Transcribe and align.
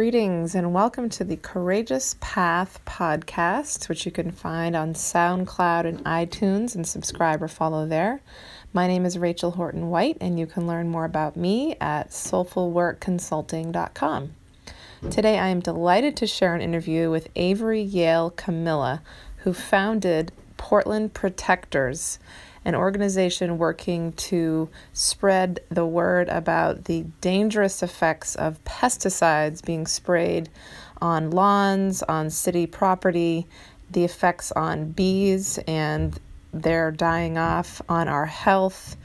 Greetings 0.00 0.54
and 0.54 0.72
welcome 0.72 1.10
to 1.10 1.24
the 1.24 1.36
Courageous 1.36 2.16
Path 2.22 2.80
podcast, 2.86 3.90
which 3.90 4.06
you 4.06 4.10
can 4.10 4.30
find 4.30 4.74
on 4.74 4.94
SoundCloud 4.94 5.84
and 5.84 6.02
iTunes 6.06 6.74
and 6.74 6.86
subscribe 6.86 7.42
or 7.42 7.48
follow 7.48 7.86
there. 7.86 8.22
My 8.72 8.86
name 8.86 9.04
is 9.04 9.18
Rachel 9.18 9.50
Horton 9.50 9.90
White, 9.90 10.16
and 10.18 10.40
you 10.40 10.46
can 10.46 10.66
learn 10.66 10.88
more 10.88 11.04
about 11.04 11.36
me 11.36 11.76
at 11.82 12.12
soulfulworkconsulting.com. 12.12 14.30
Today, 15.10 15.38
I 15.38 15.48
am 15.48 15.60
delighted 15.60 16.16
to 16.16 16.26
share 16.26 16.54
an 16.54 16.62
interview 16.62 17.10
with 17.10 17.28
Avery 17.36 17.82
Yale 17.82 18.30
Kamila, 18.30 19.02
who 19.44 19.52
founded 19.52 20.32
Portland 20.56 21.12
Protectors 21.12 22.18
an 22.64 22.74
organization 22.74 23.58
working 23.58 24.12
to 24.12 24.68
spread 24.92 25.60
the 25.70 25.86
word 25.86 26.28
about 26.28 26.84
the 26.84 27.04
dangerous 27.20 27.82
effects 27.82 28.34
of 28.34 28.62
pesticides 28.64 29.64
being 29.64 29.86
sprayed 29.86 30.48
on 31.00 31.30
lawns, 31.30 32.02
on 32.02 32.28
city 32.28 32.66
property, 32.66 33.46
the 33.90 34.04
effects 34.04 34.52
on 34.52 34.90
bees 34.90 35.58
and 35.66 36.18
their 36.52 36.90
dying 36.90 37.38
off, 37.38 37.80
on 37.88 38.08
our 38.08 38.26
health, 38.26 38.96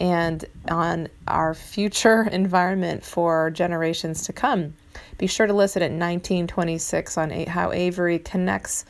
and 0.00 0.44
on 0.70 1.08
our 1.28 1.54
future 1.54 2.22
environment 2.32 3.04
for 3.04 3.50
generations 3.50 4.24
to 4.24 4.32
come. 4.32 4.74
Be 5.18 5.26
sure 5.26 5.46
to 5.46 5.52
listen 5.52 5.82
at 5.82 5.90
1926 5.90 7.18
on 7.18 7.30
how 7.46 7.72
Avery 7.72 8.18
connects 8.18 8.84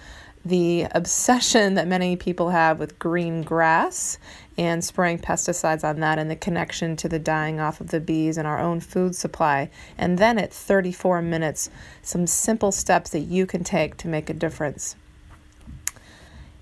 the 0.45 0.87
obsession 0.91 1.75
that 1.75 1.87
many 1.87 2.17
people 2.17 2.51
have 2.51 2.79
with 2.79 2.99
green 2.99 3.43
grass 3.43 4.19
and 4.59 4.85
spraying 4.85 5.19
pesticides 5.19 5.85
on 5.85 6.01
that 6.01 6.19
and 6.19 6.31
the 6.31 6.37
connection 6.37 6.97
to 6.97 7.09
the 7.09 7.19
dying 7.19 7.61
off 7.61 7.81
of 7.81 7.89
the 7.89 8.01
bees 8.01 8.37
and 8.37 8.47
our 8.47 8.59
own 8.59 8.81
food 8.81 9.15
supply. 9.15 9.71
And 9.97 10.19
then 10.19 10.39
at 10.39 10.53
34 10.53 11.23
minutes, 11.23 11.71
some 12.03 12.27
simple 12.27 12.73
steps 12.73 13.11
that 13.11 13.21
you 13.21 13.47
can 13.47 13.63
take 13.65 13.97
to 13.99 14.09
make 14.09 14.29
a 14.29 14.35
difference. 14.35 14.97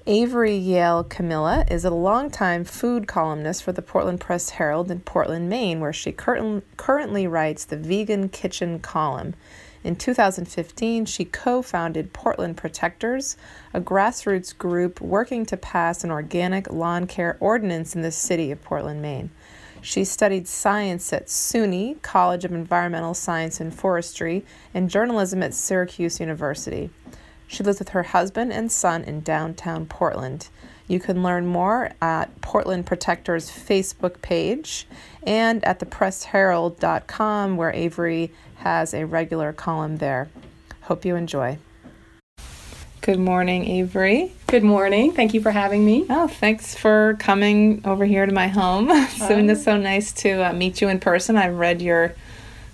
Avery 0.07 0.57
Yale 0.57 1.05
Kamila 1.05 1.71
is 1.71 1.85
a 1.85 1.91
longtime 1.91 2.65
food 2.65 3.07
columnist 3.07 3.63
for 3.63 3.73
the 3.73 3.83
Portland 3.83 4.21
Press 4.21 4.51
Herald 4.51 4.91
in 4.91 5.01
Portland, 5.01 5.49
Maine, 5.49 5.79
where 5.81 5.93
she 5.93 6.11
currently 6.13 7.27
writes 7.27 7.65
the 7.65 7.77
Vegan 7.77 8.29
Kitchen 8.29 8.79
column. 8.79 9.35
In 9.83 9.97
2015, 9.97 11.07
she 11.07 11.25
co 11.25 11.63
founded 11.63 12.13
Portland 12.13 12.59
Protectors, 12.59 13.37
a 13.73 13.81
grassroots 13.81 14.57
group 14.57 15.01
working 15.01 15.47
to 15.47 15.57
pass 15.57 16.05
an 16.05 16.11
organic 16.11 16.71
lawn 16.71 17.07
care 17.07 17.39
ordinance 17.41 17.95
in 17.95 18.03
the 18.03 18.11
city 18.11 18.51
of 18.51 18.63
Portland, 18.63 19.01
Maine. 19.01 19.31
She 19.81 20.05
studied 20.05 20.47
science 20.47 21.11
at 21.15 21.29
SUNY, 21.29 22.03
College 22.03 22.45
of 22.45 22.53
Environmental 22.53 23.15
Science 23.15 23.61
and 23.61 23.75
Forestry, 23.75 24.45
and 24.75 24.91
journalism 24.91 25.43
at 25.43 25.55
Syracuse 25.55 26.21
University. 26.21 26.91
She 27.47 27.63
lives 27.63 27.79
with 27.79 27.89
her 27.91 28.03
husband 28.03 28.53
and 28.53 28.71
son 28.71 29.03
in 29.03 29.21
downtown 29.21 29.87
Portland. 29.87 30.49
You 30.91 30.99
can 30.99 31.23
learn 31.23 31.47
more 31.47 31.93
at 32.03 32.41
Portland 32.41 32.85
Protectors 32.85 33.49
Facebook 33.49 34.21
page 34.23 34.89
and 35.23 35.65
at 35.65 35.79
thepressherald.com, 35.79 37.57
where 37.57 37.73
Avery 37.73 38.33
has 38.57 38.93
a 38.93 39.07
regular 39.07 39.53
column 39.53 39.99
there. 39.99 40.31
Hope 40.83 41.05
you 41.05 41.15
enjoy. 41.15 41.59
Good 43.03 43.21
morning, 43.21 43.69
Avery. 43.69 44.33
Good 44.49 44.65
morning. 44.65 45.13
Thank 45.13 45.33
you 45.33 45.41
for 45.41 45.53
having 45.53 45.87
me. 45.87 46.07
Oh, 46.11 46.27
thanks 46.27 46.75
for 46.75 47.17
coming 47.21 47.83
over 47.85 48.05
here 48.05 48.27
to 48.27 48.33
my 48.33 48.49
home. 48.49 48.89
so 49.11 49.29
it's 49.39 49.63
so 49.63 49.77
nice 49.77 50.11
to 50.15 50.49
uh, 50.49 50.53
meet 50.53 50.81
you 50.81 50.89
in 50.89 50.99
person. 50.99 51.37
I've 51.37 51.57
read 51.57 51.81
your 51.81 52.17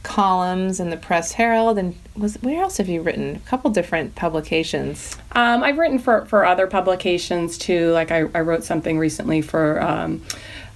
columns 0.05 0.81
in 0.81 0.89
the 0.89 0.97
Press 0.97 1.33
Herald, 1.33 1.77
and 1.77 1.95
was 2.19 2.37
where 2.43 2.63
else 2.63 2.77
have 2.79 2.89
you 2.89 3.03
written? 3.03 3.37
A 3.37 3.49
couple 3.49 3.71
different 3.71 4.15
publications. 4.15 5.17
Um, 5.33 5.63
I've 5.63 5.79
written 5.79 5.99
for 5.99 6.25
for 6.27 6.45
other 6.45 6.67
publications 6.67 7.59
too. 7.59 7.91
Like 7.93 8.11
I, 8.11 8.25
I 8.35 8.41
wrote 8.41 8.65
something 8.65 8.99
recently 8.99 9.43
for. 9.43 9.81
Um, 9.83 10.23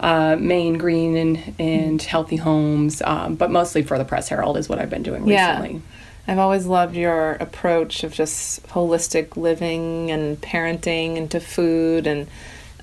uh, 0.03 0.35
Maine 0.41 0.79
Green 0.79 1.15
and, 1.15 1.55
and 1.59 2.01
Healthy 2.01 2.37
Homes, 2.37 3.03
um, 3.03 3.35
but 3.35 3.51
mostly 3.51 3.83
for 3.83 3.99
the 3.99 4.05
Press 4.07 4.31
Herald 4.31 4.57
is 4.57 4.67
what 4.67 4.79
I've 4.79 4.89
been 4.89 5.03
doing 5.03 5.27
recently. 5.27 5.73
Yeah. 5.75 5.81
I've 6.27 6.39
always 6.39 6.65
loved 6.65 6.97
your 6.97 7.33
approach 7.33 8.05
of 8.05 8.15
just 8.15 8.67
holistic 8.69 9.37
living 9.37 10.11
and 10.11 10.41
parenting 10.41 11.17
into 11.17 11.41
food 11.41 12.07
and 12.07 12.29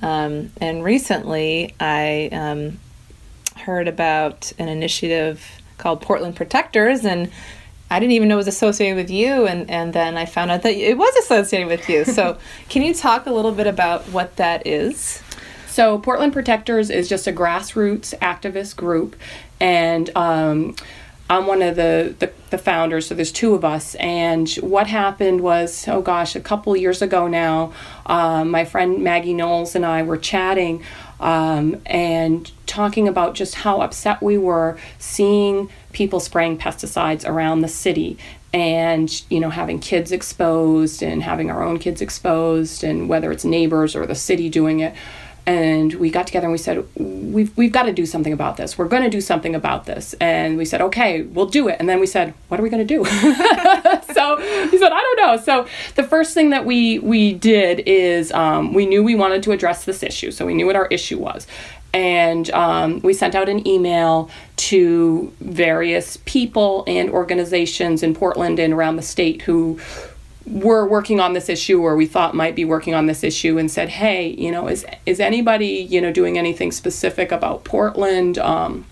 um, 0.01 0.51
and 0.61 0.83
recently 0.83 1.73
I 1.79 2.29
um, 2.31 2.79
heard 3.55 3.87
about 3.87 4.51
an 4.59 4.69
initiative 4.69 5.43
called 5.77 6.01
Portland 6.01 6.35
Protectors 6.35 7.05
and 7.05 7.31
I 7.89 7.99
didn't 7.99 8.13
even 8.13 8.27
know 8.27 8.35
it 8.35 8.37
was 8.37 8.47
associated 8.47 8.95
with 8.95 9.09
you 9.09 9.47
and, 9.47 9.69
and 9.69 9.93
then 9.93 10.17
I 10.17 10.25
found 10.25 10.51
out 10.51 10.63
that 10.63 10.75
it 10.75 10.97
was 10.97 11.15
associated 11.15 11.67
with 11.67 11.87
you. 11.87 12.03
So 12.05 12.37
can 12.69 12.81
you 12.81 12.93
talk 12.93 13.25
a 13.25 13.31
little 13.31 13.53
bit 13.53 13.67
about 13.67 14.03
what 14.09 14.35
that 14.37 14.67
is? 14.67 15.23
So, 15.77 15.99
Portland 15.99 16.33
Protectors 16.33 16.89
is 16.89 17.07
just 17.07 17.27
a 17.27 17.31
grassroots 17.31 18.17
activist 18.17 18.75
group, 18.75 19.15
and 19.59 20.09
um, 20.17 20.75
I'm 21.29 21.45
one 21.45 21.61
of 21.61 21.75
the, 21.75 22.15
the, 22.17 22.31
the, 22.49 22.57
founders, 22.57 23.05
so 23.05 23.13
there's 23.13 23.31
two 23.31 23.53
of 23.53 23.63
us. 23.63 23.93
And 23.95 24.49
what 24.55 24.87
happened 24.87 25.41
was, 25.41 25.87
oh 25.87 26.01
gosh, 26.01 26.35
a 26.35 26.39
couple 26.39 26.75
years 26.75 27.03
ago 27.03 27.27
now, 27.27 27.73
um, 28.07 28.49
my 28.49 28.65
friend 28.65 29.03
Maggie 29.03 29.35
Knowles 29.35 29.75
and 29.75 29.85
I 29.85 30.01
were 30.01 30.17
chatting 30.17 30.83
um, 31.19 31.81
and 31.85 32.49
talking 32.65 33.07
about 33.07 33.35
just 33.35 33.53
how 33.55 33.81
upset 33.81 34.21
we 34.21 34.37
were 34.37 34.79
seeing 34.99 35.69
people 35.97 36.19
spraying 36.19 36.59
pesticides 36.59 37.27
around 37.27 37.61
the 37.61 37.67
city 37.67 38.19
and 38.53 39.23
you 39.31 39.39
know 39.39 39.49
having 39.49 39.79
kids 39.79 40.11
exposed 40.11 41.01
and 41.01 41.23
having 41.23 41.49
our 41.49 41.63
own 41.63 41.79
kids 41.79 42.03
exposed 42.03 42.83
and 42.83 43.09
whether 43.09 43.31
it's 43.31 43.43
neighbors 43.43 43.95
or 43.95 44.05
the 44.05 44.15
city 44.15 44.47
doing 44.47 44.79
it. 44.79 44.93
And 45.47 45.93
we 45.93 46.09
got 46.11 46.27
together 46.27 46.45
and 46.45 46.51
we 46.51 46.57
said 46.57 46.85
we've, 46.97 47.55
we've 47.55 47.71
got 47.71 47.83
to 47.83 47.93
do 47.93 48.05
something 48.05 48.33
about 48.33 48.57
this. 48.57 48.77
We're 48.77 48.89
going 48.89 49.03
to 49.03 49.09
do 49.09 49.21
something 49.21 49.55
about 49.55 49.85
this. 49.85 50.13
And 50.19 50.55
we 50.55 50.65
said 50.65 50.81
okay 50.81 51.23
we'll 51.23 51.47
do 51.47 51.67
it. 51.67 51.77
And 51.79 51.89
then 51.89 51.99
we 51.99 52.05
said 52.05 52.35
what 52.47 52.59
are 52.59 52.63
we 52.63 52.69
going 52.69 52.85
to 52.85 52.93
do? 52.95 53.03
So 54.17 54.37
he 54.71 54.77
said 54.79 54.91
i 54.91 55.01
don't 55.01 55.17
know. 55.17 55.37
So 55.37 55.67
the 55.93 56.03
first 56.03 56.33
thing 56.33 56.49
that 56.49 56.65
we 56.65 56.99
we 56.99 57.33
did 57.33 57.83
is 57.85 58.31
um, 58.31 58.73
we 58.73 58.85
knew 58.85 59.03
we 59.03 59.15
wanted 59.15 59.43
to 59.43 59.51
address 59.51 59.85
this 59.85 60.01
issue. 60.01 60.31
So 60.31 60.45
we 60.45 60.53
knew 60.55 60.65
what 60.65 60.75
our 60.75 60.87
issue 60.87 61.19
was 61.19 61.45
and 61.97 62.51
um, 62.51 62.99
we 62.99 63.11
sent 63.11 63.33
out 63.33 63.49
an 63.49 63.67
email 63.67 64.29
to 64.55 65.33
various 65.41 66.17
people 66.25 66.83
and 66.85 67.09
organizations 67.09 68.03
in 68.03 68.13
portland 68.13 68.59
and 68.59 68.71
around 68.71 68.97
the 68.97 69.01
state 69.01 69.41
who 69.41 69.79
were 70.45 70.87
working 70.87 71.19
on 71.19 71.33
this 71.33 71.49
issue 71.49 71.81
or 71.81 71.95
we 71.95 72.05
thought 72.05 72.35
might 72.35 72.55
be 72.55 72.63
working 72.63 72.93
on 72.93 73.07
this 73.07 73.23
issue 73.23 73.57
and 73.57 73.71
said 73.71 73.89
hey 73.89 74.27
you 74.27 74.51
know 74.51 74.67
is 74.67 74.85
is 75.07 75.19
anybody 75.19 75.87
you 75.89 75.99
know 75.99 76.11
doing 76.11 76.37
anything 76.37 76.71
specific 76.71 77.31
about 77.31 77.63
portland? 77.63 78.37
Um, 78.37 78.85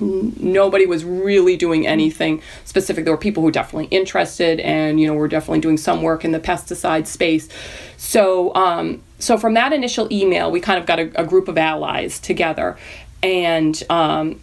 nobody 0.00 0.84
was 0.84 1.04
really 1.04 1.56
doing 1.56 1.86
anything 1.86 2.42
specific. 2.64 3.04
There 3.04 3.14
were 3.14 3.18
people 3.18 3.40
who 3.40 3.46
were 3.46 3.52
definitely 3.52 3.88
interested 3.88 4.60
and 4.60 5.00
you 5.00 5.06
know 5.06 5.14
we're 5.14 5.28
definitely 5.28 5.60
doing 5.60 5.76
some 5.76 6.02
work 6.02 6.24
in 6.24 6.32
the 6.32 6.40
pesticide 6.40 7.06
space. 7.06 7.48
So 7.96 8.54
um, 8.54 9.02
so 9.18 9.38
from 9.38 9.54
that 9.54 9.72
initial 9.72 10.12
email 10.12 10.50
we 10.50 10.60
kind 10.60 10.78
of 10.78 10.86
got 10.86 10.98
a, 10.98 11.20
a 11.20 11.24
group 11.24 11.48
of 11.48 11.58
allies 11.58 12.18
together. 12.20 12.76
And 13.22 13.82
um, 13.88 14.40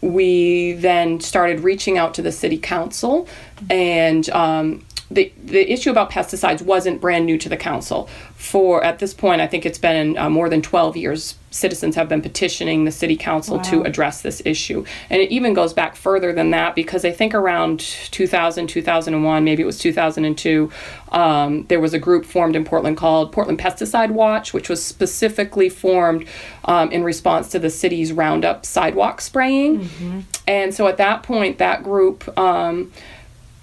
we 0.00 0.72
then 0.72 1.20
started 1.20 1.60
reaching 1.60 1.98
out 1.98 2.14
to 2.14 2.22
the 2.22 2.32
city 2.32 2.58
council. 2.58 3.28
And 3.68 4.28
um, 4.30 4.84
the 5.10 5.32
the 5.42 5.70
issue 5.72 5.90
about 5.90 6.10
pesticides 6.10 6.62
wasn't 6.62 7.00
brand 7.00 7.26
new 7.26 7.36
to 7.38 7.48
the 7.48 7.56
council. 7.56 8.08
For 8.36 8.82
at 8.84 9.00
this 9.00 9.12
point, 9.12 9.40
I 9.40 9.46
think 9.46 9.66
it's 9.66 9.78
been 9.78 10.16
uh, 10.16 10.30
more 10.30 10.48
than 10.48 10.62
12 10.62 10.96
years. 10.96 11.34
Citizens 11.50 11.96
have 11.96 12.08
been 12.08 12.22
petitioning 12.22 12.84
the 12.84 12.92
city 12.92 13.16
council 13.16 13.56
wow. 13.56 13.62
to 13.64 13.82
address 13.82 14.22
this 14.22 14.40
issue, 14.44 14.84
and 15.10 15.20
it 15.20 15.32
even 15.32 15.52
goes 15.52 15.72
back 15.72 15.96
further 15.96 16.32
than 16.32 16.50
that 16.50 16.76
because 16.76 17.04
I 17.04 17.10
think 17.10 17.34
around 17.34 17.80
2000, 17.80 18.68
2001, 18.68 19.44
maybe 19.44 19.62
it 19.64 19.66
was 19.66 19.78
2002, 19.78 20.70
um, 21.10 21.66
there 21.66 21.80
was 21.80 21.92
a 21.92 21.98
group 21.98 22.24
formed 22.24 22.54
in 22.54 22.64
Portland 22.64 22.96
called 22.96 23.32
Portland 23.32 23.58
Pesticide 23.58 24.12
Watch, 24.12 24.54
which 24.54 24.68
was 24.68 24.84
specifically 24.84 25.68
formed 25.68 26.24
um, 26.66 26.92
in 26.92 27.02
response 27.02 27.48
to 27.48 27.58
the 27.58 27.70
city's 27.70 28.12
Roundup 28.12 28.64
sidewalk 28.64 29.20
spraying, 29.20 29.80
mm-hmm. 29.80 30.20
and 30.46 30.72
so 30.72 30.86
at 30.86 30.98
that 30.98 31.24
point, 31.24 31.58
that 31.58 31.82
group. 31.82 32.38
Um, 32.38 32.92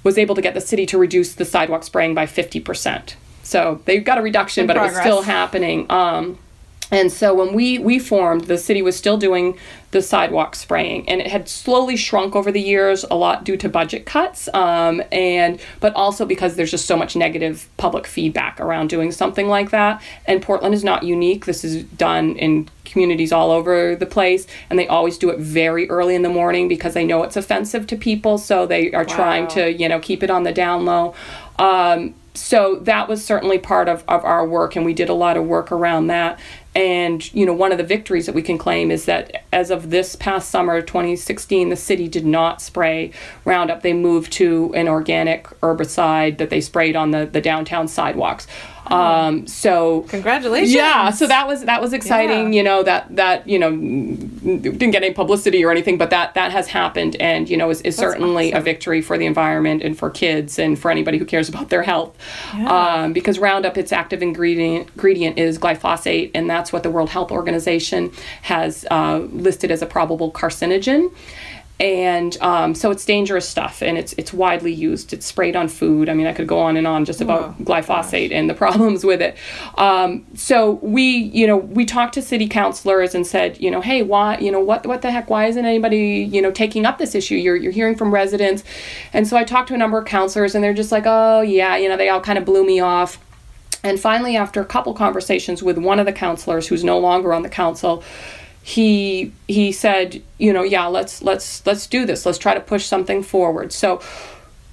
was 0.08 0.18
able 0.18 0.34
to 0.36 0.42
get 0.42 0.54
the 0.54 0.62
city 0.62 0.86
to 0.88 0.98
reduce 0.98 1.34
the 1.34 1.46
sidewalk 1.46 1.84
spraying 1.84 2.16
by 2.16 2.26
50%. 2.26 3.14
So 3.44 3.82
they've 3.86 4.04
got 4.04 4.18
a 4.18 4.22
reduction, 4.22 4.66
but 4.66 4.78
progress. 4.78 4.94
it 4.94 4.98
was 4.98 5.04
still 5.04 5.22
happening. 5.22 5.86
Um, 5.90 6.40
And 6.92 7.12
so 7.12 7.34
when 7.34 7.54
we 7.54 7.80
we 7.80 8.00
formed, 8.00 8.46
the 8.46 8.58
city 8.58 8.82
was 8.82 8.96
still 8.96 9.18
doing 9.18 9.58
the 9.92 10.02
sidewalk 10.02 10.56
spraying, 10.56 11.08
and 11.10 11.22
it 11.22 11.28
had 11.28 11.50
slowly 11.50 11.96
shrunk 11.96 12.36
over 12.36 12.52
the 12.52 12.62
years, 12.62 13.04
a 13.10 13.16
lot 13.16 13.44
due 13.44 13.58
to 13.58 13.70
budget 13.70 14.06
cuts, 14.06 14.48
um, 14.54 15.02
and 15.12 15.60
but 15.80 15.94
also 15.96 16.26
because 16.26 16.56
there's 16.56 16.72
just 16.72 16.86
so 16.86 16.98
much 16.98 17.16
negative 17.16 17.70
public 17.78 18.08
feedback 18.08 18.60
around 18.60 18.90
doing 18.90 19.12
something 19.12 19.48
like 19.48 19.70
that. 19.72 20.02
And 20.26 20.42
Portland 20.42 20.74
is 20.74 20.84
not 20.84 21.04
unique. 21.04 21.46
This 21.46 21.64
is 21.64 21.84
done 21.84 22.38
in 22.38 22.70
communities 22.86 23.34
all 23.34 23.52
over 23.52 23.96
the 23.96 24.06
place, 24.06 24.48
and 24.70 24.80
they 24.80 24.88
always 24.88 25.18
do 25.18 25.30
it 25.30 25.40
very 25.40 25.90
early 25.90 26.16
in 26.16 26.22
the 26.22 26.30
morning 26.30 26.70
because 26.70 26.94
they 26.94 27.06
know 27.06 27.24
it's 27.24 27.36
offensive 27.36 27.86
to 27.88 27.98
people, 27.98 28.38
so 28.38 28.66
they 28.66 28.94
are 28.94 29.06
trying 29.06 29.48
to 29.50 29.74
you 29.74 29.90
know 29.90 30.00
keep 30.00 30.24
it 30.24 30.30
on 30.30 30.44
the 30.44 30.54
down 30.54 30.86
low. 30.86 31.14
Um, 31.60 32.14
so 32.38 32.76
that 32.76 33.08
was 33.08 33.26
certainly 33.26 33.58
part 33.58 33.90
of, 33.90 34.04
of 34.08 34.24
our 34.24 34.48
work 34.48 34.76
and 34.76 34.86
we 34.86 34.94
did 34.94 35.10
a 35.10 35.14
lot 35.14 35.38
of 35.38 35.46
work 35.46 35.72
around 35.72 36.06
that 36.08 36.40
and 36.78 37.34
you 37.34 37.44
know 37.44 37.54
one 37.54 37.72
of 37.72 37.80
the 37.80 37.84
victories 37.84 38.28
that 38.28 38.36
we 38.36 38.44
can 38.44 38.56
claim 38.56 38.92
is 38.92 39.06
that 39.06 39.44
as 39.52 39.72
of 39.72 39.90
this 39.90 40.16
past 40.16 40.52
summer 40.52 40.80
2016 40.80 41.70
the 41.70 41.76
city 41.76 42.08
did 42.08 42.26
not 42.26 42.62
spray 42.62 43.12
roundup. 43.46 43.82
They 43.82 43.94
moved 43.94 44.32
to 44.34 44.72
an 44.76 44.88
organic 44.88 45.46
herbicide 45.62 46.38
that 46.38 46.52
they 46.52 46.62
sprayed 46.62 46.96
on 46.96 47.10
the, 47.10 47.26
the 47.26 47.42
downtown 47.42 47.88
sidewalks 47.88 48.46
um, 48.92 49.48
so 49.48 50.02
congratulations. 50.02 50.74
Yeah, 50.74 51.10
so 51.12 51.28
that 51.28 51.48
was 51.48 51.66
that 51.66 51.82
was 51.82 51.94
exciting. 51.94 52.54
Yeah. 52.54 52.58
You 52.58 52.64
know 52.64 52.84
that 52.84 53.16
that 53.16 53.48
you 53.48 53.60
know 53.60 53.72
didn't 53.72 54.92
get 54.92 55.04
any 55.04 55.14
publicity 55.14 55.64
or 55.64 55.72
anything, 55.72 55.98
but 55.98 56.10
that 56.10 56.34
that 56.36 56.52
has 56.52 56.68
happened, 56.68 57.16
and 57.18 57.50
you 57.50 57.58
know 57.58 57.70
is, 57.70 57.82
is 57.82 57.96
certainly 57.96 58.52
awesome. 58.52 58.62
a 58.62 58.64
victory 58.64 59.02
for 59.02 59.18
the 59.18 59.26
environment 59.26 59.84
and 59.84 59.98
for 59.98 60.10
kids 60.10 60.60
and 60.60 60.78
for 60.80 60.92
anybody 60.92 61.18
who 61.18 61.26
cares 61.26 61.50
about 61.50 61.70
their 61.70 61.84
health. 61.84 62.18
Yeah. 62.56 63.04
Um, 63.04 63.14
because 63.14 63.40
Roundup, 63.40 63.78
its 63.78 63.92
active 63.92 64.22
ingredient 64.22 64.90
ingredient 64.90 65.38
is 65.38 65.58
glyphosate, 65.58 66.32
and 66.34 66.50
that's 66.50 66.72
what 66.72 66.84
the 66.84 66.90
World 66.90 67.10
Health 67.10 67.32
Organization 67.32 68.12
has 68.44 68.86
uh, 68.92 69.20
listed 69.32 69.72
as 69.72 69.82
a 69.82 69.86
probable 69.86 70.32
carcinogen 70.32 71.12
and 71.80 72.36
um, 72.42 72.74
so 72.74 72.90
it's 72.90 73.06
dangerous 73.06 73.48
stuff 73.48 73.84
and 73.84 74.00
it's 74.00 74.14
it's 74.14 74.34
widely 74.34 74.74
used. 74.74 75.14
It's 75.14 75.28
sprayed 75.28 75.56
on 75.56 75.68
food. 75.68 76.10
I 76.10 76.16
mean 76.16 76.26
i 76.26 76.34
could 76.34 76.48
go 76.48 76.60
on 76.60 76.76
and 76.76 76.88
on 76.88 77.06
just 77.06 77.22
about 77.22 77.56
oh, 77.60 77.64
glyphosate 77.64 78.30
gosh. 78.30 78.38
and 78.38 78.50
the 78.50 78.56
problems 78.56 79.04
with 79.04 79.22
it. 79.22 79.38
Um, 79.78 80.26
so 80.34 80.74
we 80.82 81.04
you 81.04 81.46
know 81.46 81.58
we 81.58 81.86
talked 81.86 82.16
to 82.16 82.22
city 82.22 82.48
councilors 82.48 83.14
and 83.14 83.28
said 83.28 83.62
you 83.62 83.70
know 83.70 83.82
hey 83.82 84.02
why 84.02 84.40
you 84.40 84.52
know 84.52 84.60
what 84.60 84.88
what 84.88 85.04
the 85.04 85.12
heck? 85.12 85.30
Why 85.30 85.46
isn't 85.46 85.64
anybody 85.64 86.28
you 86.32 86.42
know 86.42 86.52
taking 86.52 86.86
up 86.86 86.98
this 86.98 87.14
issue? 87.14 87.36
You're, 87.36 87.56
you're 87.56 87.72
hearing 87.72 87.96
from 87.96 88.12
residents. 88.12 88.64
And 89.14 89.28
so 89.28 89.38
i 89.38 89.44
talked 89.44 89.68
to 89.68 89.76
a 89.76 89.78
number 89.78 90.00
of 90.00 90.06
councilors 90.06 90.56
and 90.56 90.64
they're 90.64 90.74
just 90.74 90.92
like 90.92 91.04
oh 91.06 91.42
yeah 91.42 91.78
you 91.78 91.90
know 91.90 91.98
they 91.98 92.10
all 92.10 92.22
kind 92.22 92.40
of 92.40 92.46
blew 92.46 92.66
me 92.66 92.80
off. 92.80 93.20
And 93.84 94.00
finally 94.00 94.36
after 94.36 94.62
a 94.62 94.66
couple 94.66 94.96
conversations 94.96 95.62
with 95.62 95.78
one 95.78 96.00
of 96.00 96.08
the 96.08 96.14
councilors 96.14 96.68
who's 96.68 96.84
no 96.84 96.98
longer 96.98 97.34
on 97.34 97.44
the 97.44 97.50
council 97.50 98.04
he 98.68 99.32
he 99.48 99.72
said, 99.72 100.22
you 100.38 100.52
know, 100.52 100.62
yeah, 100.62 100.88
let's 100.88 101.22
let's 101.22 101.66
let's 101.66 101.88
do 101.88 102.06
this. 102.06 102.26
Let's 102.26 102.38
try 102.38 102.54
to 102.54 102.60
push 102.60 102.86
something 102.86 103.24
forward. 103.24 103.72
So 103.72 104.02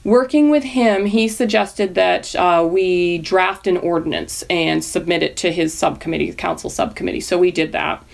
working 0.02 0.50
with 0.50 0.64
him, 0.64 1.06
he 1.06 1.28
suggested 1.28 1.94
that 1.94 2.34
uh, 2.34 2.66
we 2.68 3.18
draft 3.18 3.68
an 3.68 3.76
ordinance 3.76 4.42
and 4.50 4.82
submit 4.82 5.22
it 5.22 5.36
to 5.36 5.52
his 5.52 5.72
subcommittee, 5.72 6.32
council 6.32 6.70
subcommittee. 6.70 7.20
So 7.20 7.38
we 7.38 7.52
did 7.52 7.70
that. 7.70 8.04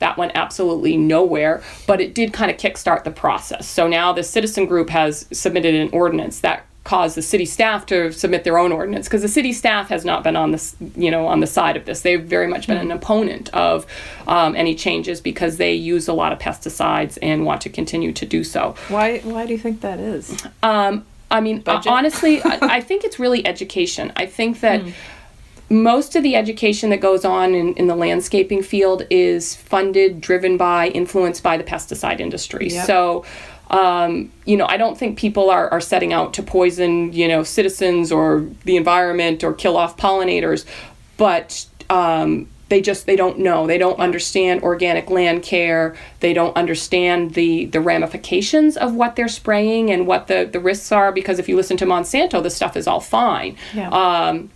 That 0.00 0.18
went 0.18 0.32
absolutely 0.34 0.98
nowhere, 0.98 1.62
but 1.86 2.02
it 2.02 2.14
did 2.14 2.34
kind 2.34 2.50
of 2.50 2.58
kickstart 2.58 3.04
the 3.04 3.10
process. 3.10 3.66
So 3.66 3.88
now 3.88 4.12
the 4.12 4.22
citizen 4.22 4.66
group 4.66 4.90
has 4.90 5.26
submitted 5.32 5.74
an 5.74 5.88
ordinance 5.94 6.40
that 6.40 6.66
cause 6.90 7.14
the 7.14 7.22
city 7.22 7.44
staff 7.44 7.86
to 7.86 8.10
submit 8.10 8.42
their 8.42 8.58
own 8.58 8.72
ordinance 8.72 9.06
because 9.06 9.22
the 9.22 9.28
city 9.28 9.52
staff 9.52 9.88
has 9.88 10.04
not 10.04 10.24
been 10.24 10.34
on 10.34 10.50
this 10.50 10.74
you 10.96 11.08
know 11.08 11.28
on 11.28 11.38
the 11.38 11.46
side 11.46 11.76
of 11.76 11.84
this. 11.84 12.00
They've 12.00 12.20
very 12.20 12.48
much 12.48 12.66
been 12.66 12.78
an 12.78 12.90
opponent 12.90 13.48
of 13.54 13.86
um, 14.26 14.56
any 14.56 14.74
changes 14.74 15.20
because 15.20 15.56
they 15.56 15.72
use 15.72 16.08
a 16.08 16.12
lot 16.12 16.32
of 16.32 16.40
pesticides 16.40 17.16
and 17.22 17.46
want 17.46 17.60
to 17.60 17.68
continue 17.70 18.10
to 18.12 18.26
do 18.26 18.42
so. 18.42 18.74
Why 18.88 19.18
why 19.20 19.46
do 19.46 19.52
you 19.52 19.58
think 19.58 19.82
that 19.82 20.00
is? 20.00 20.44
Um, 20.64 21.06
i 21.30 21.40
mean 21.40 21.62
uh, 21.64 21.80
honestly 21.86 22.42
I, 22.42 22.58
I, 22.78 22.80
think 22.88 23.04
it's 23.04 23.20
really 23.20 23.46
education. 23.46 24.12
I 24.16 24.26
think 24.26 24.58
that 24.58 24.82
hmm. 24.82 24.90
most 25.72 26.16
of 26.16 26.24
the 26.24 26.34
education 26.34 26.90
that 26.90 27.00
goes 27.00 27.24
on 27.24 27.54
in, 27.54 27.74
in 27.74 27.86
the 27.86 27.94
landscaping 27.94 28.64
field 28.64 29.06
is 29.10 29.54
funded 29.54 30.20
driven 30.20 30.56
by 30.56 30.88
influenced 30.88 31.44
by 31.44 31.56
the 31.56 31.62
pesticide 31.62 32.18
industry. 32.18 32.68
Yep. 32.68 32.86
so 32.86 33.24
um, 33.70 34.32
you 34.44 34.56
know, 34.56 34.66
I 34.68 34.76
don't 34.76 34.98
think 34.98 35.18
people 35.18 35.48
are, 35.48 35.68
are 35.70 35.80
setting 35.80 36.12
out 36.12 36.34
to 36.34 36.42
poison, 36.42 37.12
you 37.12 37.28
know, 37.28 37.42
citizens 37.44 38.10
or 38.10 38.46
the 38.64 38.76
environment 38.76 39.44
or 39.44 39.52
kill 39.52 39.76
off 39.76 39.96
pollinators, 39.96 40.64
but 41.16 41.66
um, 41.88 42.48
they 42.68 42.80
just 42.80 43.06
they 43.06 43.16
don't 43.16 43.38
know. 43.38 43.66
They 43.66 43.78
don't 43.78 43.98
understand 43.98 44.62
organic 44.62 45.08
land 45.10 45.42
care. 45.42 45.96
They 46.20 46.32
don't 46.32 46.56
understand 46.56 47.34
the 47.34 47.66
the 47.66 47.80
ramifications 47.80 48.76
of 48.76 48.94
what 48.94 49.16
they're 49.16 49.28
spraying 49.28 49.90
and 49.90 50.06
what 50.06 50.26
the 50.26 50.48
the 50.50 50.60
risks 50.60 50.90
are. 50.90 51.12
Because 51.12 51.38
if 51.38 51.48
you 51.48 51.56
listen 51.56 51.76
to 51.78 51.86
Monsanto, 51.86 52.42
the 52.42 52.50
stuff 52.50 52.76
is 52.76 52.86
all 52.86 53.00
fine. 53.00 53.56
Yeah. 53.74 53.90
Um, 53.90 54.50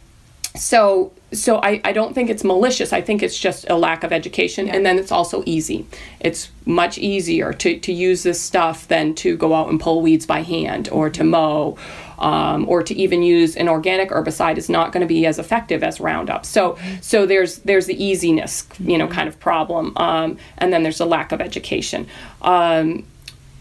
so 0.57 1.13
so 1.33 1.61
I, 1.63 1.81
I 1.85 1.93
don't 1.93 2.15
think 2.15 2.31
it's 2.31 2.45
malicious. 2.45 2.93
I 2.93 3.01
think 3.01 3.23
it's 3.23 3.39
just 3.39 3.69
a 3.69 3.77
lack 3.77 4.05
of 4.05 4.13
education. 4.13 4.67
Yeah. 4.67 4.77
And 4.77 4.87
then 4.87 4.99
it's 4.99 5.11
also 5.11 5.43
easy. 5.47 5.87
It's 6.21 6.51
much 6.65 6.97
easier 6.97 7.53
to, 7.53 7.79
to 7.79 7.93
use 7.93 8.23
this 8.23 8.41
stuff 8.41 8.87
than 8.89 9.15
to 9.17 9.37
go 9.37 9.53
out 9.53 9.69
and 9.69 9.81
pull 9.81 10.01
weeds 10.01 10.27
by 10.27 10.43
hand 10.43 10.89
or 10.91 11.11
to 11.11 11.25
mow. 11.25 11.77
Um, 12.17 12.69
or 12.69 12.85
to 12.85 12.95
even 12.95 13.25
use 13.25 13.57
an 13.57 13.69
organic 13.69 14.11
herbicide 14.11 14.57
is 14.57 14.69
not 14.69 14.93
going 14.93 15.01
to 15.01 15.07
be 15.07 15.27
as 15.27 15.41
effective 15.41 15.83
as 15.83 15.99
Roundup. 15.99 16.47
So, 16.47 16.75
mm-hmm. 16.75 17.01
so 17.01 17.27
there's 17.27 17.59
there's 17.59 17.87
the 17.87 18.03
easiness, 18.03 18.69
you 18.79 18.97
know, 18.97 19.07
mm-hmm. 19.07 19.15
kind 19.15 19.29
of 19.29 19.41
problem, 19.41 19.93
um, 19.97 20.39
and 20.59 20.73
then 20.73 20.85
there's 20.85 21.01
a 21.01 21.05
lack 21.07 21.33
of 21.33 21.41
education. 21.41 22.07
Um, 22.41 23.05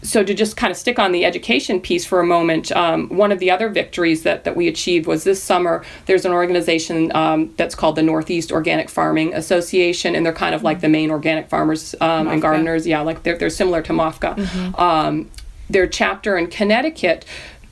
so 0.04 0.22
to 0.22 0.34
just 0.34 0.56
kind 0.56 0.70
of 0.70 0.76
stick 0.76 0.98
on 0.98 1.12
the 1.12 1.24
education 1.24 1.80
piece 1.80 2.04
for 2.04 2.20
a 2.20 2.26
moment, 2.26 2.70
um, 2.72 3.08
one 3.08 3.32
of 3.32 3.38
the 3.38 3.50
other 3.50 3.68
victories 3.70 4.22
that, 4.22 4.44
that 4.44 4.54
we 4.54 4.68
achieved 4.68 5.06
was 5.06 5.24
this 5.24 5.42
summer. 5.42 5.82
There's 6.06 6.24
an 6.24 6.32
organization 6.32 7.10
um, 7.16 7.52
that's 7.56 7.74
called 7.74 7.96
the 7.96 8.02
Northeast 8.02 8.52
Organic 8.52 8.90
Farming 8.90 9.34
Association, 9.34 10.14
and 10.14 10.24
they're 10.24 10.32
kind 10.32 10.54
of 10.54 10.62
like 10.62 10.80
the 10.80 10.88
main 10.88 11.10
organic 11.10 11.48
farmers 11.48 11.94
um, 12.00 12.28
and 12.28 12.42
gardeners. 12.42 12.86
Yeah, 12.86 13.00
like 13.00 13.22
they're, 13.22 13.38
they're 13.38 13.50
similar 13.50 13.80
to 13.82 13.92
MOFGA. 13.92 14.36
Mm-hmm. 14.36 14.80
Um, 14.80 15.30
their 15.70 15.86
chapter 15.86 16.36
in 16.36 16.48
Connecticut 16.48 17.24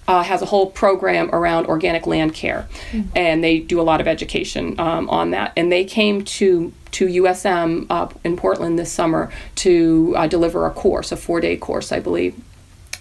uh, 0.09 0.23
has 0.23 0.43
a 0.43 0.47
whole 0.47 0.67
program 0.67 1.31
around 1.33 1.67
organic 1.67 2.07
land 2.07 2.35
care, 2.35 2.69
mm-hmm. 2.91 3.09
and 3.17 3.43
they 3.43 3.59
do 3.59 3.81
a 3.81 3.83
lot 3.83 4.01
of 4.01 4.09
education 4.09 4.79
um, 4.79 5.09
on 5.09 5.31
that. 5.31 5.53
And 5.57 5.71
they 5.71 5.85
came 5.85 6.25
to 6.25 6.73
to 6.93 7.07
USM 7.07 7.87
uh, 7.89 8.09
in 8.23 8.37
Portland 8.37 8.79
this 8.79 8.93
summer 8.93 9.33
to 9.57 10.15
uh, 10.17 10.27
deliver 10.27 10.67
a 10.67 10.71
course, 10.71 11.11
a 11.13 11.17
four 11.17 11.41
day 11.41 11.57
course, 11.57 11.93
I 11.93 12.01
believe. 12.01 12.35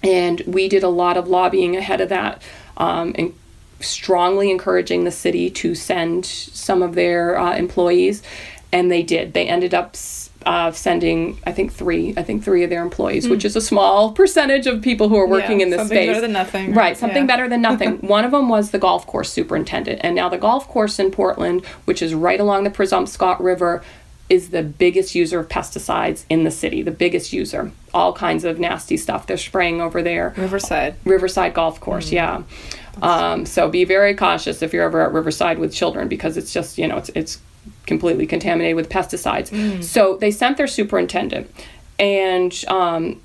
And 0.03 0.41
we 0.47 0.69
did 0.69 0.83
a 0.83 0.89
lot 0.89 1.17
of 1.17 1.27
lobbying 1.27 1.75
ahead 1.75 2.01
of 2.01 2.09
that, 2.09 2.41
um, 2.77 3.13
and 3.17 3.33
strongly 3.79 4.49
encouraging 4.49 5.03
the 5.03 5.11
city 5.11 5.49
to 5.49 5.75
send 5.75 6.25
some 6.25 6.81
of 6.81 6.95
their 6.95 7.37
uh, 7.37 7.55
employees, 7.55 8.23
and 8.71 8.91
they 8.91 9.03
did. 9.03 9.33
They 9.33 9.47
ended 9.47 9.73
up 9.73 9.95
uh, 10.45 10.71
sending, 10.71 11.37
I 11.45 11.51
think 11.51 11.71
three, 11.71 12.13
I 12.17 12.23
think 12.23 12.43
three 12.43 12.63
of 12.63 12.69
their 12.69 12.81
employees, 12.81 13.27
mm. 13.27 13.31
which 13.31 13.45
is 13.45 13.55
a 13.55 13.61
small 13.61 14.11
percentage 14.11 14.67
of 14.67 14.81
people 14.81 15.09
who 15.09 15.17
are 15.17 15.27
working 15.27 15.59
yeah, 15.59 15.65
in 15.65 15.69
this 15.69 15.79
something 15.79 15.97
space. 15.97 16.07
Better 16.07 16.21
than 16.21 16.33
nothing. 16.33 16.73
Right, 16.73 16.97
something 16.97 17.23
yeah. 17.23 17.27
better 17.27 17.47
than 17.47 17.61
nothing. 17.61 17.97
One 18.01 18.25
of 18.25 18.31
them 18.31 18.49
was 18.49 18.71
the 18.71 18.79
golf 18.79 19.05
course 19.05 19.31
superintendent, 19.31 20.01
and 20.03 20.15
now 20.15 20.29
the 20.29 20.37
golf 20.37 20.67
course 20.67 20.99
in 20.99 21.11
Portland, 21.11 21.65
which 21.85 22.01
is 22.01 22.13
right 22.13 22.39
along 22.39 22.63
the 22.63 22.69
Presumpscot 22.69 23.41
River, 23.41 23.83
is 24.29 24.49
the 24.49 24.63
biggest 24.63 25.13
user 25.13 25.39
of 25.39 25.49
pesticides 25.49 26.23
in 26.29 26.43
the 26.45 26.51
city. 26.51 26.81
The 26.81 26.91
biggest 26.91 27.33
user, 27.33 27.71
all 27.93 28.13
kinds 28.13 28.45
of 28.45 28.59
nasty 28.59 28.95
stuff 28.97 29.27
they're 29.27 29.37
spraying 29.37 29.81
over 29.81 30.01
there. 30.01 30.33
Riverside. 30.37 30.95
Riverside 31.03 31.53
Golf 31.53 31.79
Course, 31.79 32.09
mm. 32.09 32.13
yeah. 32.13 32.43
Um, 33.01 33.45
so 33.45 33.69
be 33.69 33.83
very 33.83 34.15
cautious 34.15 34.61
if 34.61 34.73
you're 34.73 34.83
ever 34.83 35.01
at 35.01 35.11
Riverside 35.11 35.59
with 35.59 35.73
children 35.73 36.07
because 36.07 36.37
it's 36.37 36.53
just 36.53 36.77
you 36.77 36.87
know 36.87 36.97
it's 36.97 37.09
it's 37.15 37.39
completely 37.85 38.25
contaminated 38.25 38.75
with 38.75 38.89
pesticides. 38.89 39.49
Mm. 39.49 39.83
So 39.83 40.17
they 40.17 40.31
sent 40.31 40.57
their 40.57 40.67
superintendent, 40.67 41.49
and 41.99 42.53
um, 42.67 43.21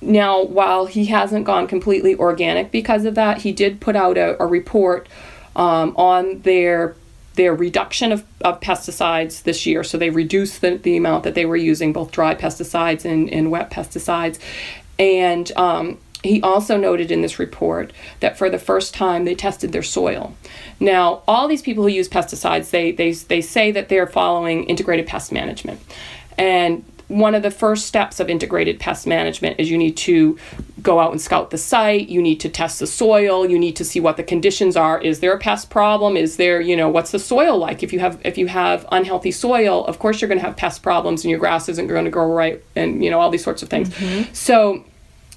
now 0.00 0.42
while 0.42 0.86
he 0.86 1.06
hasn't 1.06 1.44
gone 1.44 1.66
completely 1.66 2.14
organic 2.16 2.70
because 2.70 3.04
of 3.04 3.14
that, 3.14 3.42
he 3.42 3.52
did 3.52 3.80
put 3.80 3.96
out 3.96 4.16
a, 4.18 4.42
a 4.42 4.46
report 4.46 5.08
um, 5.54 5.94
on 5.96 6.40
their 6.42 6.94
their 7.34 7.54
reduction 7.54 8.12
of, 8.12 8.24
of 8.42 8.60
pesticides 8.60 9.42
this 9.44 9.64
year. 9.64 9.82
So 9.82 9.96
they 9.96 10.10
reduced 10.10 10.60
the, 10.60 10.76
the 10.76 10.96
amount 10.98 11.24
that 11.24 11.34
they 11.34 11.46
were 11.46 11.56
using, 11.56 11.92
both 11.92 12.10
dry 12.10 12.34
pesticides 12.34 13.04
and, 13.04 13.30
and 13.30 13.50
wet 13.50 13.70
pesticides. 13.70 14.38
And 14.98 15.50
um, 15.56 15.98
he 16.22 16.40
also 16.42 16.76
noted 16.76 17.10
in 17.10 17.22
this 17.22 17.38
report 17.38 17.92
that 18.20 18.38
for 18.38 18.48
the 18.48 18.58
first 18.58 18.94
time 18.94 19.24
they 19.24 19.34
tested 19.34 19.72
their 19.72 19.82
soil. 19.82 20.34
Now, 20.78 21.22
all 21.26 21.48
these 21.48 21.62
people 21.62 21.82
who 21.84 21.90
use 21.90 22.08
pesticides, 22.08 22.70
they, 22.70 22.92
they, 22.92 23.12
they 23.12 23.40
say 23.40 23.72
that 23.72 23.88
they're 23.88 24.06
following 24.06 24.64
integrated 24.64 25.06
pest 25.06 25.32
management. 25.32 25.80
And 26.38 26.84
one 27.08 27.34
of 27.34 27.42
the 27.42 27.50
first 27.50 27.86
steps 27.86 28.20
of 28.20 28.30
integrated 28.30 28.80
pest 28.80 29.06
management 29.06 29.60
is 29.60 29.70
you 29.70 29.76
need 29.76 29.96
to 29.98 30.38
go 30.80 30.98
out 30.98 31.12
and 31.12 31.20
scout 31.20 31.50
the 31.50 31.58
site 31.58 32.08
you 32.08 32.20
need 32.22 32.40
to 32.40 32.48
test 32.48 32.80
the 32.80 32.86
soil 32.86 33.46
you 33.46 33.58
need 33.58 33.76
to 33.76 33.84
see 33.84 34.00
what 34.00 34.16
the 34.16 34.22
conditions 34.22 34.76
are 34.76 35.00
is 35.00 35.20
there 35.20 35.32
a 35.32 35.38
pest 35.38 35.70
problem 35.70 36.16
is 36.16 36.36
there 36.36 36.60
you 36.60 36.74
know 36.74 36.88
what's 36.88 37.12
the 37.12 37.18
soil 37.18 37.58
like 37.58 37.82
if 37.82 37.92
you 37.92 38.00
have 38.00 38.20
if 38.24 38.38
you 38.38 38.48
have 38.48 38.86
unhealthy 38.90 39.30
soil 39.30 39.84
of 39.84 39.98
course 39.98 40.20
you're 40.20 40.28
going 40.28 40.40
to 40.40 40.44
have 40.44 40.56
pest 40.56 40.82
problems 40.82 41.22
and 41.22 41.30
your 41.30 41.38
grass 41.38 41.68
isn't 41.68 41.86
going 41.86 42.04
to 42.04 42.10
grow 42.10 42.32
right 42.32 42.62
and 42.74 43.04
you 43.04 43.10
know 43.10 43.20
all 43.20 43.30
these 43.30 43.44
sorts 43.44 43.62
of 43.62 43.68
things 43.68 43.90
mm-hmm. 43.90 44.32
so 44.32 44.82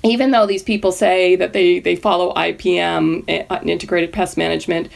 even 0.06 0.32
though 0.32 0.46
these 0.46 0.64
people 0.64 0.92
say 0.92 1.36
that 1.36 1.54
they, 1.54 1.80
they 1.80 1.96
follow 1.96 2.34
IPM, 2.34 3.24
eh, 3.28 3.60
integrated 3.64 4.12
pest 4.14 4.38
management, 4.38 4.90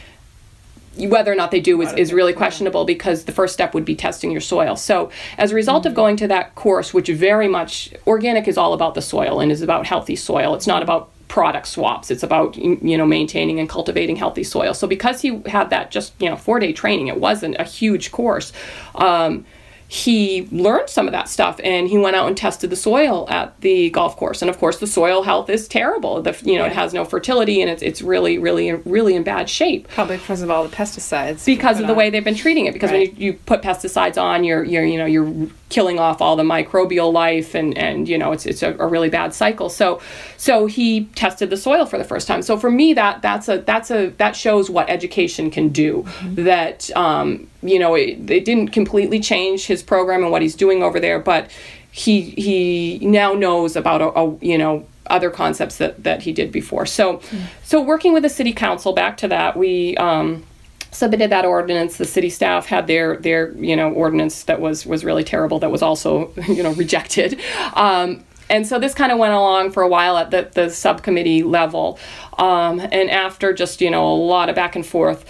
whether 0.96 1.32
or 1.32 1.34
not 1.34 1.50
they 1.50 1.60
do 1.60 1.80
is, 1.80 1.92
is 1.94 2.12
really 2.12 2.32
questionable 2.32 2.84
because 2.84 3.24
the 3.24 3.32
first 3.32 3.54
step 3.54 3.74
would 3.74 3.84
be 3.84 3.94
testing 3.94 4.30
your 4.30 4.40
soil. 4.40 4.76
So, 4.76 5.10
as 5.38 5.52
a 5.52 5.54
result 5.54 5.82
mm-hmm. 5.82 5.88
of 5.88 5.94
going 5.94 6.16
to 6.16 6.28
that 6.28 6.54
course, 6.54 6.92
which 6.92 7.08
very 7.08 7.48
much 7.48 7.92
organic 8.06 8.48
is 8.48 8.58
all 8.58 8.72
about 8.72 8.94
the 8.94 9.02
soil 9.02 9.40
and 9.40 9.50
is 9.52 9.62
about 9.62 9.86
healthy 9.86 10.16
soil, 10.16 10.54
it's 10.54 10.66
not 10.66 10.82
about 10.82 11.10
product 11.28 11.68
swaps. 11.68 12.10
It's 12.10 12.24
about 12.24 12.56
you 12.56 12.98
know 12.98 13.06
maintaining 13.06 13.60
and 13.60 13.68
cultivating 13.68 14.16
healthy 14.16 14.44
soil. 14.44 14.74
So, 14.74 14.86
because 14.86 15.22
he 15.22 15.40
had 15.46 15.70
that 15.70 15.90
just 15.90 16.12
you 16.20 16.28
know 16.28 16.36
four 16.36 16.58
day 16.58 16.72
training, 16.72 17.06
it 17.06 17.18
wasn't 17.18 17.56
a 17.58 17.64
huge 17.64 18.10
course. 18.10 18.52
Um, 18.94 19.46
he 19.90 20.46
learned 20.52 20.88
some 20.88 21.08
of 21.08 21.12
that 21.12 21.28
stuff 21.28 21.58
and 21.64 21.88
he 21.88 21.98
went 21.98 22.14
out 22.14 22.28
and 22.28 22.36
tested 22.36 22.70
the 22.70 22.76
soil 22.76 23.26
at 23.28 23.60
the 23.60 23.90
golf 23.90 24.16
course 24.16 24.40
and 24.40 24.48
of 24.48 24.56
course 24.56 24.78
the 24.78 24.86
soil 24.86 25.24
health 25.24 25.50
is 25.50 25.66
terrible 25.66 26.22
the 26.22 26.30
you 26.44 26.56
know 26.56 26.64
yeah. 26.64 26.70
it 26.70 26.72
has 26.72 26.94
no 26.94 27.04
fertility 27.04 27.60
and 27.60 27.68
it's, 27.68 27.82
it's 27.82 28.00
really 28.00 28.38
really 28.38 28.72
really 28.72 29.16
in 29.16 29.24
bad 29.24 29.50
shape 29.50 29.88
probably 29.88 30.16
because 30.16 30.42
of 30.42 30.50
all 30.50 30.62
the 30.62 30.74
pesticides 30.74 31.44
because 31.44 31.80
of 31.80 31.88
the 31.88 31.92
on. 31.92 31.98
way 31.98 32.08
they've 32.08 32.22
been 32.22 32.36
treating 32.36 32.66
it 32.66 32.72
because 32.72 32.92
right. 32.92 33.10
when 33.10 33.20
you, 33.20 33.32
you 33.32 33.38
put 33.46 33.62
pesticides 33.62 34.16
on 34.16 34.44
you're 34.44 34.62
you're 34.62 34.84
you 34.84 34.96
know 34.96 35.06
you're 35.06 35.48
killing 35.70 35.98
off 35.98 36.20
all 36.20 36.36
the 36.36 36.42
microbial 36.42 37.12
life 37.12 37.54
and 37.54 37.78
and 37.78 38.08
you 38.08 38.18
know 38.18 38.32
it's 38.32 38.44
it's 38.44 38.62
a, 38.62 38.76
a, 38.78 38.86
really 38.86 39.08
bad 39.08 39.32
cycle 39.32 39.70
so 39.70 40.00
so 40.36 40.66
he 40.66 41.04
tested 41.14 41.48
the 41.48 41.56
soil 41.56 41.86
for 41.86 41.96
the 41.96 42.04
first 42.04 42.26
time 42.26 42.42
so 42.42 42.58
for 42.58 42.70
me 42.70 42.92
that 42.92 43.22
that's 43.22 43.48
a 43.48 43.58
that's 43.58 43.90
a 43.90 44.08
that 44.18 44.36
shows 44.36 44.68
what 44.68 44.90
education 44.90 45.50
can 45.50 45.68
do 45.68 46.02
mm-hmm. 46.02 46.44
that 46.44 46.94
um, 46.96 47.48
you 47.62 47.78
know 47.78 47.94
it, 47.94 48.30
it 48.30 48.44
didn't 48.44 48.68
completely 48.68 49.20
change 49.20 49.66
his 49.66 49.82
program 49.82 50.22
and 50.22 50.32
what 50.32 50.42
he's 50.42 50.56
doing 50.56 50.82
over 50.82 51.00
there 51.00 51.18
but 51.18 51.50
he 51.92 52.30
he 52.30 52.98
now 53.00 53.32
knows 53.32 53.76
about 53.76 54.02
a, 54.02 54.18
a 54.18 54.36
you 54.44 54.58
know 54.58 54.84
other 55.06 55.30
concepts 55.30 55.78
that 55.78 56.02
that 56.02 56.22
he 56.22 56.32
did 56.32 56.50
before 56.50 56.84
so 56.84 57.18
mm-hmm. 57.18 57.44
so 57.62 57.80
working 57.80 58.12
with 58.12 58.24
the 58.24 58.28
city 58.28 58.52
council 58.52 58.92
back 58.92 59.16
to 59.16 59.28
that 59.28 59.56
we 59.56 59.96
um, 59.96 60.44
submitted 60.90 61.30
that 61.30 61.44
ordinance. 61.44 61.96
The 61.96 62.04
city 62.04 62.30
staff 62.30 62.66
had 62.66 62.86
their 62.86 63.16
their 63.16 63.52
you 63.52 63.76
know 63.76 63.92
ordinance 63.92 64.44
that 64.44 64.60
was 64.60 64.86
was 64.86 65.04
really 65.04 65.24
terrible. 65.24 65.58
That 65.58 65.70
was 65.70 65.82
also 65.82 66.32
you 66.48 66.62
know 66.62 66.72
rejected. 66.72 67.40
Um, 67.74 68.24
and 68.50 68.66
so 68.66 68.78
this 68.80 68.94
kind 68.94 69.12
of 69.12 69.18
went 69.18 69.32
along 69.32 69.70
for 69.70 69.82
a 69.82 69.88
while 69.88 70.16
at 70.16 70.32
the, 70.32 70.50
the 70.52 70.70
subcommittee 70.70 71.44
level. 71.44 71.98
Um, 72.36 72.80
and 72.80 73.08
after 73.08 73.52
just, 73.52 73.80
you 73.80 73.90
know, 73.90 74.12
a 74.12 74.12
lot 74.12 74.48
of 74.48 74.56
back 74.56 74.74
and 74.74 74.84
forth, 74.84 75.24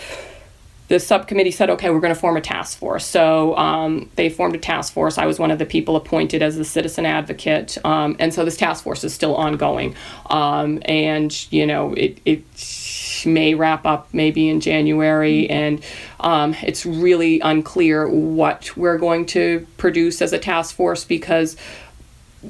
the 0.89 0.99
subcommittee 0.99 1.53
said, 1.53 1.71
okay, 1.71 1.91
we're 1.91 2.01
going 2.01 2.15
to 2.15 2.19
form 2.19 2.37
a 2.37 2.41
task 2.41 2.79
force. 2.79 3.07
So 3.07 3.57
um, 3.57 4.11
they 4.17 4.29
formed 4.29 4.57
a 4.57 4.59
task 4.59 4.93
force. 4.93 5.19
I 5.19 5.27
was 5.27 5.39
one 5.39 5.53
of 5.53 5.59
the 5.61 5.67
people 5.67 5.95
appointed 5.95 6.43
as 6.43 6.57
the 6.57 6.65
citizen 6.65 7.07
advocate. 7.07 7.79
Um, 7.85 8.17
and 8.19 8.35
so 8.35 8.45
this 8.45 8.57
task 8.57 8.83
force 8.83 9.05
is 9.05 9.15
still 9.15 9.37
ongoing. 9.37 9.95
Um, 10.31 10.83
and, 10.87 11.53
you 11.53 11.67
know, 11.67 11.93
it, 11.95 12.21
it 12.25 12.43
may 13.27 13.55
wrap 13.55 13.87
up 13.87 14.09
maybe 14.13 14.49
in 14.49 14.61
January, 14.61 15.49
and 15.49 15.83
um, 16.21 16.55
it's 16.63 16.85
really 16.87 17.41
unclear 17.41 18.09
what 18.09 18.77
we're 18.77 18.99
going 18.99 19.27
to 19.27 19.67
produce 19.77 20.23
as 20.23 20.33
a 20.33 20.39
task 20.39 20.75
force 20.75 21.05
because 21.05 21.57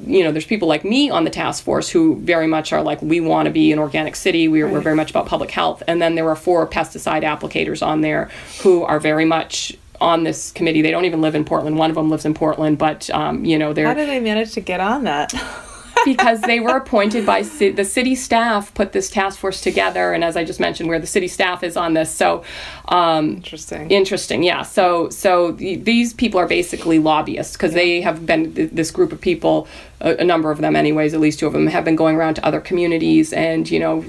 you 0.05 0.23
know, 0.23 0.31
there's 0.31 0.45
people 0.45 0.67
like 0.67 0.85
me 0.85 1.09
on 1.09 1.25
the 1.25 1.29
task 1.29 1.63
force 1.63 1.89
who 1.89 2.15
very 2.21 2.47
much 2.47 2.71
are 2.71 2.81
like, 2.81 3.01
we 3.01 3.19
want 3.19 3.47
to 3.47 3.51
be 3.51 3.73
an 3.73 3.79
organic 3.79 4.15
city. 4.15 4.47
We're, 4.47 4.65
right. 4.65 4.73
we're 4.73 4.81
very 4.81 4.95
much 4.95 5.09
about 5.09 5.25
public 5.25 5.51
health. 5.51 5.83
And 5.85 6.01
then 6.01 6.15
there 6.15 6.29
are 6.29 6.35
four 6.35 6.65
pesticide 6.65 7.23
applicators 7.23 7.85
on 7.85 7.99
there 8.01 8.29
who 8.61 8.83
are 8.83 9.01
very 9.01 9.25
much 9.25 9.77
on 9.99 10.23
this 10.23 10.51
committee. 10.51 10.81
They 10.81 10.91
don't 10.91 11.05
even 11.05 11.21
live 11.21 11.35
in 11.35 11.43
Portland. 11.43 11.77
One 11.77 11.89
of 11.89 11.95
them 11.95 12.09
lives 12.09 12.25
in 12.25 12.33
Portland, 12.33 12.77
but 12.77 13.09
um, 13.11 13.45
you 13.45 13.57
know, 13.57 13.73
they're. 13.73 13.85
How 13.85 13.93
did 13.93 14.09
they 14.09 14.19
manage 14.19 14.53
to 14.53 14.61
get 14.61 14.79
on 14.79 15.03
that? 15.03 15.33
because 16.05 16.41
they 16.41 16.59
were 16.59 16.77
appointed 16.77 17.25
by 17.25 17.43
ci- 17.43 17.71
the 17.71 17.85
city 17.85 18.15
staff 18.15 18.73
put 18.73 18.91
this 18.91 19.09
task 19.09 19.39
force 19.39 19.61
together 19.61 20.13
and 20.13 20.23
as 20.23 20.35
i 20.35 20.43
just 20.43 20.59
mentioned 20.59 20.89
where 20.89 20.99
the 20.99 21.07
city 21.07 21.27
staff 21.27 21.63
is 21.63 21.77
on 21.77 21.93
this 21.93 22.13
so 22.13 22.43
um, 22.89 23.35
interesting 23.35 23.89
interesting 23.91 24.43
yeah 24.43 24.61
so 24.61 25.09
so 25.09 25.53
th- 25.53 25.83
these 25.83 26.13
people 26.13 26.39
are 26.39 26.47
basically 26.47 26.99
lobbyists 26.99 27.53
because 27.53 27.71
yeah. 27.71 27.79
they 27.79 28.01
have 28.01 28.25
been 28.25 28.53
th- 28.53 28.71
this 28.71 28.91
group 28.91 29.11
of 29.11 29.21
people 29.21 29.67
a, 30.01 30.17
a 30.17 30.23
number 30.23 30.51
of 30.51 30.59
them 30.59 30.75
anyways 30.75 31.13
at 31.13 31.19
least 31.19 31.39
two 31.39 31.47
of 31.47 31.53
them 31.53 31.67
have 31.67 31.85
been 31.85 31.95
going 31.95 32.15
around 32.15 32.35
to 32.35 32.45
other 32.45 32.61
communities 32.61 33.33
and 33.33 33.69
you 33.69 33.79
know 33.79 34.03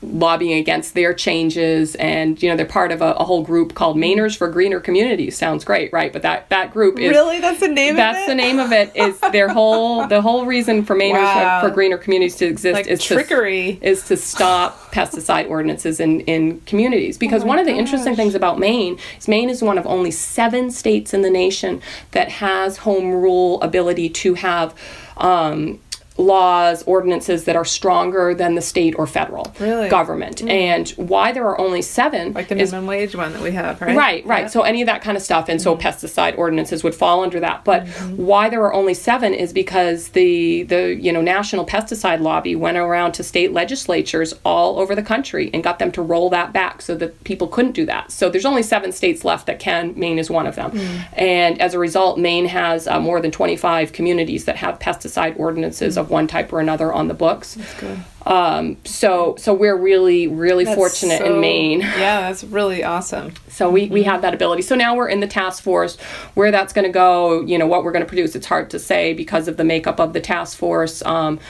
lobbying 0.00 0.58
against 0.58 0.94
their 0.94 1.12
changes 1.12 1.96
and 1.96 2.40
you 2.40 2.48
know 2.48 2.56
they're 2.56 2.64
part 2.64 2.92
of 2.92 3.02
a, 3.02 3.12
a, 3.14 3.24
whole 3.24 3.42
group 3.42 3.74
called 3.74 3.96
Mainers 3.96 4.36
for 4.36 4.48
Greener 4.48 4.78
Communities. 4.80 5.36
Sounds 5.36 5.64
great 5.64 5.92
right? 5.92 6.12
But 6.12 6.22
that 6.22 6.48
that 6.50 6.72
group 6.72 6.98
is 6.98 7.10
really? 7.10 7.40
That's 7.40 7.60
the 7.60 7.68
name 7.68 7.96
that's 7.96 8.26
the 8.26 8.34
name 8.34 8.58
of 8.60 8.72
it 8.72 8.94
is 8.94 9.18
their 9.32 9.48
whole 9.48 10.06
the 10.06 10.22
whole 10.22 10.46
reason 10.46 10.84
for 10.84 10.94
Mainers 10.94 11.22
wow. 11.22 11.60
for, 11.60 11.68
for, 11.68 11.74
Greener 11.74 11.98
Communities 11.98 12.36
to 12.36 12.46
exist 12.46 12.74
like 12.74 12.86
is 12.86 13.02
trickery. 13.02 13.76
to, 13.76 13.86
is 13.86 14.04
to 14.04 14.16
stop 14.16 14.92
pesticide 14.92 15.48
ordinances 15.48 15.98
in 15.98 16.20
in 16.20 16.60
communities. 16.60 17.18
Because 17.18 17.42
oh 17.42 17.46
one 17.46 17.58
of 17.58 17.66
the 17.66 17.74
interesting 17.74 18.14
things 18.14 18.34
about 18.34 18.58
Maine 18.58 18.98
is 19.18 19.26
Maine 19.26 19.50
is 19.50 19.62
one 19.62 19.78
of 19.78 19.86
only 19.86 20.12
seven 20.12 20.70
states 20.70 21.12
in 21.12 21.22
the 21.22 21.30
nation 21.30 21.82
that 22.12 22.28
has 22.28 22.78
home 22.78 23.10
rule 23.10 23.60
ability 23.62 24.08
to 24.10 24.34
have 24.34 24.74
um, 25.16 25.80
laws, 26.18 26.82
ordinances 26.82 27.44
that 27.44 27.56
are 27.56 27.64
stronger 27.64 28.34
than 28.34 28.54
the 28.54 28.60
state 28.60 28.94
or 28.98 29.06
federal 29.06 29.52
really? 29.60 29.88
government. 29.88 30.42
Mm. 30.42 30.50
And 30.50 30.88
why 30.90 31.32
there 31.32 31.46
are 31.46 31.58
only 31.60 31.80
seven. 31.80 32.32
Like 32.32 32.48
the 32.48 32.56
minimum 32.56 32.84
is, 32.84 32.88
wage 32.88 33.14
one 33.14 33.32
that 33.32 33.42
we 33.42 33.52
have, 33.52 33.80
right? 33.80 33.96
Right, 33.96 34.26
right. 34.26 34.42
Yeah. 34.42 34.46
So 34.48 34.62
any 34.62 34.82
of 34.82 34.86
that 34.86 35.00
kind 35.00 35.16
of 35.16 35.22
stuff. 35.22 35.48
And 35.48 35.62
so 35.62 35.74
mm-hmm. 35.74 35.86
pesticide 35.86 36.36
ordinances 36.36 36.82
would 36.82 36.94
fall 36.94 37.22
under 37.22 37.40
that. 37.40 37.64
But 37.64 37.84
mm-hmm. 37.84 38.16
why 38.16 38.50
there 38.50 38.62
are 38.62 38.74
only 38.74 38.94
seven 38.94 39.32
is 39.32 39.52
because 39.52 40.08
the, 40.08 40.64
the 40.64 40.96
you 40.96 41.12
know 41.12 41.22
national 41.22 41.64
pesticide 41.64 42.20
lobby 42.20 42.56
went 42.56 42.76
around 42.76 43.12
to 43.12 43.22
state 43.22 43.52
legislatures 43.52 44.34
all 44.44 44.78
over 44.80 44.94
the 44.94 45.02
country 45.02 45.50
and 45.54 45.62
got 45.62 45.78
them 45.78 45.92
to 45.92 46.02
roll 46.02 46.30
that 46.30 46.52
back 46.52 46.82
so 46.82 46.96
that 46.96 47.22
people 47.24 47.46
couldn't 47.46 47.72
do 47.72 47.86
that. 47.86 48.10
So 48.10 48.28
there's 48.28 48.44
only 48.44 48.62
seven 48.62 48.90
states 48.92 49.24
left 49.24 49.46
that 49.46 49.60
can. 49.60 49.96
Maine 49.96 50.18
is 50.18 50.30
one 50.30 50.46
of 50.46 50.56
them. 50.56 50.72
Mm. 50.72 51.04
And 51.12 51.60
as 51.60 51.74
a 51.74 51.78
result, 51.78 52.18
Maine 52.18 52.46
has 52.46 52.88
uh, 52.88 52.98
more 52.98 53.20
than 53.20 53.30
25 53.30 53.92
communities 53.92 54.44
that 54.46 54.56
have 54.56 54.78
pesticide 54.78 55.38
ordinances 55.38 55.96
of 55.96 56.07
one 56.08 56.26
type 56.26 56.52
or 56.52 56.60
another 56.60 56.92
on 56.92 57.08
the 57.08 57.14
books. 57.14 57.54
That's 57.54 57.80
good. 57.80 57.98
Um, 58.26 58.76
so 58.84 59.36
so 59.38 59.54
we're 59.54 59.76
really 59.76 60.26
really 60.28 60.64
that's 60.64 60.76
fortunate 60.76 61.18
so, 61.18 61.34
in 61.34 61.40
Maine. 61.40 61.80
Yeah, 61.98 62.20
that's 62.20 62.44
really 62.44 62.84
awesome. 62.84 63.32
So 63.48 63.70
we, 63.70 63.84
mm-hmm. 63.84 63.94
we 63.94 64.02
have 64.04 64.22
that 64.22 64.34
ability. 64.34 64.62
So 64.62 64.74
now 64.74 64.94
we're 64.94 65.08
in 65.08 65.20
the 65.20 65.26
task 65.26 65.62
force. 65.62 65.96
Where 66.34 66.50
that's 66.50 66.72
going 66.72 66.84
to 66.84 66.92
go, 66.92 67.40
you 67.40 67.58
know, 67.58 67.66
what 67.66 67.84
we're 67.84 67.92
going 67.92 68.04
to 68.04 68.08
produce, 68.08 68.36
it's 68.36 68.46
hard 68.46 68.70
to 68.70 68.78
say 68.78 69.14
because 69.14 69.48
of 69.48 69.56
the 69.56 69.64
makeup 69.64 69.98
of 69.98 70.12
the 70.12 70.20
task 70.20 70.56
force. 70.56 71.02
Um, 71.04 71.40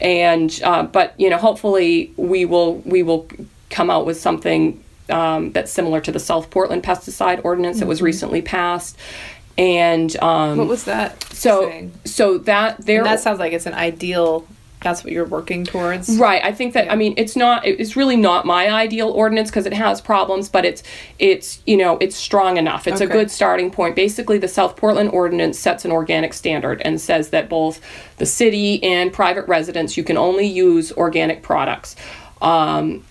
and 0.00 0.60
uh, 0.62 0.82
but 0.84 1.18
you 1.18 1.30
know, 1.30 1.38
hopefully 1.38 2.12
we 2.16 2.44
will 2.44 2.76
we 2.78 3.02
will 3.02 3.28
come 3.70 3.90
out 3.90 4.06
with 4.06 4.18
something 4.18 4.82
um, 5.10 5.52
that's 5.52 5.70
similar 5.70 6.00
to 6.00 6.12
the 6.12 6.20
South 6.20 6.50
Portland 6.50 6.82
pesticide 6.82 7.44
ordinance 7.44 7.76
mm-hmm. 7.76 7.80
that 7.80 7.86
was 7.86 7.98
mm-hmm. 7.98 8.06
recently 8.06 8.42
passed 8.42 8.98
and 9.58 10.14
um, 10.18 10.58
what 10.58 10.68
was 10.68 10.84
that? 10.84 11.22
So 11.32 11.68
saying? 11.68 11.92
so 12.04 12.38
that 12.38 12.84
there 12.84 13.04
that 13.04 13.20
sounds 13.20 13.38
like 13.38 13.52
it's 13.52 13.66
an 13.66 13.74
ideal. 13.74 14.46
That's 14.82 15.02
what 15.02 15.12
you're 15.12 15.24
working 15.24 15.64
towards, 15.64 16.18
right? 16.18 16.44
I 16.44 16.52
think 16.52 16.74
that 16.74 16.86
yeah. 16.86 16.92
I 16.92 16.96
mean 16.96 17.14
it's 17.16 17.34
not 17.34 17.66
it's 17.66 17.96
really 17.96 18.16
not 18.16 18.44
my 18.44 18.70
ideal 18.70 19.08
ordinance 19.08 19.50
because 19.50 19.64
it 19.64 19.72
has 19.72 20.00
problems, 20.02 20.50
but 20.50 20.66
it's 20.66 20.82
it's 21.18 21.62
you 21.66 21.76
know 21.76 21.96
it's 21.98 22.14
strong 22.14 22.58
enough. 22.58 22.86
It's 22.86 23.00
okay. 23.00 23.10
a 23.10 23.12
good 23.12 23.30
starting 23.30 23.70
point. 23.70 23.96
Basically, 23.96 24.36
the 24.36 24.48
South 24.48 24.76
Portland 24.76 25.10
ordinance 25.10 25.58
sets 25.58 25.86
an 25.86 25.90
organic 25.90 26.34
standard 26.34 26.82
and 26.82 27.00
says 27.00 27.30
that 27.30 27.48
both 27.48 27.80
the 28.18 28.26
city 28.26 28.82
and 28.84 29.12
private 29.12 29.48
residents 29.48 29.96
you 29.96 30.04
can 30.04 30.18
only 30.18 30.46
use 30.46 30.92
organic 30.92 31.42
products. 31.42 31.96
Um, 32.42 33.02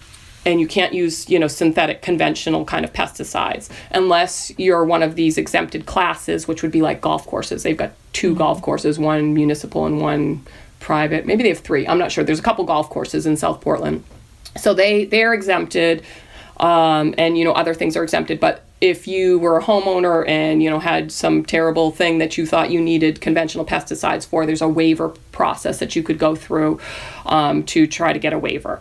and 0.46 0.60
you 0.60 0.68
can't 0.68 0.94
use 0.94 1.30
you 1.30 1.40
know 1.40 1.48
synthetic 1.48 2.02
conventional 2.02 2.66
kind 2.66 2.86
of 2.86 2.94
pesticides 2.94 3.70
unless 3.92 4.52
you're 4.58 4.86
one 4.86 5.04
of 5.04 5.16
these 5.16 5.38
exempted 5.38 5.86
classes 5.86 6.48
which 6.48 6.62
would 6.62 6.72
be 6.72 6.82
like 6.82 7.02
golf 7.02 7.26
courses. 7.26 7.64
They've 7.64 7.78
got 7.78 7.92
2 8.14 8.30
mm-hmm. 8.30 8.38
golf 8.38 8.62
courses 8.62 9.00
one 9.00 9.34
municipal 9.34 9.86
and 9.86 10.00
one 10.00 10.46
private. 10.80 11.26
Maybe 11.26 11.44
they 11.44 11.50
have 11.50 11.60
three. 11.60 11.88
I'm 11.88 11.98
not 11.98 12.12
sure. 12.12 12.24
There's 12.24 12.40
a 12.40 12.44
couple 12.44 12.64
golf 12.64 12.90
courses 12.90 13.26
in 13.26 13.38
south 13.38 13.62
portland. 13.62 14.04
So 14.58 14.74
they 14.74 15.06
they're 15.06 15.34
exempted 15.34 16.04
um, 16.58 17.14
and 17.18 17.38
you 17.38 17.44
know 17.44 17.54
other 17.54 17.74
things 17.74 17.98
are 17.98 18.04
exempted. 18.04 18.40
But 18.40 18.64
if 18.82 19.08
you 19.08 19.40
were 19.40 19.58
a 19.58 19.64
homeowner 19.64 20.28
and 20.28 20.62
you 20.62 20.70
know 20.70 20.80
had 20.80 21.12
some 21.12 21.44
terrible 21.44 21.92
thing 21.92 22.18
that 22.20 22.38
you 22.38 22.46
thought 22.46 22.70
you 22.70 22.82
needed 22.82 23.22
conventional 23.22 23.66
pesticides 23.66 24.28
for 24.28 24.46
there's 24.46 24.62
a 24.62 24.68
waiver 24.68 25.10
process 25.32 25.80
that 25.80 25.96
you 25.96 26.04
could 26.04 26.20
go 26.20 26.36
through 26.36 26.80
um, 27.26 27.64
to 27.64 27.88
try 27.88 28.12
to 28.12 28.20
get 28.20 28.34
a 28.34 28.40
waiver 28.40 28.80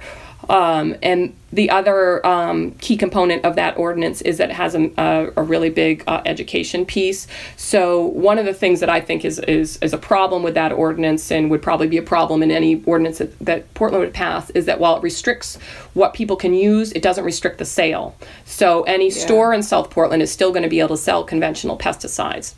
Um, 0.49 0.97
and 1.03 1.35
the 1.53 1.71
other 1.71 2.25
um, 2.27 2.73
key 2.73 2.97
component 2.97 3.45
of 3.45 3.55
that 3.57 3.79
ordinance 3.79 4.21
is 4.23 4.39
that 4.39 4.51
it 4.51 4.55
has 4.55 4.75
a, 4.75 4.91
a, 4.99 5.33
a 5.37 5.43
really 5.43 5.71
big 5.71 6.03
uh, 6.07 6.23
education 6.27 6.85
piece. 6.85 7.27
So 7.57 8.07
one 8.07 8.39
of 8.39 8.45
the 8.45 8.55
things 8.55 8.81
that 8.81 8.89
I 8.89 9.01
think 9.01 9.25
is, 9.25 9.39
is 9.41 9.79
is 9.83 9.93
a 9.93 9.99
problem 9.99 10.43
with 10.43 10.55
that 10.55 10.73
ordinance 10.73 11.31
and 11.31 11.51
would 11.51 11.63
probably 11.63 11.87
be 11.87 11.99
a 11.99 12.03
problem 12.03 12.43
in 12.43 12.51
any 12.51 12.83
ordinance 12.85 13.19
that, 13.19 13.39
that 13.41 13.73
Portland 13.75 14.05
would 14.05 14.15
pass 14.15 14.51
is 14.51 14.67
that 14.67 14.81
while 14.81 14.97
it 14.97 15.03
restricts 15.03 15.57
what 15.95 16.15
people 16.15 16.37
can 16.37 16.55
use, 16.55 16.93
it 16.93 17.03
doesn't 17.03 17.25
restrict 17.25 17.59
the 17.59 17.65
sale. 17.65 18.17
So 18.45 18.83
any 18.83 19.09
yeah. 19.09 19.25
store 19.25 19.55
in 19.55 19.63
South 19.63 19.91
Portland 19.91 20.23
is 20.23 20.33
still 20.33 20.51
going 20.51 20.65
to 20.65 20.69
be 20.69 20.81
able 20.81 20.97
to 20.97 21.03
sell 21.03 21.25
conventional 21.25 21.79
pesticides. 21.79 22.55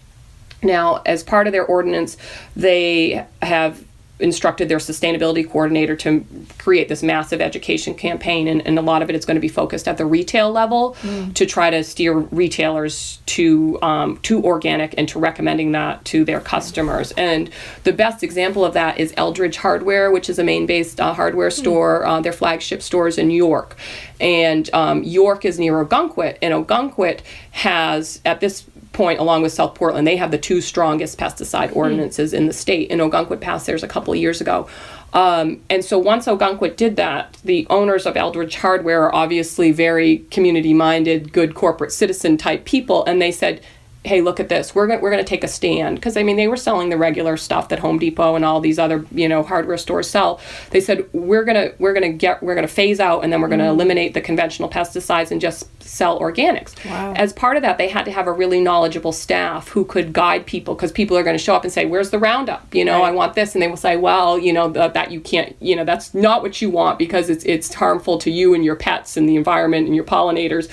Now, 0.62 1.02
as 1.04 1.22
part 1.22 1.46
of 1.46 1.52
their 1.52 1.66
ordinance, 1.66 2.16
they 2.56 3.26
have 3.42 3.84
instructed 4.18 4.68
their 4.68 4.78
sustainability 4.78 5.46
coordinator 5.46 5.94
to 5.94 6.24
create 6.58 6.88
this 6.88 7.02
massive 7.02 7.40
education 7.40 7.94
campaign 7.94 8.48
and, 8.48 8.66
and 8.66 8.78
a 8.78 8.82
lot 8.82 9.02
of 9.02 9.10
it 9.10 9.16
is 9.16 9.26
going 9.26 9.34
to 9.34 9.40
be 9.40 9.48
focused 9.48 9.86
at 9.86 9.98
the 9.98 10.06
retail 10.06 10.50
level 10.50 10.96
mm. 11.02 11.32
to 11.34 11.44
try 11.44 11.68
to 11.68 11.84
steer 11.84 12.14
retailers 12.14 13.18
to 13.26 13.78
um, 13.82 14.16
to 14.18 14.42
organic 14.42 14.94
and 14.96 15.06
to 15.08 15.18
recommending 15.18 15.72
that 15.72 16.02
to 16.06 16.24
their 16.24 16.40
customers 16.40 17.12
and 17.12 17.50
the 17.84 17.92
best 17.92 18.22
example 18.22 18.64
of 18.64 18.72
that 18.72 18.98
is 18.98 19.12
eldredge 19.18 19.56
hardware 19.56 20.10
which 20.10 20.30
is 20.30 20.38
a 20.38 20.44
maine-based 20.44 20.98
uh, 20.98 21.12
hardware 21.12 21.50
mm. 21.50 21.52
store 21.52 22.06
uh, 22.06 22.18
their 22.20 22.32
flagship 22.32 22.80
stores 22.80 23.18
in 23.18 23.30
york 23.30 23.76
and 24.18 24.72
um, 24.72 25.02
york 25.02 25.44
is 25.44 25.58
near 25.58 25.84
ogunquit 25.84 26.38
and 26.40 26.54
ogunquit 26.54 27.20
has 27.50 28.20
at 28.24 28.40
this 28.40 28.64
point, 28.92 29.20
along 29.20 29.42
with 29.42 29.52
South 29.52 29.74
Portland, 29.74 30.06
they 30.06 30.16
have 30.16 30.30
the 30.30 30.38
two 30.38 30.60
strongest 30.60 31.18
pesticide 31.18 31.70
hmm. 31.70 31.78
ordinances 31.78 32.32
mm. 32.32 32.38
in 32.38 32.46
the 32.46 32.52
state. 32.52 32.90
And 32.90 33.00
Ogunquit 33.00 33.40
passed 33.40 33.66
theirs 33.66 33.82
a 33.82 33.88
couple 33.88 34.12
of 34.12 34.18
years 34.18 34.40
ago. 34.40 34.68
Um, 35.12 35.62
and 35.70 35.84
so 35.84 35.98
once 35.98 36.26
Ogunquit 36.26 36.76
did 36.76 36.96
that, 36.96 37.38
the 37.44 37.66
owners 37.70 38.06
of 38.06 38.16
Eldredge 38.16 38.56
Hardware 38.56 39.04
are 39.04 39.14
obviously 39.14 39.72
very 39.72 40.18
community 40.30 40.74
minded, 40.74 41.32
good 41.32 41.54
corporate 41.54 41.92
citizen 41.92 42.36
type 42.36 42.64
people. 42.64 43.04
And 43.04 43.22
they 43.22 43.32
said, 43.32 43.62
hey, 44.06 44.20
look 44.20 44.40
at 44.40 44.48
this. 44.48 44.74
We're 44.74 44.86
going 44.86 45.00
we're 45.00 45.10
going 45.10 45.24
to 45.24 45.28
take 45.28 45.44
a 45.44 45.48
stand 45.48 45.96
because 45.96 46.16
I 46.16 46.22
mean 46.22 46.36
they 46.36 46.48
were 46.48 46.56
selling 46.56 46.88
the 46.88 46.96
regular 46.96 47.36
stuff 47.36 47.68
that 47.68 47.80
Home 47.80 47.98
Depot 47.98 48.36
and 48.36 48.44
all 48.44 48.60
these 48.60 48.78
other 48.78 49.04
you 49.12 49.28
know 49.28 49.42
hardware 49.42 49.76
stores 49.76 50.08
sell. 50.08 50.40
They 50.70 50.80
said 50.80 51.08
we're 51.12 51.44
gonna 51.44 51.72
we're 51.78 51.92
gonna 51.92 52.12
get 52.12 52.42
we're 52.42 52.54
gonna 52.54 52.68
phase 52.68 53.00
out 53.00 53.24
and 53.24 53.32
then 53.32 53.40
we're 53.40 53.48
gonna 53.48 53.64
mm. 53.64 53.70
eliminate 53.70 54.14
the 54.14 54.20
conventional 54.20 54.68
pesticides 54.68 55.30
and 55.30 55.40
just 55.40 55.68
sell 55.82 56.20
organics. 56.20 56.84
Wow. 56.84 57.14
As 57.14 57.32
part 57.32 57.56
of 57.56 57.62
that, 57.62 57.78
they 57.78 57.88
had 57.88 58.04
to 58.04 58.12
have 58.12 58.26
a 58.26 58.32
really 58.32 58.60
knowledgeable 58.60 59.12
staff 59.12 59.68
who 59.68 59.84
could 59.84 60.12
guide 60.12 60.46
people 60.46 60.74
because 60.74 60.92
people 60.92 61.16
are 61.16 61.22
going 61.22 61.36
to 61.36 61.42
show 61.42 61.54
up 61.54 61.64
and 61.64 61.72
say, 61.72 61.86
"Where's 61.86 62.10
the 62.10 62.18
Roundup? 62.18 62.74
You 62.74 62.84
know, 62.84 63.00
right. 63.00 63.08
I 63.08 63.10
want 63.12 63.34
this," 63.34 63.54
and 63.54 63.62
they 63.62 63.68
will 63.68 63.76
say, 63.76 63.96
"Well, 63.96 64.38
you 64.38 64.52
know 64.52 64.68
that, 64.70 64.94
that 64.94 65.10
you 65.10 65.20
can't. 65.20 65.56
You 65.60 65.76
know, 65.76 65.84
that's 65.84 66.14
not 66.14 66.42
what 66.42 66.60
you 66.60 66.70
want 66.70 66.98
because 66.98 67.30
it's 67.30 67.44
it's 67.44 67.74
harmful 67.74 68.18
to 68.18 68.30
you 68.30 68.54
and 68.54 68.64
your 68.64 68.76
pets 68.76 69.16
and 69.16 69.28
the 69.28 69.36
environment 69.36 69.86
and 69.86 69.94
your 69.94 70.04
pollinators." 70.04 70.68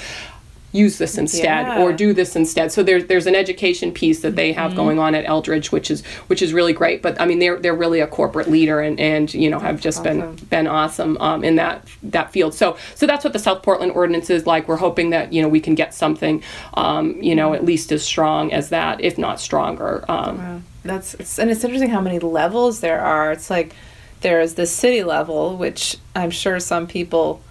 Use 0.74 0.98
this 0.98 1.18
instead 1.20 1.68
yeah. 1.68 1.82
or 1.82 1.94
do 1.94 2.14
this 2.14 2.36
instead. 2.36 2.72
So 2.72 2.84
there's 2.84 3.06
there's 3.06 3.28
an 3.28 3.36
education 3.36 3.92
piece 3.92 4.22
that 4.22 4.36
they 4.36 4.52
have 4.52 4.72
mm-hmm. 4.72 4.78
going 4.78 5.00
on 5.00 5.14
at 5.16 5.24
Eldredge, 5.26 5.72
which 5.72 5.90
is 5.90 6.04
which 6.28 6.42
is 6.42 6.52
really 6.52 6.74
great. 6.74 7.02
But 7.02 7.22
I 7.22 7.26
mean, 7.26 7.38
they're 7.40 7.60
they're 7.60 7.76
really 7.76 8.00
a 8.00 8.08
corporate 8.08 8.50
leader 8.50 8.82
and 8.82 9.00
and 9.00 9.32
you 9.34 9.50
know 9.50 9.60
have 9.60 9.80
just 9.80 10.00
awesome. 10.00 10.36
been 10.36 10.46
been 10.46 10.68
awesome 10.68 11.18
um, 11.20 11.44
in 11.44 11.56
that 11.58 11.88
that 12.02 12.32
field. 12.32 12.56
So 12.56 12.76
so 12.96 13.06
that's 13.06 13.24
what 13.24 13.34
the 13.34 13.40
South 13.40 13.62
Portland 13.62 13.92
ordinance 13.92 14.30
is 14.30 14.48
like. 14.48 14.68
We're 14.68 14.78
hoping 14.78 15.12
that 15.12 15.32
you 15.32 15.42
know 15.42 15.48
we 15.48 15.60
can 15.60 15.76
get 15.76 15.94
something 15.94 16.42
um, 16.74 17.22
you 17.22 17.36
know 17.36 17.54
at 17.54 17.64
least 17.64 17.92
as 17.92 18.04
strong 18.04 18.52
as 18.52 18.70
that, 18.70 19.00
if 19.00 19.18
not 19.18 19.40
stronger. 19.40 20.04
Um, 20.10 20.38
wow. 20.40 20.62
That's 20.84 21.14
it's, 21.14 21.40
and 21.40 21.50
it's 21.50 21.64
interesting 21.64 21.90
how 21.90 22.02
many 22.02 22.20
levels 22.20 22.80
there 22.80 23.00
are. 23.00 23.32
It's 23.32 23.50
like 23.50 23.74
there's 24.22 24.56
the 24.56 24.66
city 24.66 25.04
level, 25.04 25.56
which 25.56 25.98
I'm 26.16 26.32
sure 26.32 26.60
some 26.60 26.88
people 26.88 27.42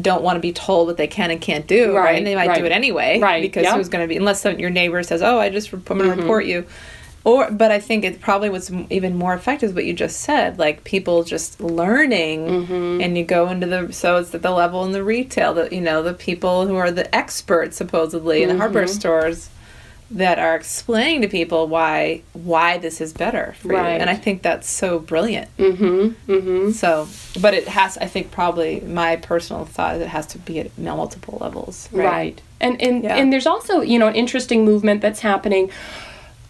don't 0.00 0.22
want 0.22 0.36
to 0.36 0.40
be 0.40 0.52
told 0.52 0.86
what 0.86 0.96
they 0.96 1.06
can 1.06 1.30
and 1.30 1.40
can't 1.40 1.66
do, 1.66 1.94
right? 1.94 2.04
right? 2.04 2.18
And 2.18 2.26
they 2.26 2.34
might 2.34 2.48
right. 2.48 2.58
do 2.58 2.64
it 2.64 2.72
anyway, 2.72 3.20
right? 3.20 3.42
Because 3.42 3.66
who's 3.72 3.88
going 3.88 4.04
to 4.04 4.08
be 4.08 4.16
unless 4.16 4.44
your 4.44 4.70
neighbor 4.70 5.02
says, 5.02 5.22
"Oh, 5.22 5.38
I 5.38 5.50
just 5.50 5.72
I'm 5.72 5.82
going 5.82 6.00
to 6.00 6.06
mm-hmm. 6.08 6.20
report 6.20 6.46
you," 6.46 6.66
or 7.24 7.50
but 7.50 7.70
I 7.70 7.80
think 7.80 8.04
it 8.04 8.20
probably 8.20 8.50
was 8.50 8.70
even 8.90 9.16
more 9.16 9.34
effective 9.34 9.70
is 9.70 9.74
what 9.74 9.84
you 9.84 9.92
just 9.92 10.20
said, 10.20 10.58
like 10.58 10.84
people 10.84 11.24
just 11.24 11.60
learning, 11.60 12.46
mm-hmm. 12.46 13.00
and 13.00 13.16
you 13.16 13.24
go 13.24 13.48
into 13.48 13.66
the 13.66 13.92
so 13.92 14.16
it's 14.16 14.34
at 14.34 14.42
the 14.42 14.50
level 14.50 14.84
in 14.84 14.92
the 14.92 15.04
retail 15.04 15.54
that 15.54 15.72
you 15.72 15.80
know 15.80 16.02
the 16.02 16.14
people 16.14 16.66
who 16.66 16.76
are 16.76 16.90
the 16.90 17.12
experts 17.14 17.76
supposedly 17.76 18.40
mm-hmm. 18.40 18.50
in 18.50 18.56
the 18.56 18.60
hardware 18.60 18.84
mm-hmm. 18.84 18.92
stores 18.92 19.48
that 20.14 20.38
are 20.38 20.54
explaining 20.54 21.22
to 21.22 21.28
people 21.28 21.66
why 21.68 22.22
why 22.32 22.78
this 22.78 23.00
is 23.00 23.12
better 23.12 23.54
for 23.58 23.68
right. 23.68 23.94
you. 23.94 24.00
And 24.00 24.08
I 24.08 24.14
think 24.14 24.42
that's 24.42 24.70
so 24.70 24.98
brilliant. 24.98 25.54
Mm-hmm. 25.56 26.32
Mm-hmm. 26.32 26.70
So, 26.70 27.08
but 27.40 27.54
it 27.54 27.68
has. 27.68 27.98
I 27.98 28.06
think 28.06 28.30
probably 28.30 28.80
my 28.80 29.16
personal 29.16 29.64
thought 29.64 29.96
is 29.96 30.02
it 30.02 30.08
has 30.08 30.26
to 30.28 30.38
be 30.38 30.60
at 30.60 30.76
multiple 30.78 31.38
levels. 31.40 31.88
Right. 31.92 32.04
right. 32.04 32.42
And 32.60 32.80
and 32.80 33.04
yeah. 33.04 33.16
and 33.16 33.32
there's 33.32 33.46
also 33.46 33.80
you 33.80 33.98
know 33.98 34.08
an 34.08 34.14
interesting 34.14 34.64
movement 34.64 35.00
that's 35.00 35.20
happening 35.20 35.70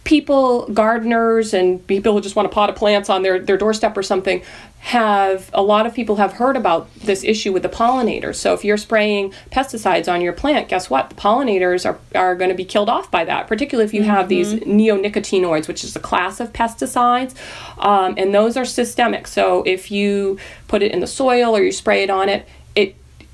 people, 0.05 0.67
gardeners, 0.67 1.53
and 1.53 1.85
people 1.87 2.13
who 2.13 2.21
just 2.21 2.35
want 2.35 2.49
to 2.49 2.53
pot 2.53 2.69
of 2.69 2.75
plants 2.75 3.09
on 3.09 3.23
their, 3.23 3.39
their 3.39 3.57
doorstep 3.57 3.97
or 3.97 4.03
something, 4.03 4.41
have 4.85 5.49
a 5.51 5.63
lot 5.63 5.87
of 5.87 5.95
people 5.95 6.17
have 6.17 6.33
heard 6.33 6.55
about 6.55 6.93
this 6.93 7.23
issue 7.23 7.51
with 7.51 7.63
the 7.63 7.69
pollinators. 7.69 8.35
So 8.35 8.53
if 8.53 8.63
you're 8.63 8.77
spraying 8.77 9.33
pesticides 9.51 10.07
on 10.07 10.21
your 10.21 10.31
plant, 10.31 10.69
guess 10.69 10.91
what? 10.91 11.09
The 11.09 11.15
pollinators 11.15 11.89
are, 11.89 11.97
are 12.13 12.35
going 12.35 12.51
to 12.51 12.55
be 12.55 12.65
killed 12.65 12.87
off 12.87 13.09
by 13.09 13.25
that, 13.25 13.47
particularly 13.47 13.87
if 13.87 13.95
you 13.95 14.01
mm-hmm. 14.01 14.11
have 14.11 14.29
these 14.29 14.53
mm-hmm. 14.53 14.69
neonicotinoids, 14.69 15.67
which 15.67 15.83
is 15.83 15.95
a 15.95 15.99
class 15.99 16.39
of 16.39 16.53
pesticides, 16.53 17.33
um, 17.79 18.13
and 18.15 18.31
those 18.31 18.55
are 18.57 18.63
systemic. 18.63 19.25
So 19.25 19.63
if 19.63 19.89
you 19.89 20.37
put 20.67 20.83
it 20.83 20.91
in 20.91 20.99
the 20.99 21.07
soil 21.07 21.57
or 21.57 21.63
you 21.63 21.71
spray 21.71 22.03
it 22.03 22.11
on 22.11 22.29
it, 22.29 22.41
it 22.41 22.47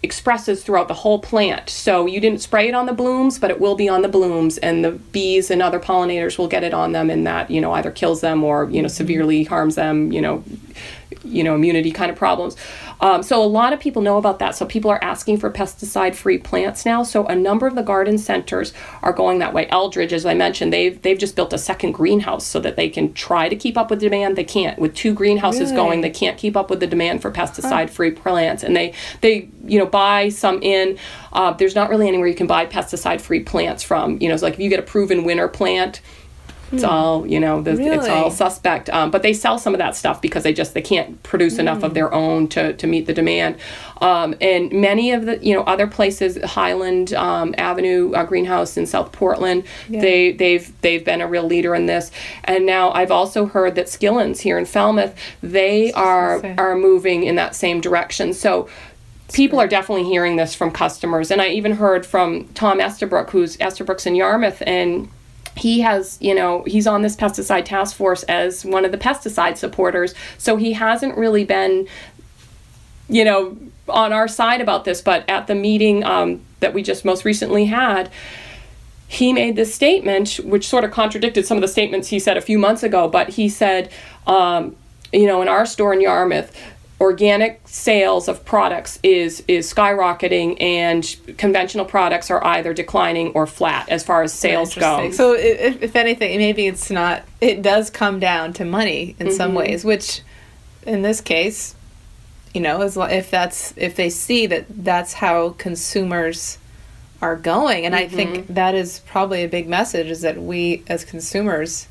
expresses 0.03 0.63
throughout 0.63 0.87
the 0.87 0.95
whole 0.95 1.19
plant. 1.19 1.69
So 1.69 2.05
you 2.05 2.19
didn't 2.19 2.41
spray 2.41 2.67
it 2.67 2.73
on 2.73 2.87
the 2.87 2.93
blooms, 2.93 3.37
but 3.37 3.51
it 3.51 3.59
will 3.59 3.75
be 3.75 3.87
on 3.87 4.01
the 4.01 4.07
blooms, 4.07 4.57
and 4.57 4.83
the 4.83 4.91
bees 4.91 5.51
and 5.51 5.61
other 5.61 5.79
pollinators 5.79 6.37
will 6.37 6.47
get 6.47 6.63
it 6.63 6.73
on 6.73 6.91
them, 6.91 7.09
and 7.09 7.25
that 7.27 7.51
you 7.51 7.61
know 7.61 7.71
either 7.73 7.91
kills 7.91 8.21
them 8.21 8.43
or 8.43 8.69
you 8.69 8.81
know 8.81 8.87
severely 8.87 9.43
harms 9.43 9.75
them. 9.75 10.11
You 10.11 10.21
know, 10.21 10.43
you 11.23 11.43
know 11.43 11.55
immunity 11.55 11.91
kind 11.91 12.09
of 12.09 12.17
problems. 12.17 12.55
Um, 13.01 13.23
so 13.23 13.43
a 13.43 13.45
lot 13.45 13.73
of 13.73 13.79
people 13.79 14.01
know 14.01 14.17
about 14.17 14.39
that. 14.39 14.55
So 14.55 14.65
people 14.65 14.89
are 14.91 15.03
asking 15.03 15.39
for 15.39 15.51
pesticide-free 15.51 16.37
plants 16.39 16.85
now. 16.85 17.03
So 17.03 17.25
a 17.25 17.35
number 17.35 17.67
of 17.67 17.75
the 17.75 17.81
garden 17.81 18.17
centers 18.17 18.73
are 19.01 19.11
going 19.11 19.39
that 19.39 19.53
way. 19.53 19.67
Eldredge, 19.67 20.13
as 20.13 20.25
I 20.25 20.35
mentioned, 20.35 20.71
they've 20.71 21.01
they've 21.01 21.17
just 21.17 21.35
built 21.35 21.51
a 21.51 21.57
second 21.57 21.93
greenhouse 21.93 22.45
so 22.45 22.59
that 22.59 22.75
they 22.75 22.89
can 22.89 23.13
try 23.13 23.49
to 23.49 23.55
keep 23.55 23.77
up 23.77 23.89
with 23.89 23.99
demand. 23.99 24.35
They 24.35 24.43
can't 24.43 24.77
with 24.79 24.93
two 24.95 25.13
greenhouses 25.13 25.71
really? 25.71 25.75
going. 25.75 26.01
They 26.01 26.09
can't 26.11 26.37
keep 26.37 26.55
up 26.55 26.69
with 26.69 26.79
the 26.79 26.87
demand 26.87 27.21
for 27.21 27.31
pesticide-free 27.31 28.11
plants, 28.11 28.63
and 28.63 28.75
they 28.75 28.93
they 29.21 29.49
you 29.65 29.79
know 29.79 29.85
buy 29.87 30.29
some 30.29 30.61
in. 30.61 30.97
Uh, 31.33 31.53
there's 31.53 31.75
not 31.75 31.89
really 31.89 32.07
anywhere 32.07 32.27
you 32.27 32.35
can 32.35 32.47
buy 32.47 32.65
pesticide-free 32.65 33.43
plants 33.43 33.81
from. 33.83 34.21
You 34.21 34.27
know, 34.27 34.33
it's 34.33 34.43
like 34.43 34.53
if 34.53 34.59
you 34.59 34.69
get 34.69 34.79
a 34.79 34.83
Proven 34.83 35.23
Winner 35.23 35.47
plant 35.47 36.01
it's 36.71 36.83
hmm. 36.83 36.89
all 36.89 37.27
you 37.27 37.39
know. 37.39 37.61
The, 37.61 37.75
really? 37.75 37.97
It's 37.97 38.07
all 38.07 38.31
suspect. 38.31 38.89
Um, 38.89 39.11
but 39.11 39.23
they 39.23 39.33
sell 39.33 39.57
some 39.57 39.73
of 39.73 39.79
that 39.79 39.95
stuff 39.95 40.21
because 40.21 40.43
they 40.43 40.53
just 40.53 40.73
they 40.73 40.81
can't 40.81 41.21
produce 41.23 41.57
enough 41.57 41.83
of 41.83 41.91
hmm. 41.91 41.95
their 41.95 42.13
own 42.13 42.47
to, 42.49 42.73
to 42.73 42.87
meet 42.87 43.07
the 43.07 43.13
demand. 43.13 43.57
Um, 43.99 44.35
and 44.41 44.71
many 44.71 45.11
of 45.11 45.25
the 45.25 45.37
you 45.45 45.53
know 45.53 45.63
other 45.63 45.87
places, 45.87 46.41
Highland 46.43 47.13
um, 47.13 47.53
Avenue 47.57 48.13
uh, 48.13 48.23
Greenhouse 48.25 48.77
in 48.77 48.85
South 48.85 49.11
Portland, 49.11 49.63
yeah. 49.89 50.01
they 50.01 50.31
they've 50.31 50.81
they've 50.81 51.03
been 51.03 51.21
a 51.21 51.27
real 51.27 51.43
leader 51.43 51.75
in 51.75 51.85
this. 51.85 52.11
And 52.45 52.65
now 52.65 52.91
I've 52.91 53.11
also 53.11 53.45
heard 53.45 53.75
that 53.75 53.87
Skillins 53.87 54.39
here 54.39 54.57
in 54.57 54.65
Falmouth, 54.65 55.15
they 55.41 55.91
are 55.93 56.41
are 56.57 56.75
moving 56.75 57.23
in 57.23 57.35
that 57.35 57.55
same 57.55 57.81
direction. 57.81 58.33
So 58.33 58.69
people 59.33 59.59
are 59.59 59.67
definitely 59.67 60.03
hearing 60.03 60.35
this 60.35 60.53
from 60.53 60.69
customers 60.71 61.31
and 61.31 61.41
i 61.41 61.47
even 61.47 61.73
heard 61.73 62.05
from 62.05 62.45
tom 62.49 62.79
estabrook 62.79 63.29
who's 63.29 63.55
estabrook's 63.57 64.05
in 64.05 64.13
yarmouth 64.13 64.61
and 64.65 65.07
he 65.55 65.81
has, 65.81 66.17
you 66.21 66.33
know, 66.33 66.63
he's 66.65 66.87
on 66.87 67.01
this 67.01 67.15
pesticide 67.15 67.65
task 67.65 67.95
force 67.95 68.23
as 68.23 68.65
one 68.65 68.85
of 68.85 68.91
the 68.91 68.97
pesticide 68.97 69.57
supporters. 69.57 70.13
So 70.37 70.57
he 70.57 70.73
hasn't 70.73 71.17
really 71.17 71.43
been, 71.43 71.87
you 73.09 73.25
know, 73.25 73.57
on 73.89 74.13
our 74.13 74.27
side 74.27 74.61
about 74.61 74.85
this. 74.85 75.01
But 75.01 75.29
at 75.29 75.47
the 75.47 75.55
meeting 75.55 76.03
um, 76.03 76.41
that 76.61 76.73
we 76.73 76.83
just 76.83 77.03
most 77.03 77.25
recently 77.25 77.65
had, 77.65 78.09
he 79.07 79.33
made 79.33 79.57
this 79.57 79.75
statement, 79.75 80.39
which 80.43 80.67
sort 80.67 80.85
of 80.85 80.91
contradicted 80.91 81.45
some 81.45 81.57
of 81.57 81.61
the 81.61 81.67
statements 81.67 82.07
he 82.07 82.19
said 82.19 82.37
a 82.37 82.41
few 82.41 82.57
months 82.57 82.81
ago. 82.81 83.09
But 83.09 83.29
he 83.29 83.49
said, 83.49 83.91
um, 84.25 84.75
you 85.11 85.27
know, 85.27 85.41
in 85.41 85.49
our 85.49 85.65
store 85.65 85.93
in 85.93 85.99
Yarmouth, 85.99 86.55
organic 87.01 87.59
sales 87.65 88.27
of 88.27 88.45
products 88.45 88.99
is 89.01 89.43
is 89.47 89.73
skyrocketing 89.73 90.55
and 90.61 91.17
conventional 91.35 91.83
products 91.83 92.29
are 92.29 92.45
either 92.45 92.75
declining 92.75 93.31
or 93.33 93.47
flat 93.47 93.89
as 93.89 94.03
far 94.03 94.21
as 94.21 94.31
sales 94.31 94.75
go. 94.75 95.09
So 95.09 95.33
if, 95.33 95.81
if 95.81 95.95
anything, 95.95 96.37
maybe 96.37 96.67
it's 96.67 96.91
not 96.91 97.23
it 97.41 97.63
does 97.63 97.89
come 97.89 98.19
down 98.19 98.53
to 98.53 98.65
money 98.65 99.15
in 99.17 99.27
mm-hmm. 99.27 99.35
some 99.35 99.55
ways, 99.55 99.83
which 99.83 100.21
in 100.85 101.01
this 101.01 101.21
case, 101.21 101.73
you 102.53 102.61
know, 102.61 102.81
as 102.81 102.95
if 102.97 103.31
that's 103.31 103.73
if 103.75 103.95
they 103.95 104.11
see 104.11 104.45
that 104.45 104.65
that's 104.69 105.13
how 105.13 105.49
consumers 105.57 106.59
are 107.19 107.35
going 107.35 107.85
and 107.85 107.95
mm-hmm. 107.95 108.05
I 108.05 108.15
think 108.15 108.35
mm-hmm. 108.35 108.53
that 108.53 108.75
is 108.75 108.99
probably 109.07 109.43
a 109.43 109.47
big 109.47 109.67
message 109.67 110.07
is 110.07 110.21
that 110.21 110.37
we 110.39 110.83
as 110.87 111.03
consumers 111.03 111.87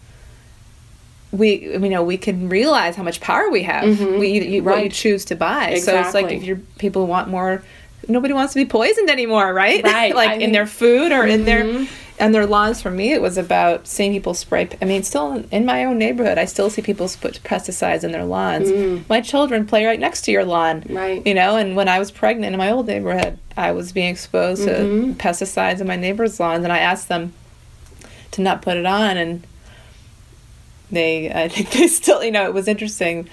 we 1.32 1.68
you 1.68 1.88
know 1.88 2.02
we 2.02 2.16
can 2.16 2.48
realize 2.48 2.96
how 2.96 3.02
much 3.02 3.20
power 3.20 3.50
we 3.50 3.62
have. 3.62 3.84
Mm-hmm. 3.84 4.18
We 4.18 4.28
you, 4.28 4.42
you, 4.42 4.62
what 4.62 4.82
you 4.82 4.88
choose 4.88 5.24
to 5.26 5.36
buy. 5.36 5.78
So 5.78 5.98
it's 5.98 6.14
like 6.14 6.30
if 6.30 6.42
you're 6.42 6.60
people 6.78 7.06
want 7.06 7.28
more. 7.28 7.62
Nobody 8.08 8.32
wants 8.32 8.54
to 8.54 8.58
be 8.58 8.64
poisoned 8.64 9.10
anymore, 9.10 9.52
right? 9.52 9.84
Right. 9.84 10.14
like 10.14 10.30
I 10.30 10.34
in 10.34 10.40
think- 10.40 10.52
their 10.54 10.66
food 10.66 11.12
or 11.12 11.26
in 11.26 11.44
their 11.44 11.64
mm-hmm. 11.64 11.84
and 12.18 12.34
their 12.34 12.46
lawns. 12.46 12.80
For 12.80 12.90
me, 12.90 13.12
it 13.12 13.20
was 13.20 13.36
about 13.36 13.86
seeing 13.86 14.12
people 14.12 14.32
spray. 14.32 14.68
I 14.80 14.84
mean, 14.86 15.02
still 15.02 15.32
in, 15.32 15.48
in 15.52 15.66
my 15.66 15.84
own 15.84 15.98
neighborhood, 15.98 16.38
I 16.38 16.46
still 16.46 16.70
see 16.70 16.80
people 16.80 17.08
put 17.20 17.40
pesticides 17.44 18.02
in 18.02 18.10
their 18.10 18.24
lawns. 18.24 18.70
Mm. 18.70 19.08
My 19.08 19.20
children 19.20 19.66
play 19.66 19.84
right 19.84 20.00
next 20.00 20.22
to 20.22 20.32
your 20.32 20.44
lawn, 20.44 20.82
Right. 20.88 21.24
You 21.24 21.34
know, 21.34 21.56
and 21.56 21.76
when 21.76 21.88
I 21.88 21.98
was 21.98 22.10
pregnant 22.10 22.54
in 22.54 22.58
my 22.58 22.70
old 22.70 22.86
neighborhood, 22.86 23.38
I 23.56 23.72
was 23.72 23.92
being 23.92 24.08
exposed 24.08 24.64
to 24.64 24.70
mm-hmm. 24.70 25.12
pesticides 25.12 25.80
in 25.80 25.86
my 25.86 25.96
neighbors' 25.96 26.40
lawns, 26.40 26.64
and 26.64 26.72
I 26.72 26.78
asked 26.78 27.08
them 27.08 27.34
to 28.32 28.40
not 28.40 28.62
put 28.62 28.78
it 28.78 28.86
on, 28.86 29.18
and 29.18 29.44
they, 30.90 31.30
I 31.32 31.48
think 31.48 31.70
they 31.70 31.86
still, 31.88 32.22
you 32.22 32.30
know, 32.30 32.44
it 32.46 32.54
was 32.54 32.68
interesting. 32.68 33.28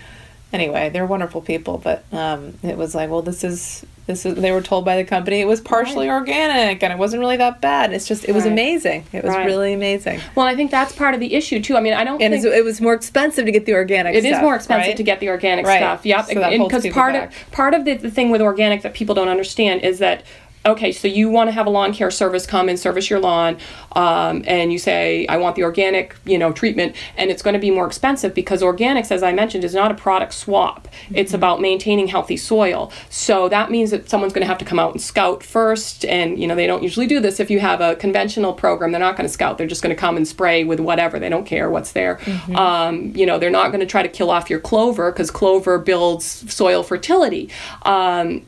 Anyway, 0.53 0.89
they're 0.89 1.05
wonderful 1.05 1.41
people, 1.41 1.77
but 1.77 2.05
um, 2.13 2.53
it 2.63 2.77
was 2.77 2.95
like, 2.95 3.09
well, 3.09 3.21
this 3.21 3.43
is 3.43 3.85
this 4.05 4.25
is. 4.25 4.35
They 4.35 4.53
were 4.53 4.61
told 4.61 4.85
by 4.85 4.95
the 4.95 5.03
company 5.03 5.41
it 5.41 5.45
was 5.47 5.59
partially 5.59 6.09
organic, 6.09 6.81
and 6.81 6.93
it 6.93 6.97
wasn't 6.97 7.19
really 7.19 7.35
that 7.35 7.59
bad. 7.59 7.91
It's 7.91 8.07
just, 8.07 8.23
it 8.23 8.31
was 8.31 8.45
Right. 8.45 8.53
amazing. 8.53 9.03
It 9.11 9.25
was 9.25 9.33
Right. 9.35 9.45
really 9.45 9.73
amazing, 9.73 10.21
Well, 10.35 10.45
I 10.45 10.55
think 10.55 10.71
that's 10.71 10.93
part 10.93 11.13
of 11.13 11.19
the 11.19 11.33
issue 11.33 11.61
too. 11.61 11.75
I 11.75 11.81
mean, 11.81 11.91
I 11.93 12.05
don't 12.05 12.21
and 12.21 12.33
think 12.33 12.45
it 12.45 12.63
was 12.63 12.79
more 12.79 12.93
expensive 12.93 13.43
to 13.45 13.51
get 13.51 13.65
the 13.65 13.73
organic. 13.73 14.13
Stuff. 14.13 14.23
It 14.23 14.27
is 14.35 14.39
more 14.41 14.55
expensive 14.55 14.87
right? 14.91 14.95
to 14.97 15.03
get 15.03 15.19
the 15.19 15.27
organic 15.27 15.65
Right. 15.65 15.79
stuff. 15.79 16.05
Yep. 16.05 16.25
So 16.27 16.33
Because 16.63 16.83
people 16.83 16.93
part 17.01 17.13
back. 17.13 17.31
of 17.31 17.51
part 17.51 17.73
of 17.73 17.83
the, 17.83 17.95
the 17.95 18.09
thing 18.09 18.29
with 18.29 18.39
organic 18.41 18.83
that 18.83 18.93
people 18.93 19.13
don't 19.15 19.27
understand 19.27 19.81
is 19.81 19.99
that 19.99 20.23
okay, 20.67 20.91
so 20.91 21.07
you 21.07 21.29
want 21.29 21.47
to 21.47 21.51
have 21.51 21.65
a 21.65 21.69
lawn 21.69 21.93
care 21.93 22.11
service 22.11 22.45
come 22.45 22.69
and 22.69 22.79
service 22.79 23.09
your 23.09 23.19
lawn, 23.19 23.57
um, 23.93 24.43
and 24.45 24.71
you 24.71 24.79
say 24.79 25.25
I 25.27 25.37
want 25.37 25.55
the 25.55 25.63
organic, 25.63 26.15
you 26.25 26.37
know, 26.37 26.51
treatment, 26.51 26.95
and 27.15 27.31
it's 27.31 27.41
going 27.41 27.53
to 27.53 27.59
be 27.59 27.71
more 27.71 27.87
expensive 27.87 28.33
because 28.33 28.61
organics, 28.61 29.11
as 29.11 29.23
I 29.23 29.31
mentioned, 29.33 29.63
is 29.63 29.73
not 29.73 29.91
a 29.91 29.95
product 29.95 30.33
swap. 30.33 30.87
It's 31.11 31.27
Mm-hmm. 31.27 31.35
about 31.37 31.61
maintaining 31.61 32.07
healthy 32.07 32.37
soil. 32.37 32.91
So 33.09 33.47
that 33.49 33.69
means 33.69 33.91
that 33.91 34.09
someone's 34.09 34.33
going 34.33 34.41
to 34.41 34.47
have 34.47 34.57
to 34.59 34.65
come 34.65 34.79
out 34.79 34.91
and 34.91 35.01
scout 35.01 35.43
first, 35.43 36.05
and 36.05 36.39
you 36.39 36.47
know 36.47 36.55
they 36.55 36.65
don't 36.67 36.83
usually 36.83 37.05
do 37.05 37.19
this 37.19 37.39
if 37.39 37.49
you 37.51 37.59
have 37.59 37.79
a 37.81 37.95
conventional 37.95 38.53
program. 38.53 38.91
They're 38.91 38.99
not 38.99 39.15
going 39.17 39.27
to 39.27 39.33
scout. 39.33 39.57
They're 39.57 39.67
just 39.67 39.81
going 39.81 39.95
to 39.95 39.99
come 39.99 40.17
and 40.17 40.27
spray 40.27 40.63
with 40.63 40.79
whatever. 40.79 41.19
They 41.19 41.29
don't 41.29 41.45
care 41.45 41.69
what's 41.69 41.91
there. 41.91 42.19
Um, 42.55 43.13
you 43.15 43.25
know, 43.25 43.37
they're 43.39 43.49
not 43.49 43.67
going 43.67 43.81
to 43.81 43.85
try 43.85 44.01
to 44.03 44.09
kill 44.09 44.29
off 44.31 44.49
your 44.49 44.59
clover 44.59 45.11
because 45.11 45.29
clover 45.31 45.77
builds 45.77 46.25
soil 46.53 46.81
fertility. 46.83 47.49
Um, 47.83 48.45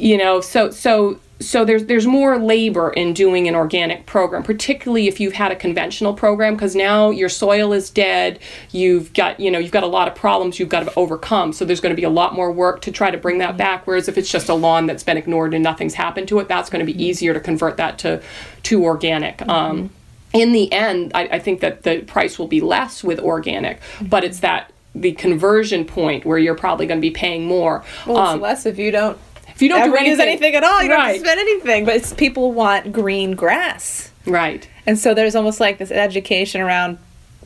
you 0.00 0.16
know 0.16 0.40
so 0.40 0.70
so 0.70 1.18
so 1.40 1.64
there's 1.64 1.86
there's 1.86 2.06
more 2.06 2.38
labor 2.38 2.90
in 2.90 3.14
doing 3.14 3.48
an 3.48 3.54
organic 3.54 4.04
program 4.06 4.42
particularly 4.42 5.08
if 5.08 5.20
you've 5.20 5.32
had 5.32 5.50
a 5.50 5.56
conventional 5.56 6.12
program 6.12 6.54
because 6.54 6.76
now 6.76 7.10
your 7.10 7.28
soil 7.28 7.72
is 7.72 7.90
dead 7.90 8.38
you've 8.72 9.12
got 9.14 9.40
you 9.40 9.50
know 9.50 9.58
you've 9.58 9.72
got 9.72 9.82
a 9.82 9.86
lot 9.88 10.06
of 10.06 10.14
problems 10.14 10.58
you've 10.58 10.68
got 10.68 10.84
to 10.84 10.94
overcome 10.96 11.52
so 11.52 11.64
there's 11.64 11.80
going 11.80 11.94
to 11.94 11.96
be 11.96 12.04
a 12.04 12.10
lot 12.10 12.34
more 12.34 12.52
work 12.52 12.80
to 12.82 12.92
try 12.92 13.10
to 13.10 13.18
bring 13.18 13.38
that 13.38 13.56
back 13.56 13.86
whereas 13.86 14.08
if 14.08 14.18
it's 14.18 14.30
just 14.30 14.48
a 14.48 14.54
lawn 14.54 14.86
that's 14.86 15.02
been 15.02 15.16
ignored 15.16 15.54
and 15.54 15.64
nothing's 15.64 15.94
happened 15.94 16.28
to 16.28 16.38
it 16.38 16.48
that's 16.48 16.68
going 16.68 16.84
to 16.84 16.90
be 16.90 17.02
easier 17.02 17.32
to 17.32 17.40
convert 17.40 17.76
that 17.76 17.98
to 17.98 18.22
to 18.62 18.84
organic. 18.84 19.46
Um, 19.48 19.90
in 20.32 20.52
the 20.52 20.70
end 20.72 21.12
I, 21.14 21.22
I 21.22 21.38
think 21.38 21.60
that 21.60 21.82
the 21.82 22.02
price 22.02 22.38
will 22.38 22.48
be 22.48 22.60
less 22.60 23.02
with 23.02 23.18
organic 23.18 23.80
but 24.00 24.24
it's 24.24 24.40
that 24.40 24.72
the 24.94 25.12
conversion 25.12 25.84
point 25.84 26.24
where 26.24 26.38
you're 26.38 26.56
probably 26.56 26.86
going 26.86 26.98
to 26.98 27.02
be 27.02 27.12
paying 27.12 27.44
more. 27.44 27.84
Well, 28.06 28.18
Um, 28.18 28.40
less 28.40 28.66
if 28.66 28.76
you 28.76 28.90
don't. 28.90 29.16
If 29.60 29.62
you 29.64 29.68
don't 29.68 29.80
ever 29.82 29.98
do 29.98 30.04
use 30.04 30.18
anything 30.18 30.54
at 30.54 30.64
all, 30.64 30.82
you 30.82 30.88
don't 30.88 31.00
have 31.00 31.14
to 31.14 31.20
spend 31.20 31.38
anything. 31.38 31.84
But 31.84 31.96
it's 31.96 32.14
people 32.14 32.52
want 32.52 32.92
green 32.92 33.32
grass. 33.32 34.10
right, 34.26 34.66
And 34.86 34.98
so 34.98 35.12
there's 35.12 35.34
almost 35.36 35.60
like 35.60 35.76
this 35.78 35.90
education 35.90 36.60
around 36.62 36.96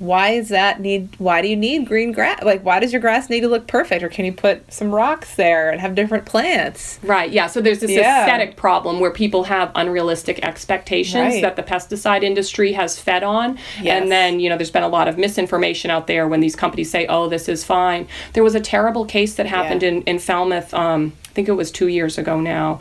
why 0.00 0.31
is 0.31 0.48
that 0.48 0.81
need 0.81 1.09
why 1.18 1.40
do 1.40 1.46
you 1.46 1.55
need 1.55 1.87
green 1.87 2.11
grass 2.11 2.42
like 2.42 2.64
why 2.64 2.81
does 2.81 2.92
your 2.92 3.00
grass 3.00 3.31
need 3.31 3.42
to 3.42 3.46
look 3.48 3.68
perfect 3.68 4.03
or 4.03 4.09
can 4.09 4.24
you 4.24 4.33
put 4.33 4.72
some 4.72 4.92
rocks 4.92 5.37
there 5.37 5.70
and 5.70 5.81
have 5.81 5.94
different 5.94 6.24
plants 6.27 6.98
right. 7.05 7.31
Yeah. 7.31 7.46
So 7.46 7.61
there's 7.61 7.79
this 7.79 7.92
Yeah. 7.92 8.22
aesthetic 8.24 8.57
problem 8.57 8.98
where 8.98 9.12
people 9.12 9.44
have 9.44 9.70
unrealistic 9.77 10.44
expectations 10.44 11.35
Right. 11.35 11.42
that 11.42 11.55
the 11.55 11.62
pesticide 11.62 12.24
industry 12.24 12.72
has 12.72 12.98
fed 12.98 13.22
on, 13.22 13.57
Yes. 13.81 14.03
and 14.03 14.11
then 14.11 14.40
you 14.40 14.50
know 14.50 14.57
there's 14.57 14.72
been 14.72 14.83
a 14.83 14.88
lot 14.88 15.07
of 15.07 15.16
misinformation 15.16 15.92
out 15.92 16.09
there 16.09 16.27
when 16.27 16.40
these 16.40 16.57
companies 16.57 16.90
say, 16.90 17.07
"Oh, 17.07 17.29
this 17.29 17.48
is 17.48 17.62
fine." 17.62 18.09
There 18.33 18.42
was 18.42 18.57
a 18.57 18.61
terrible 18.61 19.05
case 19.05 19.35
that 19.35 19.46
happened 19.46 19.83
Yeah. 19.85 19.90
in 19.90 20.03
in 20.03 20.18
Falmouth. 20.18 20.74
Um, 20.74 21.12
think 21.34 21.48
it 21.48 21.52
was 21.52 21.70
two 21.70 21.88
years 21.88 22.18
ago 22.18 22.40
now. 22.40 22.80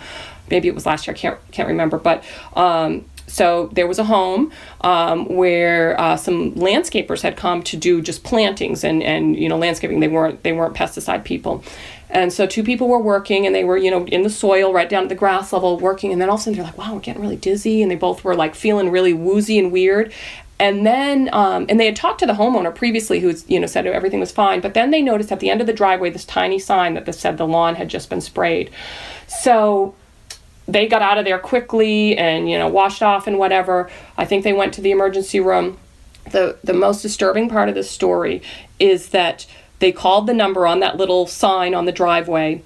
Maybe 0.50 0.68
it 0.68 0.76
was 0.76 0.86
last 0.86 1.08
year. 1.08 1.16
I 1.16 1.18
can't 1.18 1.52
can't 1.52 1.68
remember, 1.68 1.98
but. 1.98 2.24
Um, 2.56 3.06
so 3.26 3.70
there 3.72 3.88
was 3.88 3.98
a 4.00 4.04
home 4.04 4.52
um, 4.82 5.26
where 5.26 6.00
uh, 6.00 6.18
some 6.18 6.52
landscapers 6.54 7.22
had 7.22 7.36
come 7.36 7.64
to 7.64 7.78
do 7.78 8.02
just 8.02 8.24
plantings 8.24 8.84
and, 8.84 9.02
and 9.02 9.36
you 9.36 9.50
know 9.50 9.58
landscaping. 9.58 10.02
They 10.02 10.08
weren't 10.08 10.44
they 10.44 10.52
weren't 10.52 10.76
pesticide 10.76 11.24
people, 11.24 11.64
and 12.10 12.32
so 12.32 12.46
two 12.46 12.64
people 12.64 12.88
were 12.88 13.00
working 13.00 13.46
and 13.48 13.56
they 13.56 13.64
were 13.64 13.78
you 13.78 13.90
know 13.90 14.06
in 14.06 14.22
the 14.24 14.30
soil 14.30 14.72
right 14.74 14.90
down 14.90 15.04
to 15.04 15.10
the 15.10 15.16
grass 15.16 15.52
level 15.52 15.80
working. 15.80 16.12
And 16.12 16.22
then 16.22 16.30
all 16.30 16.36
of 16.36 16.42
a 16.42 16.44
sudden 16.44 16.58
they're 16.58 16.66
like, 16.66 16.78
wow, 16.78 16.94
we're 16.94 17.00
getting 17.00 17.22
really 17.22 17.38
dizzy, 17.38 17.82
and 17.82 17.90
they 17.90 17.96
both 17.96 18.24
were 18.24 18.36
like 18.36 18.56
feeling 18.56 18.92
really 18.92 19.14
woozy 19.14 19.58
and 19.58 19.72
weird. 19.72 20.14
And 20.64 20.86
then, 20.86 21.30
um, 21.34 21.66
and 21.68 21.78
they 21.78 21.86
had 21.88 21.98
talked 21.98 22.22
to 22.22 22.26
the 22.26 22.36
homeowner 22.36 22.74
previously, 22.74 23.20
who 23.20 23.34
you 23.50 23.60
know 23.60 23.68
said 23.68 23.86
everything 23.86 24.22
was 24.22 24.32
fine. 24.32 24.62
But 24.62 24.74
then 24.74 24.92
they 24.92 25.02
noticed 25.02 25.30
at 25.30 25.42
the 25.42 25.50
end 25.50 25.60
of 25.60 25.68
the 25.68 25.74
driveway 25.74 26.10
this 26.10 26.24
tiny 26.24 26.58
sign 26.58 26.94
that 26.94 27.14
said 27.16 27.38
the 27.38 27.46
lawn 27.46 27.76
had 27.76 27.90
just 27.90 28.10
been 28.10 28.22
sprayed. 28.22 28.72
So 29.28 29.94
they 30.66 30.88
got 30.88 31.02
out 31.02 31.18
of 31.18 31.26
there 31.26 31.38
quickly 31.38 32.18
and 32.18 32.50
you 32.50 32.58
know 32.58 32.70
washed 32.70 33.04
off 33.04 33.28
and 33.28 33.38
whatever. 33.38 33.92
I 34.16 34.24
think 34.24 34.46
they 34.46 34.54
went 34.54 34.74
to 34.76 34.82
the 34.82 34.92
emergency 34.92 35.42
room. 35.42 35.78
The 36.32 36.58
the 36.64 36.74
most 36.74 37.02
disturbing 37.02 37.50
part 37.50 37.68
of 37.68 37.76
this 37.76 37.92
story 37.92 38.42
is 38.80 39.10
that 39.10 39.46
they 39.80 39.92
called 39.92 40.28
the 40.28 40.34
number 40.34 40.66
on 40.66 40.80
that 40.80 40.96
little 40.96 41.28
sign 41.28 41.76
on 41.76 41.84
the 41.84 41.92
driveway 41.92 42.62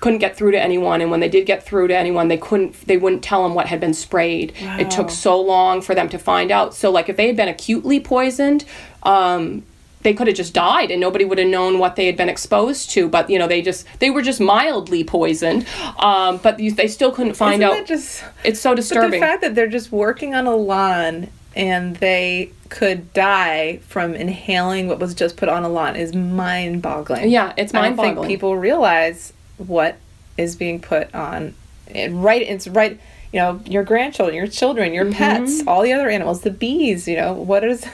couldn't 0.00 0.18
get 0.18 0.36
through 0.36 0.50
to 0.52 0.60
anyone 0.60 1.00
and 1.00 1.10
when 1.10 1.20
they 1.20 1.28
did 1.28 1.44
get 1.46 1.62
through 1.62 1.88
to 1.88 1.96
anyone 1.96 2.28
they 2.28 2.38
couldn't 2.38 2.86
they 2.86 2.96
wouldn't 2.96 3.22
tell 3.22 3.42
them 3.42 3.54
what 3.54 3.66
had 3.66 3.80
been 3.80 3.94
sprayed. 3.94 4.52
It 4.60 4.90
took 4.90 5.10
so 5.10 5.40
long 5.40 5.82
for 5.82 5.94
them 5.94 6.08
to 6.08 6.18
find 6.18 6.50
out. 6.50 6.74
So 6.74 6.90
like 6.90 7.08
if 7.08 7.16
they 7.16 7.26
had 7.26 7.36
been 7.36 7.48
acutely 7.48 8.00
poisoned 8.00 8.64
um 9.02 9.62
they 10.02 10.14
could 10.14 10.26
have 10.26 10.36
just 10.36 10.54
died 10.54 10.90
and 10.90 10.98
nobody 10.98 11.26
would 11.26 11.36
have 11.36 11.48
known 11.48 11.78
what 11.78 11.94
they 11.96 12.06
had 12.06 12.16
been 12.16 12.30
exposed 12.30 12.88
to 12.90 13.06
but 13.08 13.28
you 13.28 13.38
know 13.38 13.46
they 13.46 13.60
just 13.60 13.86
they 13.98 14.08
were 14.08 14.22
just 14.22 14.40
mildly 14.40 15.04
poisoned. 15.04 15.66
Um 15.98 16.38
but 16.38 16.56
they 16.58 16.88
still 16.88 17.12
couldn't 17.12 17.34
find 17.34 17.62
Isn't 17.62 17.70
out. 17.70 17.76
that 17.78 17.86
just 17.86 18.24
it's 18.44 18.60
so 18.60 18.74
but 18.74 19.10
the 19.10 19.18
fact 19.18 19.42
that 19.42 19.54
they're 19.54 19.68
just 19.68 19.92
working 19.92 20.34
on 20.34 20.46
a 20.46 20.56
lawn 20.56 21.28
and 21.54 21.96
they 21.96 22.52
could 22.68 23.12
die 23.12 23.78
from 23.88 24.14
inhaling 24.14 24.86
what 24.88 24.98
was 24.98 25.14
just 25.14 25.36
put 25.36 25.48
on 25.48 25.64
a 25.64 25.68
lawn 25.68 25.96
is 25.96 26.14
mind-boggling. 26.14 27.28
Yeah, 27.28 27.52
it's 27.56 27.74
I 27.74 27.82
don't 27.82 27.88
think 27.88 27.96
mind-boggling. 27.96 28.28
people 28.28 28.56
realize 28.56 29.32
what 29.68 29.96
is 30.36 30.56
being 30.56 30.80
put 30.80 31.14
on 31.14 31.54
it 31.86 32.10
right 32.12 32.42
it's 32.42 32.66
right 32.68 32.98
you 33.32 33.38
know 33.40 33.60
your 33.66 33.84
grandchildren 33.84 34.34
your 34.36 34.46
children 34.46 34.92
your 34.94 35.04
Mm-hmm. 35.04 35.14
pets 35.14 35.62
all 35.66 35.82
the 35.82 35.92
other 35.92 36.08
animals 36.08 36.40
the 36.42 36.50
bees 36.50 37.06
you 37.08 37.16
know 37.16 37.32
what 37.32 37.62
is 37.64 37.84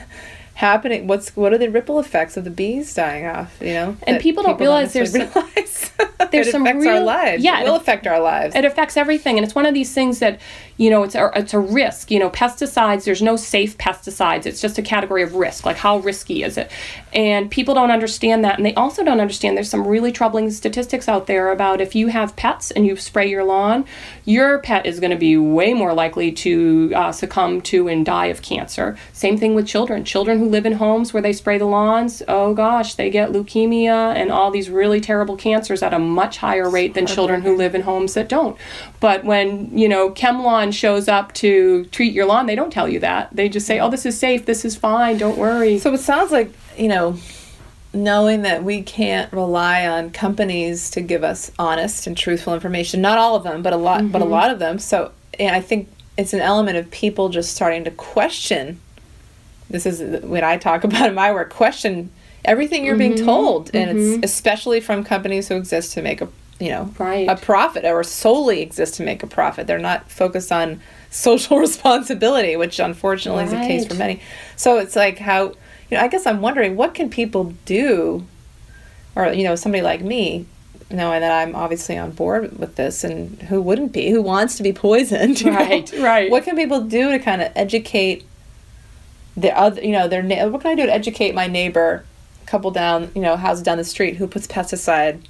happening 0.56 1.06
what's 1.06 1.36
what 1.36 1.52
are 1.52 1.58
the 1.58 1.68
ripple 1.68 2.00
effects 2.00 2.36
of 2.38 2.44
the 2.44 2.50
bees 2.50 2.92
dying 2.94 3.26
off 3.26 3.54
you 3.60 3.74
know 3.74 3.94
And 4.06 4.18
people 4.20 4.42
don't 4.42 4.58
realize 4.58 4.94
there's 4.94 5.12
realize. 5.14 5.92
there's 6.32 6.48
it 6.48 6.52
some 6.52 6.62
affects 6.62 6.86
our 6.86 6.94
real- 6.94 7.04
lives. 7.04 7.44
yeah, 7.44 7.60
it 7.60 7.64
will 7.64 7.74
it- 7.74 7.82
affect 7.82 8.06
our 8.06 8.18
lives. 8.20 8.54
it 8.56 8.64
affects 8.64 8.96
everything 8.96 9.36
and 9.36 9.44
it's 9.44 9.54
one 9.54 9.66
of 9.66 9.74
these 9.74 9.92
things 9.92 10.18
that 10.20 10.40
you 10.78 10.88
know 10.88 11.02
it's 11.02 11.14
a, 11.14 11.30
it's 11.34 11.52
a 11.52 11.58
risk 11.58 12.10
you 12.10 12.18
know 12.18 12.30
pesticides 12.30 13.04
there's 13.04 13.20
no 13.20 13.36
safe 13.36 13.76
pesticides 13.76 14.46
it's 14.46 14.60
just 14.62 14.78
a 14.78 14.82
category 14.82 15.22
of 15.22 15.34
risk 15.34 15.66
like 15.66 15.76
how 15.76 15.98
risky 15.98 16.42
is 16.42 16.56
it? 16.56 16.70
And 17.12 17.50
people 17.50 17.74
don't 17.74 17.90
understand 17.90 18.42
that 18.44 18.56
and 18.56 18.64
they 18.64 18.74
also 18.74 19.04
don't 19.04 19.20
understand 19.20 19.56
there's 19.58 19.70
some 19.70 19.86
really 19.86 20.10
troubling 20.12 20.50
statistics 20.50 21.06
out 21.08 21.26
there 21.26 21.50
about 21.52 21.80
if 21.82 21.94
you 21.94 22.08
have 22.08 22.34
pets 22.36 22.70
and 22.70 22.86
you 22.86 22.96
spray 22.96 23.28
your 23.28 23.44
lawn 23.44 23.84
your 24.24 24.58
pet 24.60 24.86
is 24.86 25.00
going 25.00 25.10
to 25.12 25.16
be 25.18 25.36
way 25.36 25.74
more 25.74 25.92
likely 25.92 26.32
to 26.32 26.92
uh, 26.94 27.12
succumb 27.12 27.60
to 27.60 27.88
and 27.88 28.04
die 28.06 28.26
of 28.26 28.40
cancer. 28.42 28.96
Same 29.12 29.36
thing 29.38 29.54
with 29.54 29.66
children 29.66 30.04
children 30.04 30.38
who 30.38 30.45
live 30.46 30.66
in 30.66 30.72
homes 30.72 31.12
where 31.12 31.22
they 31.22 31.32
spray 31.32 31.58
the 31.58 31.64
lawns 31.64 32.22
oh 32.28 32.54
gosh 32.54 32.94
they 32.94 33.10
get 33.10 33.32
leukemia 33.32 34.14
and 34.14 34.30
all 34.30 34.50
these 34.50 34.68
really 34.68 35.00
terrible 35.00 35.36
cancers 35.36 35.82
at 35.82 35.94
a 35.94 35.98
much 35.98 36.38
higher 36.38 36.68
rate 36.68 36.94
than 36.94 37.06
children 37.06 37.42
who 37.42 37.56
live 37.56 37.74
in 37.74 37.82
homes 37.82 38.14
that 38.14 38.28
don't 38.28 38.56
but 39.00 39.24
when 39.24 39.76
you 39.76 39.88
know 39.88 40.10
chemlawn 40.10 40.72
shows 40.72 41.08
up 41.08 41.32
to 41.32 41.84
treat 41.86 42.12
your 42.12 42.26
lawn 42.26 42.46
they 42.46 42.54
don't 42.54 42.72
tell 42.72 42.88
you 42.88 43.00
that 43.00 43.28
they 43.32 43.48
just 43.48 43.66
say 43.66 43.80
oh 43.80 43.90
this 43.90 44.04
is 44.04 44.18
safe 44.18 44.46
this 44.46 44.64
is 44.64 44.76
fine 44.76 45.16
don't 45.16 45.38
worry 45.38 45.76
So 45.78 45.94
it 45.94 45.98
sounds 45.98 46.32
like, 46.32 46.52
you 46.76 46.88
know, 46.88 47.16
knowing 47.92 48.42
that 48.42 48.64
we 48.64 48.82
can't 48.82 49.32
rely 49.32 49.86
on 49.86 50.10
companies 50.10 50.90
to 50.90 51.00
give 51.00 51.22
us 51.22 51.50
honest 51.60 52.06
and 52.06 52.16
truthful 52.16 52.54
information. 52.54 53.00
Not 53.00 53.18
all 53.18 53.36
of 53.36 53.44
them, 53.44 53.62
but 53.62 53.72
a 53.72 53.76
lot 53.76 54.10
but 54.10 54.20
a 54.20 54.24
mm-hmm. 54.24 54.32
lot 54.32 54.50
of 54.50 54.58
them. 54.58 54.78
So 54.78 55.12
and 55.38 55.54
I 55.54 55.60
think 55.60 55.88
it's 56.16 56.32
an 56.32 56.40
element 56.40 56.76
of 56.76 56.90
people 56.90 57.28
just 57.28 57.54
starting 57.54 57.84
to 57.84 57.90
question 57.90 58.80
this 59.70 59.86
is 59.86 60.22
what 60.24 60.44
I 60.44 60.56
talk 60.56 60.84
about 60.88 61.08
in 61.08 61.14
my 61.14 61.32
work, 61.32 61.50
question 61.50 62.10
everything 62.44 62.84
you're 62.84 62.96
being 62.96 63.14
mm-hmm. 63.14 63.26
told. 63.26 63.70
And 63.74 63.90
it's 63.90 64.08
mm-hmm. 64.08 64.24
especially 64.24 64.80
from 64.80 65.04
companies 65.04 65.48
who 65.48 65.56
exist 65.56 65.92
to 65.94 66.02
make 66.02 66.20
a 66.20 66.28
you 66.58 66.70
know 66.70 66.94
Right. 66.98 67.28
a 67.28 67.36
profit 67.36 67.84
or 67.84 68.02
solely 68.02 68.62
exist 68.62 68.94
to 68.94 69.02
make 69.02 69.22
a 69.22 69.26
profit. 69.26 69.66
They're 69.66 69.78
not 69.78 70.10
focused 70.10 70.52
on 70.52 70.80
social 71.10 71.58
responsibility, 71.58 72.56
which 72.56 72.78
unfortunately 72.78 73.44
is 73.44 73.50
the 73.50 73.56
case 73.58 73.86
for 73.86 73.94
many. 73.94 74.20
So 74.56 74.78
it's 74.78 74.96
like 74.96 75.18
how 75.18 75.52
you 75.90 75.96
know, 75.96 76.00
I 76.00 76.08
guess 76.08 76.26
I'm 76.26 76.40
wondering 76.40 76.76
what 76.76 76.94
can 76.94 77.10
people 77.10 77.54
do, 77.64 78.26
or 79.14 79.32
you 79.32 79.44
know, 79.44 79.54
somebody 79.54 79.82
like 79.82 80.00
me, 80.00 80.46
knowing 80.90 81.20
that 81.20 81.32
I'm 81.32 81.54
obviously 81.54 81.96
on 81.96 82.10
board 82.12 82.58
with 82.58 82.76
this, 82.76 83.04
and 83.04 83.40
who 83.42 83.60
wouldn't 83.62 83.92
be, 83.92 84.10
who 84.10 84.22
wants 84.22 84.56
to 84.56 84.62
be 84.62 84.72
poisoned, 84.72 85.40
you 85.42 85.50
know? 85.50 85.58
Right, 85.58 85.92
right. 85.98 86.30
What 86.30 86.44
can 86.44 86.56
people 86.56 86.82
do 86.82 87.10
to 87.10 87.18
kind 87.18 87.42
of 87.42 87.52
educate 87.54 88.24
the 89.36 89.56
other, 89.56 89.82
you 89.82 89.92
know, 89.92 90.08
their 90.08 90.22
na- 90.22 90.46
what 90.48 90.62
can 90.62 90.70
I 90.70 90.74
do 90.74 90.86
to 90.86 90.92
educate 90.92 91.34
my 91.34 91.46
neighbor, 91.46 92.04
couple 92.46 92.70
down, 92.70 93.10
you 93.14 93.20
know, 93.20 93.36
house 93.36 93.60
down 93.60 93.78
the 93.78 93.84
street 93.84 94.16
who 94.16 94.26
puts 94.26 94.46
pesticide 94.46 95.20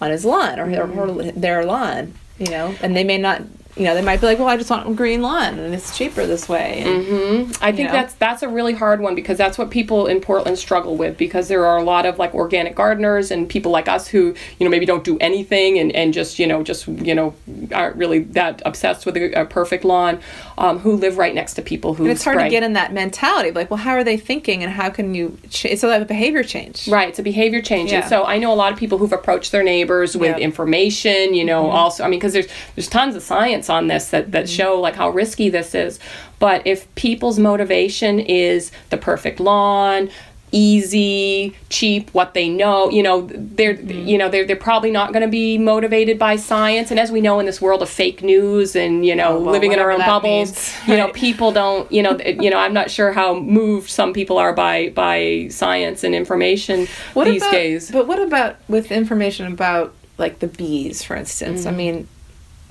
on 0.00 0.10
his 0.10 0.24
lawn 0.24 0.58
or 0.58 0.66
her, 0.66 0.86
mm-hmm. 0.86 1.20
her, 1.20 1.32
their 1.32 1.64
lawn, 1.64 2.14
you 2.38 2.48
know, 2.48 2.74
and 2.82 2.96
they 2.96 3.04
may 3.04 3.18
not 3.18 3.42
you 3.76 3.84
know, 3.84 3.94
they 3.94 4.02
might 4.02 4.20
be 4.20 4.26
like, 4.26 4.38
well, 4.38 4.48
I 4.48 4.58
just 4.58 4.68
want 4.68 4.86
a 4.86 4.92
green 4.92 5.22
lawn 5.22 5.58
and 5.58 5.74
it's 5.74 5.96
cheaper 5.96 6.26
this 6.26 6.46
way. 6.46 6.80
And, 6.80 7.04
mm-hmm. 7.04 7.64
I 7.64 7.72
think 7.72 7.88
know. 7.88 7.92
that's 7.92 8.12
that's 8.14 8.42
a 8.42 8.48
really 8.48 8.74
hard 8.74 9.00
one 9.00 9.14
because 9.14 9.38
that's 9.38 9.56
what 9.56 9.70
people 9.70 10.06
in 10.06 10.20
Portland 10.20 10.58
struggle 10.58 10.96
with 10.96 11.16
because 11.16 11.48
there 11.48 11.64
are 11.64 11.78
a 11.78 11.82
lot 11.82 12.04
of 12.04 12.18
like 12.18 12.34
organic 12.34 12.74
gardeners 12.74 13.30
and 13.30 13.48
people 13.48 13.72
like 13.72 13.88
us 13.88 14.08
who, 14.08 14.34
you 14.58 14.64
know, 14.64 14.68
maybe 14.68 14.84
don't 14.84 15.04
do 15.04 15.16
anything 15.20 15.78
and, 15.78 15.90
and 15.92 16.12
just, 16.12 16.38
you 16.38 16.46
know, 16.46 16.62
just, 16.62 16.86
you 16.86 17.14
know, 17.14 17.34
aren't 17.72 17.96
really 17.96 18.18
that 18.20 18.60
obsessed 18.66 19.06
with 19.06 19.16
a, 19.16 19.32
a 19.40 19.46
perfect 19.46 19.84
lawn 19.84 20.20
um, 20.58 20.78
who 20.80 20.92
live 20.96 21.16
right 21.16 21.34
next 21.34 21.54
to 21.54 21.62
people 21.62 21.94
who 21.94 22.04
And 22.04 22.12
it's 22.12 22.24
hard 22.24 22.38
to 22.40 22.50
get 22.50 22.62
in 22.62 22.74
that 22.74 22.92
mentality 22.92 23.48
of 23.48 23.54
like, 23.54 23.70
well, 23.70 23.78
how 23.78 23.92
are 23.92 24.04
they 24.04 24.18
thinking 24.18 24.62
and 24.62 24.70
how 24.70 24.90
can 24.90 25.14
you, 25.14 25.38
ch- 25.48 25.64
it's 25.64 25.82
a 25.82 26.04
behavior 26.04 26.42
change. 26.42 26.88
Right, 26.88 27.08
it's 27.08 27.18
a 27.18 27.22
behavior 27.22 27.62
change. 27.62 27.90
Yeah. 27.90 28.00
And 28.00 28.08
so 28.08 28.24
I 28.24 28.36
know 28.36 28.52
a 28.52 28.54
lot 28.54 28.72
of 28.72 28.78
people 28.78 28.98
who've 28.98 29.12
approached 29.12 29.50
their 29.50 29.62
neighbors 29.62 30.14
with 30.14 30.26
Yeah. 30.26 30.32
Mm-hmm. 30.34 30.42
information, 30.42 31.34
you 31.34 31.44
know, 31.44 31.70
also 31.70 32.04
I 32.04 32.08
mean 32.08 32.18
because 32.18 32.34
there's 32.34 32.48
there's 32.74 32.88
tons 32.88 33.16
of 33.16 33.22
science 33.22 33.61
on 33.70 33.86
this 33.88 34.08
that 34.10 34.32
that 34.32 34.48
show 34.48 34.80
like 34.80 34.94
how 34.96 35.10
risky 35.10 35.48
this 35.48 35.74
is. 35.74 35.98
But 36.38 36.66
if 36.66 36.92
people's 36.96 37.38
motivation 37.38 38.18
is 38.20 38.72
the 38.90 38.96
perfect 38.96 39.38
lawn, 39.40 40.10
easy, 40.50 41.56
cheap, 41.70 42.10
what 42.12 42.34
they 42.34 42.48
know, 42.48 42.90
you 42.90 43.02
know, 43.02 43.28
they're 43.32 43.72
Mm-hmm. 43.74 44.06
you 44.08 44.18
know, 44.18 44.28
they're 44.28 44.44
they're 44.46 44.56
probably 44.56 44.90
not 44.90 45.12
going 45.12 45.22
to 45.22 45.28
be 45.28 45.56
motivated 45.58 46.18
by 46.18 46.36
science 46.36 46.90
and 46.90 47.00
as 47.00 47.10
we 47.10 47.20
know 47.20 47.40
in 47.40 47.46
this 47.46 47.60
world 47.60 47.80
of 47.82 47.88
fake 47.88 48.22
news 48.22 48.76
and, 48.76 49.04
you 49.06 49.14
know, 49.16 49.36
Oh, 49.36 49.40
well, 49.40 49.52
living 49.52 49.72
in 49.72 49.78
our 49.78 49.90
own 49.90 50.00
bubbles, 50.00 50.50
means. 50.50 50.74
you 50.86 50.96
know, 50.96 51.08
people 51.12 51.52
don't 51.52 51.90
you 51.90 52.02
know 52.02 52.18
you 52.26 52.50
know 52.50 52.58
i'm 52.58 52.74
not 52.74 52.90
sure 52.90 53.12
how 53.12 53.34
moved 53.34 53.88
some 53.88 54.12
people 54.12 54.36
are 54.38 54.52
by 54.52 54.90
by 54.90 55.48
science 55.50 56.04
and 56.04 56.14
information 56.14 56.86
What 57.14 57.24
these 57.24 57.42
about, 57.42 57.52
days 57.52 57.90
But 57.90 58.06
what 58.06 58.20
about 58.20 58.56
with 58.68 58.92
information 58.92 59.46
about 59.52 59.94
like 60.18 60.38
the 60.40 60.46
bees, 60.46 61.02
for 61.02 61.16
instance? 61.16 61.64
I 61.66 61.70
Mm-hmm. 61.70 61.76
mean, 61.78 62.08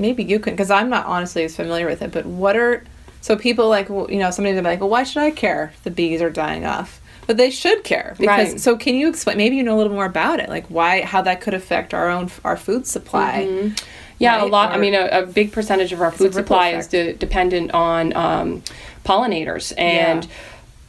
maybe 0.01 0.23
you 0.23 0.39
can, 0.39 0.53
because 0.53 0.71
I'm 0.71 0.89
not 0.89 1.05
honestly 1.05 1.43
as 1.45 1.55
familiar 1.55 1.85
with 1.85 2.01
it. 2.01 2.11
But 2.11 2.25
what 2.25 2.57
are 2.57 2.83
so 3.21 3.37
people 3.37 3.69
like 3.69 3.87
you 3.87 4.17
know 4.17 4.31
somebody's 4.31 4.55
gonna 4.55 4.63
be 4.63 4.73
like, 4.73 4.79
well, 4.79 4.89
why 4.89 5.03
should 5.03 5.21
I 5.21 5.31
care 5.31 5.71
if 5.73 5.83
the 5.83 5.91
bees 5.91 6.21
are 6.21 6.29
dying 6.29 6.65
off? 6.65 6.99
But 7.27 7.37
they 7.37 7.51
should 7.51 7.83
care 7.83 8.15
because. 8.17 8.51
Right. 8.51 8.59
So 8.59 8.75
can 8.75 8.95
you 8.95 9.07
explain? 9.07 9.37
Maybe 9.37 9.55
you 9.55 9.63
know 9.63 9.75
a 9.75 9.79
little 9.79 9.93
more 9.93 10.05
about 10.05 10.39
it, 10.39 10.49
like 10.49 10.67
why, 10.67 11.03
how 11.03 11.21
that 11.21 11.39
could 11.39 11.53
affect 11.53 11.93
our 11.93 12.09
own 12.09 12.29
our 12.43 12.57
food 12.57 12.87
supply. 12.87 13.47
Mm-hmm. 13.47 13.75
yeah 14.17 14.37
a 14.37 14.41
right? 14.41 14.51
lot 14.51 14.71
i 14.71 14.77
mean 14.77 14.93
a, 14.93 15.07
a 15.07 15.25
big 15.25 15.51
percentage 15.51 15.93
of 15.93 16.01
our 16.01 16.11
food 16.11 16.33
supply 16.33 16.69
is 16.69 16.87
de- 16.87 17.13
dependent 17.13 17.71
on 17.71 18.13
um, 18.15 18.61
pollinators 19.03 19.73
and 19.77 20.27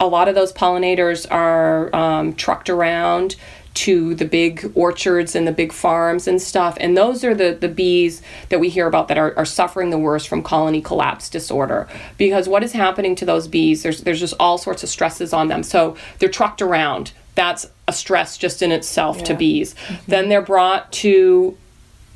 a 0.00 0.06
lot 0.06 0.28
of 0.28 0.34
those 0.34 0.52
pollinators 0.52 1.26
are 1.30 1.94
um, 1.94 2.34
trucked 2.34 2.68
around 2.68 3.36
to 3.74 4.14
the 4.14 4.24
big 4.24 4.70
orchards 4.74 5.34
and 5.34 5.46
the 5.46 5.52
big 5.52 5.72
farms 5.72 6.28
and 6.28 6.40
stuff. 6.40 6.76
And 6.80 6.96
those 6.96 7.24
are 7.24 7.34
the, 7.34 7.56
the 7.58 7.68
bees 7.68 8.22
that 8.48 8.60
we 8.60 8.68
hear 8.68 8.86
about 8.86 9.08
that 9.08 9.18
are, 9.18 9.36
are 9.36 9.44
suffering 9.44 9.90
the 9.90 9.98
worst 9.98 10.28
from 10.28 10.42
colony 10.42 10.82
collapse 10.82 11.30
disorder. 11.30 11.88
Because 12.18 12.48
what 12.48 12.62
is 12.62 12.72
happening 12.72 13.14
to 13.16 13.24
those 13.24 13.48
bees 13.48 13.82
there's, 13.82 14.02
there's 14.02 14.20
just 14.20 14.34
all 14.38 14.58
sorts 14.58 14.82
of 14.82 14.88
stresses 14.88 15.32
on 15.32 15.48
them. 15.48 15.62
So 15.62 15.96
they're 16.18 16.28
trucked 16.28 16.60
around. 16.62 17.12
That's 17.34 17.66
a 17.88 17.92
stress 17.92 18.36
just 18.36 18.60
in 18.62 18.72
itself 18.72 19.22
to 19.24 19.32
Yeah. 19.32 19.38
bees. 19.38 19.74
Mm-hmm. 19.74 20.10
Then 20.10 20.28
they're 20.28 20.42
brought 20.42 20.92
to 20.92 21.56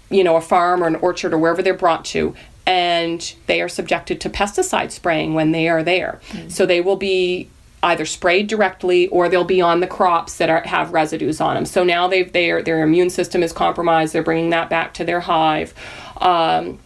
you 0.09 0.23
know, 0.23 0.37
a 0.37 0.41
farm 0.41 0.85
or 0.85 0.87
an 0.87 0.95
orchard 0.97 1.33
or 1.33 1.39
wherever 1.39 1.63
they're 1.63 1.75
brought 1.75 2.05
to, 2.05 2.33
and 2.65 3.35
they 3.47 3.61
are 3.61 3.69
subjected 3.69 4.21
to 4.21 4.31
pesticide 4.31 4.93
spraying 4.93 5.35
when 5.35 5.51
they 5.51 5.69
are 5.69 5.83
there. 5.83 6.21
Mm. 6.31 6.51
So 6.51 6.65
they 6.65 6.81
will 6.81 6.97
be 6.97 7.49
either 7.87 8.05
sprayed 8.05 8.47
directly 8.49 9.07
or 9.09 9.29
they'll 9.29 9.45
be 9.45 9.61
on 9.61 9.81
the 9.81 9.87
crops 9.87 10.39
that 10.39 10.51
are, 10.51 10.63
have 10.63 10.93
residues 10.93 11.41
on 11.41 11.55
them. 11.55 11.65
So 11.65 11.85
now 11.85 12.09
they've 12.09 12.31
their 12.33 12.63
their 12.63 12.83
immune 12.83 13.11
system 13.11 13.43
is 13.43 13.53
compromised. 13.53 14.13
They're 14.13 14.23
bringing 14.23 14.51
that 14.51 14.69
back 14.69 14.93
to 14.95 15.05
their 15.05 15.21
hive. 15.21 15.73
Um, 16.19 16.79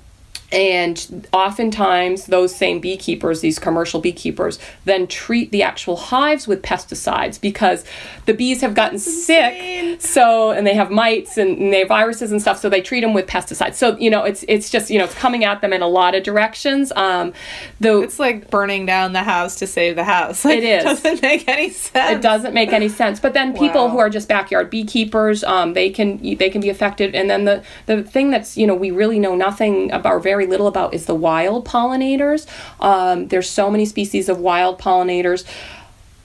and 0.52 1.26
oftentimes, 1.32 2.26
those 2.26 2.54
same 2.54 2.80
beekeepers, 2.80 3.40
these 3.40 3.58
commercial 3.58 4.00
beekeepers, 4.00 4.58
then 4.84 5.06
treat 5.06 5.52
the 5.52 5.62
actual 5.62 5.96
hives 5.96 6.46
with 6.48 6.62
pesticides 6.62 7.40
because 7.40 7.84
the 8.26 8.34
bees 8.34 8.60
have 8.60 8.74
gotten 8.74 8.98
sick. 8.98 10.00
So, 10.00 10.50
and 10.50 10.66
they 10.66 10.74
have 10.74 10.90
mites 10.90 11.36
and, 11.38 11.58
and 11.58 11.72
they 11.72 11.80
have 11.80 11.88
viruses 11.88 12.32
and 12.32 12.40
stuff. 12.40 12.58
So 12.58 12.68
they 12.68 12.80
treat 12.80 13.00
them 13.00 13.14
with 13.14 13.26
pesticides. 13.26 13.74
So 13.74 13.96
you 13.98 14.10
know, 14.10 14.24
it's 14.24 14.44
it's 14.48 14.70
just 14.70 14.90
you 14.90 14.98
know, 14.98 15.04
it's 15.04 15.14
coming 15.14 15.44
at 15.44 15.60
them 15.60 15.72
in 15.72 15.82
a 15.82 15.88
lot 15.88 16.14
of 16.14 16.22
directions. 16.22 16.92
Um, 16.96 17.32
though 17.80 18.02
It's 18.02 18.18
like 18.18 18.50
burning 18.50 18.86
down 18.86 19.12
the 19.12 19.22
house 19.22 19.56
to 19.56 19.66
save 19.66 19.96
the 19.96 20.04
house. 20.04 20.44
Like, 20.50 20.58
It 20.58 20.64
is. 20.64 20.84
doesn't 20.84 21.22
make 21.22 21.48
any 21.48 21.70
sense. 21.70 22.10
it 22.18 22.22
doesn't 22.22 22.54
make 22.54 22.72
any 22.72 22.88
sense. 22.88 23.20
But 23.20 23.34
then 23.34 23.52
people 23.56 23.84
Wow. 23.86 23.90
who 23.90 23.98
are 23.98 24.10
just 24.10 24.26
backyard 24.28 24.68
beekeepers, 24.70 25.44
um, 25.44 25.74
they 25.74 25.90
can 25.90 26.18
they 26.36 26.50
can 26.50 26.60
be 26.60 26.70
affected. 26.70 27.14
And 27.14 27.30
then 27.30 27.44
the 27.44 27.62
the 27.86 28.02
thing 28.02 28.30
that's 28.30 28.56
you 28.56 28.66
know 28.66 28.74
we 28.74 28.90
really 28.90 29.18
know 29.18 29.34
nothing 29.36 29.92
about 29.92 30.12
or 30.14 30.18
very 30.40 30.50
little 30.50 30.66
about 30.66 30.94
is 30.94 31.04
the 31.04 31.14
wild 31.14 31.66
pollinators. 31.66 32.46
Um, 32.80 33.28
there's 33.28 33.48
so 33.48 33.70
many 33.70 33.84
species 33.84 34.28
of 34.28 34.38
wild 34.38 34.78
pollinators. 34.78 35.44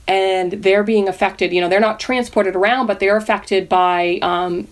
And 0.07 0.51
they're 0.51 0.83
being 0.83 1.09
affected. 1.09 1.51
You 1.51 1.61
know, 1.61 1.67
they're 1.67 1.79
not 1.79 1.99
transported 1.99 2.55
around, 2.55 2.85
but 2.85 2.99
they're 2.99 3.17
affected 3.17 3.67
by 3.67 4.19
um, 4.21 4.67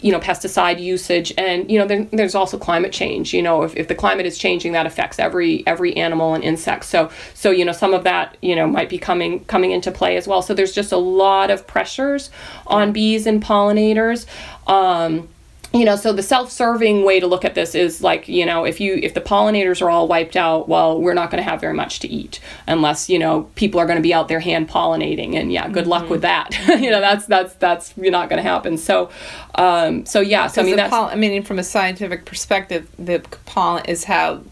you 0.00 0.12
know 0.12 0.20
pesticide 0.20 0.80
usage 0.80 1.34
and 1.36 1.70
you 1.70 1.78
know 1.78 1.86
there, 1.86 2.04
there's 2.04 2.34
also 2.34 2.56
climate 2.56 2.90
change 2.90 3.34
you 3.34 3.42
know 3.42 3.64
if, 3.64 3.76
if 3.76 3.88
the 3.88 3.94
climate 3.94 4.24
is 4.24 4.38
changing 4.38 4.72
that 4.72 4.86
affects 4.86 5.18
every 5.18 5.62
every 5.66 5.94
animal 5.94 6.32
and 6.32 6.42
insect 6.42 6.86
so 6.86 7.10
so 7.34 7.50
you 7.50 7.66
know 7.66 7.72
some 7.72 7.92
of 7.92 8.04
that 8.04 8.34
you 8.40 8.56
know 8.56 8.66
might 8.66 8.88
be 8.88 8.96
coming 8.96 9.44
coming 9.44 9.72
into 9.72 9.90
play 9.90 10.16
as 10.16 10.26
well 10.26 10.40
so 10.40 10.54
there's 10.54 10.72
just 10.72 10.90
a 10.90 10.96
lot 10.96 11.50
of 11.50 11.66
pressures 11.66 12.30
on 12.66 12.92
bees 12.92 13.26
and 13.26 13.44
pollinators 13.44 14.24
um, 14.66 15.28
you 15.72 15.84
know 15.84 15.94
so 15.94 16.12
the 16.12 16.22
self-serving 16.22 17.04
way 17.04 17.20
to 17.20 17.26
look 17.26 17.44
at 17.44 17.54
this 17.54 17.74
is 17.74 18.02
like 18.02 18.28
you 18.28 18.44
know 18.44 18.64
if 18.64 18.80
you 18.80 18.94
if 19.02 19.14
the 19.14 19.20
pollinators 19.20 19.80
are 19.80 19.88
all 19.88 20.08
wiped 20.08 20.36
out 20.36 20.68
well 20.68 21.00
we're 21.00 21.14
not 21.14 21.30
going 21.30 21.42
to 21.42 21.48
have 21.48 21.60
very 21.60 21.74
much 21.74 22.00
to 22.00 22.08
eat 22.08 22.40
unless 22.66 23.08
you 23.08 23.18
know 23.18 23.42
people 23.54 23.78
are 23.78 23.86
going 23.86 23.98
to 23.98 24.02
be 24.02 24.12
out 24.12 24.26
there 24.28 24.40
hand 24.40 24.68
pollinating 24.68 25.36
and 25.36 25.52
yeah 25.52 25.68
good 25.68 25.86
luck 25.86 26.08
with 26.10 26.22
that. 26.22 26.50
You 26.80 26.90
know 26.90 27.00
that's 27.00 27.26
that's 27.26 27.54
that's 27.54 27.96
not 27.96 28.30
going 28.30 28.42
to 28.42 28.48
happen. 28.48 28.78
So 28.78 29.10
um 29.56 30.06
so 30.06 30.20
yeah 30.20 30.46
so 30.46 30.62
i 30.62 30.64
mean 30.64 30.76
that's 30.76 30.90
poll- 30.90 31.10
I 31.10 31.16
mean, 31.16 31.42
from 31.42 31.58
a 31.58 31.64
scientific 31.64 32.24
perspective, 32.24 32.88
the 32.98 33.20
pollen 33.46 33.84
is 33.86 34.04
how 34.04 34.42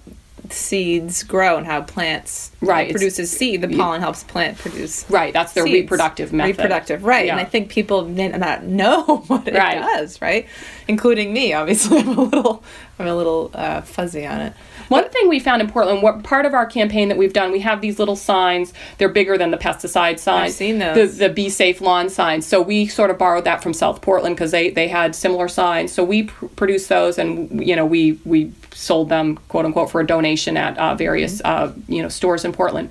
seeds 0.52 1.22
grow 1.22 1.56
and 1.56 1.66
how 1.66 1.82
plants 1.82 2.50
Right, 2.61 2.90
produces 2.90 3.30
seed. 3.30 3.61
The 3.61 3.68
pollen 3.68 4.00
helps 4.00 4.24
plant 4.24 4.58
produce 4.58 5.04
right 5.11 5.32
that's 5.32 5.52
their 5.52 5.64
seeds. 5.64 5.74
reproductive 5.74 6.32
method 6.32 6.58
Reproductive, 6.58 7.04
right? 7.04 7.28
And 7.30 7.38
I 7.40 7.44
think 7.44 7.68
people 7.70 8.04
may 8.04 8.28
not 8.28 8.64
know 8.64 9.02
what 9.28 9.46
it 9.48 9.54
Right. 9.54 9.78
does, 9.80 10.20
right? 10.20 10.46
Including 10.88 11.32
me, 11.32 11.52
obviously. 11.52 11.98
I'm 12.00 12.18
a 12.18 12.22
little, 12.22 12.64
I'm 12.98 13.06
a 13.06 13.14
little 13.16 13.50
uh, 13.54 13.80
fuzzy 13.82 14.26
on 14.26 14.40
it. 14.40 14.52
One 14.88 15.09
thing 15.11 15.29
we 15.29 15.38
found 15.38 15.62
in 15.62 15.70
Portland, 15.70 16.03
what 16.03 16.22
part 16.22 16.46
of 16.46 16.55
our 16.55 16.66
campaign 16.66 17.09
that 17.09 17.18
we've 17.18 17.33
done, 17.33 17.53
we 17.53 17.61
have 17.61 17.81
these 17.81 17.98
little 17.98 18.16
signs. 18.16 18.72
They're 18.98 19.09
bigger 19.09 19.38
than 19.38 19.51
the 19.51 19.57
pesticide 19.59 20.18
signs. 20.18 20.51
I've 20.51 20.53
seen 20.53 20.79
those. 20.79 21.18
The, 21.18 21.29
the 21.29 21.35
Be 21.35 21.48
Safe 21.48 21.81
Lawn 21.81 22.09
signs. 22.09 22.46
So 22.46 22.61
we 22.61 22.87
sort 22.87 23.11
of 23.11 23.18
borrowed 23.18 23.44
that 23.44 23.62
from 23.62 23.72
South 23.72 24.01
Portland 24.01 24.37
because 24.37 24.51
they, 24.51 24.70
they 24.70 24.88
had 24.88 25.14
similar 25.14 25.48
signs. 25.48 25.92
So 25.92 26.05
we 26.05 26.24
pr- 26.24 26.46
produced 26.46 26.88
those, 26.88 27.18
and 27.18 27.66
you 27.66 27.77
know 27.77 27.87
we 27.87 28.12
we 28.24 28.53
sold 28.72 29.09
them 29.09 29.37
quote 29.48 29.64
unquote 29.64 29.90
for 29.90 30.01
a 30.01 30.07
donation 30.07 30.57
at 30.57 30.79
uh, 30.79 30.94
various 30.94 31.40
uh, 31.44 31.72
you 31.88 32.03
know 32.03 32.09
stores 32.09 32.44
in 32.44 32.53
Portland. 32.53 32.90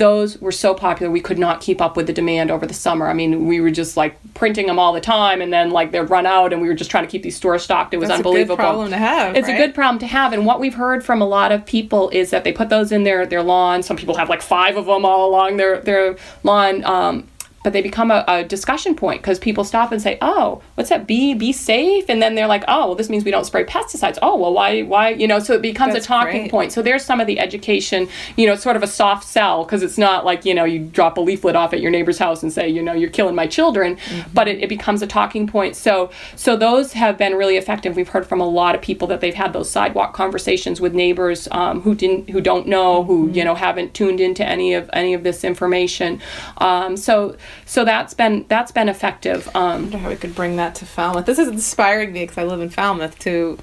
Those 0.00 0.38
were 0.38 0.50
so 0.50 0.72
popular 0.72 1.12
we 1.12 1.20
could 1.20 1.38
not 1.38 1.60
keep 1.60 1.78
up 1.80 1.94
with 1.94 2.06
the 2.06 2.12
demand 2.14 2.50
over 2.50 2.66
the 2.66 2.72
summer. 2.72 3.06
I 3.06 3.12
mean, 3.12 3.46
we 3.46 3.60
were 3.60 3.70
just 3.70 3.98
like 3.98 4.16
printing 4.32 4.66
them 4.66 4.78
all 4.78 4.94
the 4.94 5.00
time, 5.00 5.42
and 5.42 5.52
then 5.52 5.70
like 5.70 5.90
they'd 5.90 6.00
run 6.00 6.24
out, 6.24 6.54
and 6.54 6.62
we 6.62 6.68
were 6.68 6.74
just 6.74 6.90
trying 6.90 7.04
to 7.04 7.10
keep 7.10 7.22
these 7.22 7.36
stores 7.36 7.62
stocked. 7.62 7.92
It 7.92 7.98
was 7.98 8.08
That's 8.08 8.20
unbelievable. 8.20 8.54
a 8.54 8.56
good 8.56 8.62
problem 8.62 8.90
to 8.90 8.96
have. 8.96 9.36
It's 9.36 9.46
right? 9.46 9.54
a 9.54 9.58
good 9.58 9.74
problem 9.74 9.98
to 9.98 10.06
have, 10.06 10.32
and 10.32 10.46
what 10.46 10.58
we've 10.58 10.74
heard 10.74 11.04
from 11.04 11.20
a 11.20 11.26
lot 11.26 11.52
of 11.52 11.66
people 11.66 12.08
is 12.10 12.30
that 12.30 12.44
they 12.44 12.52
put 12.52 12.70
those 12.70 12.92
in 12.92 13.04
their 13.04 13.26
their 13.26 13.42
lawn. 13.42 13.82
Some 13.82 13.98
people 13.98 14.16
have 14.16 14.30
like 14.30 14.42
five 14.42 14.78
of 14.78 14.86
them 14.86 15.04
all 15.04 15.28
along 15.28 15.58
their 15.58 15.80
their 15.80 16.16
lawn. 16.42 16.82
Um, 16.84 17.28
but 17.62 17.72
they 17.74 17.82
become 17.82 18.10
a, 18.10 18.24
a 18.26 18.42
discussion 18.44 18.94
point 18.94 19.20
because 19.20 19.38
people 19.38 19.64
stop 19.64 19.92
and 19.92 20.00
say, 20.00 20.16
"Oh, 20.22 20.62
what's 20.76 20.88
that? 20.90 21.06
Be 21.06 21.34
be 21.34 21.52
safe," 21.52 22.06
and 22.08 22.22
then 22.22 22.34
they're 22.34 22.46
like, 22.46 22.64
"Oh, 22.68 22.86
well, 22.86 22.94
this 22.94 23.10
means 23.10 23.24
we 23.24 23.30
don't 23.30 23.44
spray 23.44 23.64
pesticides." 23.64 24.18
Oh, 24.22 24.36
well, 24.36 24.52
why 24.54 24.80
why 24.82 25.10
you 25.10 25.26
know? 25.28 25.38
So 25.38 25.54
it 25.54 25.62
becomes 25.62 25.92
That's 25.92 26.06
a 26.06 26.08
talking 26.08 26.40
great. 26.42 26.50
point. 26.50 26.72
So 26.72 26.80
there's 26.82 27.04
some 27.04 27.20
of 27.20 27.26
the 27.26 27.38
education. 27.38 28.08
You 28.36 28.46
know, 28.46 28.54
sort 28.56 28.76
of 28.76 28.82
a 28.82 28.86
soft 28.86 29.24
sell 29.28 29.64
because 29.64 29.82
it's 29.82 29.98
not 29.98 30.24
like 30.24 30.44
you 30.44 30.54
know 30.54 30.64
you 30.64 30.78
drop 30.80 31.18
a 31.18 31.20
leaflet 31.20 31.54
off 31.56 31.72
at 31.72 31.80
your 31.80 31.90
neighbor's 31.90 32.18
house 32.18 32.42
and 32.42 32.52
say, 32.52 32.68
you 32.68 32.82
know, 32.82 32.92
you're 32.94 33.10
killing 33.10 33.34
my 33.34 33.46
children, 33.46 33.96
Mm-hmm. 33.96 34.30
but 34.32 34.48
it, 34.48 34.62
it 34.62 34.68
becomes 34.68 35.02
a 35.02 35.06
talking 35.06 35.46
point. 35.46 35.76
So 35.76 36.10
so 36.36 36.56
those 36.56 36.94
have 36.94 37.18
been 37.18 37.34
really 37.34 37.56
effective. 37.58 37.94
We've 37.96 38.08
heard 38.08 38.26
from 38.26 38.40
a 38.40 38.48
lot 38.48 38.74
of 38.74 38.80
people 38.80 39.06
that 39.08 39.20
they've 39.20 39.34
had 39.34 39.52
those 39.52 39.70
sidewalk 39.70 40.14
conversations 40.14 40.80
with 40.80 40.94
neighbors 40.94 41.46
um, 41.52 41.82
who 41.82 41.94
didn't 41.94 42.30
who 42.30 42.40
don't 42.40 42.66
know 42.66 43.04
who 43.04 43.26
Mm-hmm. 43.26 43.34
you 43.34 43.44
know 43.44 43.54
haven't 43.54 43.92
tuned 43.92 44.20
into 44.20 44.46
any 44.46 44.72
of 44.72 44.88
any 44.94 45.12
of 45.14 45.22
this 45.24 45.44
information. 45.44 46.20
Um, 46.58 46.96
so 46.96 47.36
so 47.64 47.84
that's 47.84 48.14
been 48.14 48.46
that's 48.48 48.72
been 48.72 48.88
effective. 48.88 49.48
Um, 49.54 49.82
wonder 49.82 49.98
how 49.98 50.08
we 50.08 50.16
could 50.16 50.34
bring 50.34 50.56
that 50.56 50.74
to 50.76 50.86
Falmouth. 50.86 51.26
This 51.26 51.38
is 51.38 51.48
inspiring 51.48 52.12
me 52.12 52.22
because 52.22 52.38
I 52.38 52.44
live 52.44 52.60
in 52.60 52.70
Falmouth 52.70 53.18
to 53.20 53.58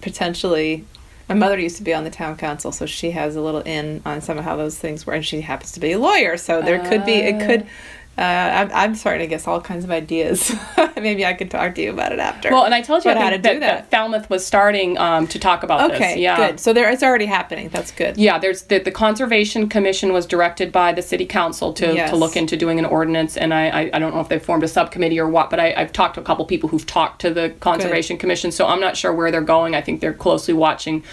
potentially. 0.00 0.84
My 1.28 1.34
mother 1.34 1.58
used 1.58 1.76
to 1.76 1.82
be 1.82 1.92
on 1.92 2.04
the 2.04 2.10
town 2.10 2.38
council, 2.38 2.72
so 2.72 2.86
she 2.86 3.10
has 3.10 3.36
a 3.36 3.42
little 3.42 3.60
in 3.60 4.00
on 4.06 4.22
some 4.22 4.38
of 4.38 4.44
how 4.44 4.56
those 4.56 4.78
things 4.78 5.04
were, 5.04 5.12
and 5.12 5.24
she 5.24 5.42
happens 5.42 5.72
to 5.72 5.80
be 5.80 5.92
a 5.92 5.98
lawyer. 5.98 6.38
So 6.38 6.62
there 6.62 6.82
could 6.88 7.04
be 7.04 7.16
it 7.16 7.46
could. 7.46 7.66
Uh, 8.18 8.22
I'm, 8.22 8.70
I'm 8.74 8.94
starting 8.96 9.20
to 9.20 9.26
guess 9.28 9.46
all 9.46 9.60
kinds 9.60 9.84
of 9.84 9.90
ideas. 9.92 10.52
Maybe 10.96 11.24
I 11.24 11.34
could 11.34 11.50
talk 11.50 11.76
to 11.76 11.82
you 11.82 11.90
about 11.92 12.10
it 12.12 12.18
after. 12.18 12.50
well, 12.50 12.64
and 12.64 12.74
I 12.74 12.80
told 12.82 13.04
you 13.04 13.12
how 13.12 13.30
to 13.30 13.38
that, 13.38 13.52
do 13.54 13.60
that 13.60 13.88
that. 13.88 13.90
Falmouth 13.90 14.28
was 14.28 14.44
starting 14.44 14.98
um, 14.98 15.28
to 15.28 15.38
talk 15.38 15.62
about 15.62 15.92
okay, 15.92 16.14
this. 16.14 16.16
Yeah. 16.18 16.36
good. 16.36 16.58
So 16.60 16.72
there, 16.72 16.90
it's 16.90 17.02
already 17.04 17.26
happening. 17.26 17.68
That's 17.68 17.92
good. 17.92 18.16
Yeah, 18.16 18.38
there's 18.38 18.62
the, 18.62 18.78
the 18.80 18.90
Conservation 18.90 19.68
Commission 19.68 20.12
was 20.12 20.26
directed 20.26 20.72
by 20.72 20.92
the 20.92 21.02
City 21.02 21.26
Council 21.26 21.72
to, 21.74 21.94
Yes. 21.94 22.10
to 22.10 22.16
look 22.16 22.36
into 22.36 22.56
doing 22.56 22.78
an 22.80 22.84
ordinance, 22.84 23.36
and 23.36 23.54
I, 23.54 23.68
I, 23.68 23.90
I 23.92 23.98
don't 24.00 24.12
know 24.12 24.20
if 24.20 24.28
they 24.28 24.38
formed 24.40 24.64
a 24.64 24.68
subcommittee 24.68 25.20
or 25.20 25.28
what, 25.28 25.48
but 25.50 25.60
I, 25.60 25.72
I've 25.76 25.92
talked 25.92 26.14
to 26.16 26.20
a 26.20 26.24
couple 26.24 26.44
people 26.44 26.68
who've 26.68 26.84
talked 26.86 27.20
to 27.20 27.32
the 27.32 27.50
Conservation 27.60 28.18
Commission, 28.18 28.50
so 28.50 28.66
I'm 28.66 28.80
not 28.80 28.96
sure 28.96 29.12
where 29.12 29.30
they're 29.30 29.40
going. 29.42 29.76
I 29.76 29.80
think 29.80 30.00
they're 30.00 30.12
closely 30.12 30.54
watching 30.54 31.04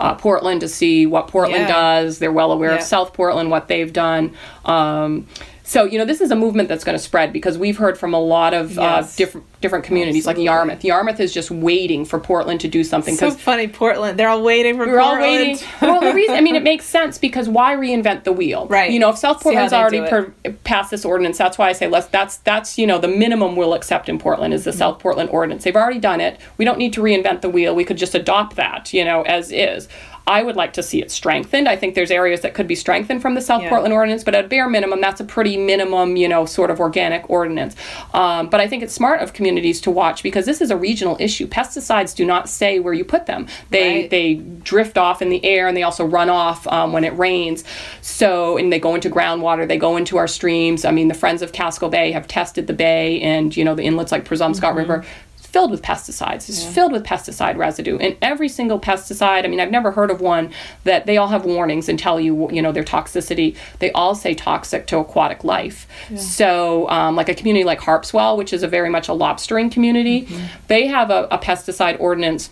uh, 0.00 0.14
Portland 0.16 0.60
to 0.62 0.68
see 0.68 1.06
what 1.06 1.28
Portland 1.28 1.68
Yeah. 1.68 1.72
does. 2.02 2.18
They're 2.18 2.32
well 2.32 2.50
aware 2.50 2.70
Yeah. 2.70 2.76
of 2.78 2.82
South 2.82 3.12
Portland, 3.14 3.50
what 3.50 3.68
they've 3.68 3.92
done. 3.92 4.34
Um, 4.64 5.26
so 5.68 5.84
you 5.84 5.98
know 5.98 6.04
this 6.06 6.20
is 6.22 6.30
a 6.30 6.36
movement 6.36 6.68
that's 6.68 6.82
going 6.82 6.96
to 6.96 7.02
spread 7.02 7.32
because 7.32 7.58
we've 7.58 7.76
heard 7.76 7.98
from 7.98 8.14
a 8.14 8.18
lot 8.20 8.54
of 8.54 8.78
uh, 8.78 9.06
different 9.16 9.46
different 9.60 9.84
communities 9.84 10.26
Absolutely. 10.26 10.44
like 10.44 10.46
Yarmouth. 10.46 10.84
Yarmouth 10.84 11.20
is 11.20 11.32
just 11.34 11.50
waiting 11.50 12.04
for 12.04 12.18
Portland 12.18 12.60
to 12.62 12.68
do 12.68 12.82
something 12.82 13.14
So 13.16 13.30
funny, 13.32 13.68
Portland. 13.68 14.18
They're 14.18 14.28
all 14.28 14.42
waiting 14.42 14.74
for 14.76 14.86
Portland. 14.86 14.92
we're 14.92 15.00
all 15.00 15.20
waiting. 15.20 15.58
well, 15.82 16.00
the 16.00 16.14
reason, 16.14 16.36
I 16.36 16.40
mean, 16.40 16.56
it 16.56 16.62
makes 16.62 16.84
sense 16.86 17.18
because 17.18 17.48
why 17.48 17.74
reinvent 17.74 18.24
the 18.24 18.32
wheel? 18.32 18.66
Right. 18.68 18.90
You 18.90 18.98
know, 18.98 19.10
if 19.10 19.18
South 19.18 19.42
Portland's 19.42 19.72
already 19.72 20.00
per, 20.00 20.32
passed 20.64 20.90
this 20.90 21.04
ordinance, 21.04 21.36
that's 21.38 21.58
why 21.58 21.68
I 21.68 21.72
say 21.72 21.86
let's. 21.88 22.06
That's 22.06 22.38
that's 22.38 22.78
you 22.78 22.86
know 22.86 22.98
the 22.98 23.08
minimum 23.08 23.54
we'll 23.54 23.74
accept 23.74 24.08
in 24.08 24.18
Portland 24.18 24.54
is 24.54 24.64
the 24.64 24.70
Mm-hmm. 24.70 24.78
South 24.78 24.98
Portland 25.00 25.28
ordinance. 25.30 25.64
They've 25.64 25.74
already 25.76 25.98
done 25.98 26.20
it. 26.20 26.40
We 26.56 26.64
don't 26.64 26.78
need 26.78 26.92
to 26.94 27.02
reinvent 27.02 27.40
the 27.40 27.50
wheel. 27.50 27.74
We 27.74 27.84
could 27.84 27.98
just 27.98 28.14
adopt 28.14 28.54
that, 28.56 28.92
you 28.94 29.04
know, 29.04 29.22
as 29.22 29.50
is. 29.50 29.88
I 30.28 30.42
would 30.42 30.54
like 30.56 30.74
to 30.74 30.82
see 30.82 31.00
it 31.00 31.10
strengthened. 31.10 31.68
I 31.68 31.74
think 31.74 31.94
there's 31.94 32.10
areas 32.10 32.42
that 32.42 32.52
could 32.52 32.66
be 32.68 32.74
strengthened 32.74 33.22
from 33.22 33.34
the 33.34 33.40
South 33.40 33.62
Yeah. 33.62 33.70
Portland 33.70 33.94
ordinance, 33.94 34.22
but 34.22 34.34
at 34.34 34.48
bare 34.50 34.68
minimum, 34.68 35.00
that's 35.00 35.20
a 35.20 35.24
pretty 35.24 35.56
minimum, 35.56 36.16
you 36.16 36.28
know, 36.28 36.44
sort 36.44 36.70
of 36.70 36.78
organic 36.80 37.28
ordinance. 37.30 37.74
Um, 38.12 38.48
but 38.50 38.60
I 38.60 38.68
think 38.68 38.82
it's 38.82 38.92
smart 38.92 39.22
of 39.22 39.32
communities 39.32 39.80
to 39.80 39.90
watch 39.90 40.22
because 40.22 40.44
this 40.44 40.60
is 40.60 40.70
a 40.70 40.76
regional 40.76 41.16
issue. 41.18 41.48
Pesticides 41.48 42.14
do 42.14 42.26
not 42.26 42.48
say 42.48 42.78
where 42.78 42.92
you 42.92 43.04
put 43.04 43.24
them. 43.26 43.46
They 43.70 43.88
Right. 44.02 44.10
they 44.10 44.34
drift 44.34 44.98
off 44.98 45.22
in 45.22 45.30
the 45.30 45.42
air 45.44 45.66
and 45.66 45.74
they 45.76 45.82
also 45.82 46.04
run 46.04 46.28
off 46.28 46.66
um, 46.68 46.92
when 46.92 47.04
it 47.04 47.16
rains. 47.16 47.64
So 48.02 48.58
and 48.58 48.70
they 48.72 48.78
go 48.78 48.94
into 48.94 49.08
groundwater. 49.08 49.66
They 49.66 49.78
go 49.78 49.96
into 49.96 50.18
our 50.18 50.28
streams. 50.28 50.84
I 50.84 50.90
mean, 50.90 51.08
the 51.08 51.14
Friends 51.14 51.40
of 51.40 51.52
Casco 51.52 51.88
Bay 51.88 52.12
have 52.12 52.28
tested 52.28 52.66
the 52.66 52.74
bay 52.74 53.20
and 53.22 53.56
you 53.56 53.64
know 53.64 53.74
the 53.74 53.84
inlets 53.84 54.12
like 54.12 54.24
Presumpscot 54.26 54.74
River 54.74 55.04
filled 55.48 55.70
with 55.70 55.82
pesticides. 55.82 56.48
It's 56.48 56.62
filled 56.62 56.92
with 56.92 57.04
pesticide 57.04 57.56
residue. 57.56 57.96
And 57.98 58.16
every 58.20 58.48
single 58.48 58.78
pesticide, 58.78 59.44
I 59.44 59.48
mean, 59.48 59.60
I've 59.60 59.70
never 59.70 59.90
heard 59.92 60.10
of 60.10 60.20
one 60.20 60.52
that 60.84 61.06
they 61.06 61.16
all 61.16 61.28
have 61.28 61.44
warnings 61.44 61.88
and 61.88 61.98
tell 61.98 62.20
you, 62.20 62.50
you 62.52 62.60
know, 62.60 62.70
their 62.72 62.84
toxicity. 62.84 63.56
They 63.78 63.90
all 63.92 64.14
say 64.14 64.34
toxic 64.34 64.86
to 64.88 64.98
aquatic 64.98 65.44
life. 65.44 65.86
So, 66.16 66.88
um, 66.90 67.16
like 67.16 67.28
a 67.28 67.34
community 67.34 67.64
like 67.64 67.80
Harpswell, 67.80 68.36
which 68.36 68.52
is 68.52 68.62
a 68.62 68.68
very 68.68 68.90
much 68.90 69.08
a 69.08 69.12
lobstering 69.12 69.72
community, 69.72 70.28
they 70.68 70.86
have 70.86 71.10
a, 71.10 71.26
a 71.30 71.38
pesticide 71.38 71.98
ordinance. 71.98 72.50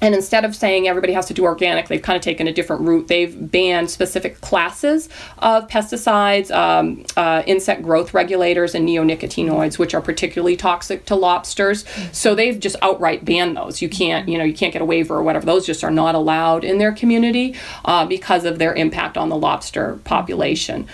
And 0.00 0.14
instead 0.14 0.44
of 0.44 0.56
saying 0.56 0.88
everybody 0.88 1.12
has 1.12 1.26
to 1.26 1.34
do 1.34 1.44
organic, 1.44 1.88
they've 1.88 2.02
kind 2.02 2.16
of 2.16 2.22
taken 2.22 2.46
a 2.46 2.52
different 2.52 2.82
route. 2.82 3.08
They've 3.08 3.50
banned 3.50 3.90
specific 3.90 4.40
classes 4.40 5.08
of 5.38 5.68
pesticides, 5.68 6.50
um, 6.50 7.04
uh, 7.16 7.42
insect 7.46 7.82
growth 7.82 8.14
regulators, 8.14 8.74
and 8.74 8.88
neonicotinoids, 8.88 9.78
which 9.78 9.94
are 9.94 10.00
particularly 10.00 10.56
toxic 10.56 11.04
to 11.06 11.14
lobsters. 11.14 11.84
So 12.12 12.34
they've 12.34 12.58
just 12.58 12.76
outright 12.82 13.24
banned 13.24 13.56
those. 13.56 13.82
You 13.82 13.88
can't, 13.88 14.28
you 14.28 14.38
know, 14.38 14.44
you 14.44 14.54
can't 14.54 14.72
get 14.72 14.82
a 14.82 14.84
waiver 14.86 15.16
or 15.16 15.22
whatever. 15.22 15.44
Those 15.46 15.66
just 15.66 15.84
are 15.84 15.90
not 15.90 16.14
allowed 16.14 16.64
in 16.64 16.78
their 16.78 16.92
community 16.92 17.54
uh, 17.84 18.06
because 18.06 18.44
of 18.44 18.58
their 18.58 18.74
impact 18.74 19.18
on 19.18 19.28
the 19.28 19.36
lobster 19.36 20.00
population. 20.04 20.86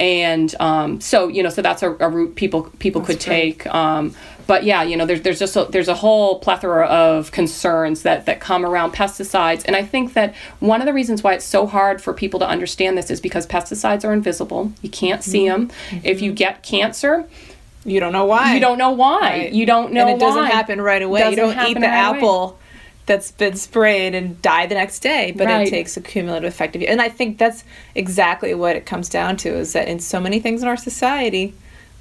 And 0.00 0.54
um, 0.60 1.00
so, 1.00 1.28
you 1.28 1.42
know, 1.42 1.50
so 1.50 1.62
that's 1.62 1.82
a, 1.82 1.90
a 2.00 2.08
route 2.08 2.34
people 2.34 2.64
people 2.78 3.00
could 3.00 3.20
take. 3.20 3.64
Um, 3.66 4.14
but 4.46 4.64
yeah, 4.64 4.82
you 4.82 4.96
know, 4.96 5.06
there's 5.06 5.22
there's 5.22 5.38
just 5.38 5.56
a, 5.56 5.64
there's 5.66 5.88
a 5.88 5.94
whole 5.94 6.38
plethora 6.40 6.86
of 6.86 7.30
concerns 7.30 8.02
that 8.02 8.26
that 8.26 8.40
come 8.40 8.66
around 8.66 8.92
pesticides, 8.92 9.64
and 9.64 9.74
I 9.76 9.82
think 9.82 10.12
that 10.14 10.34
one 10.60 10.82
of 10.82 10.86
the 10.86 10.92
reasons 10.92 11.22
why 11.22 11.34
it's 11.34 11.44
so 11.44 11.66
hard 11.66 12.02
for 12.02 12.12
people 12.12 12.40
to 12.40 12.46
understand 12.46 12.98
this 12.98 13.10
is 13.10 13.20
because 13.20 13.46
pesticides 13.46 14.04
are 14.04 14.12
invisible. 14.12 14.72
You 14.82 14.90
can't 14.90 15.22
see 15.22 15.48
them. 15.48 15.70
If 16.02 16.20
you 16.20 16.32
get 16.32 16.62
cancer, 16.62 17.24
You 17.86 18.00
don't 18.00 18.12
know 18.12 18.26
why. 18.26 18.54
you 18.54 18.60
don't 18.60 18.78
know 18.78 18.90
why. 18.90 19.20
Right. 19.20 19.52
You 19.52 19.64
don't 19.64 19.92
know 19.92 20.08
and 20.08 20.16
it 20.16 20.20
doesn't 20.20 20.46
happen 20.46 20.80
right 20.80 21.02
away. 21.02 21.20
Doesn't 21.20 21.32
you 21.32 21.54
don't 21.54 21.68
eat 21.68 21.74
the 21.74 21.80
right 21.80 22.08
away. 22.08 22.20
That's 23.06 23.30
been 23.32 23.54
sprayed 23.56 24.14
and 24.14 24.40
die 24.40 24.66
the 24.66 24.74
next 24.74 25.00
day, 25.00 25.32
but 25.36 25.46
Right. 25.46 25.66
it 25.66 25.70
takes 25.70 25.96
a 25.96 26.00
cumulative 26.00 26.48
effect 26.48 26.74
of 26.74 26.82
you. 26.82 26.88
And 26.88 27.00
I 27.02 27.08
think 27.10 27.36
that's 27.38 27.62
exactly 27.94 28.54
what 28.54 28.76
it 28.76 28.86
comes 28.86 29.08
down 29.08 29.36
to 29.38 29.50
is 29.50 29.72
that 29.74 29.88
in 29.88 29.98
so 30.00 30.18
many 30.20 30.40
things 30.40 30.62
in 30.62 30.68
our 30.68 30.76
society, 30.76 31.54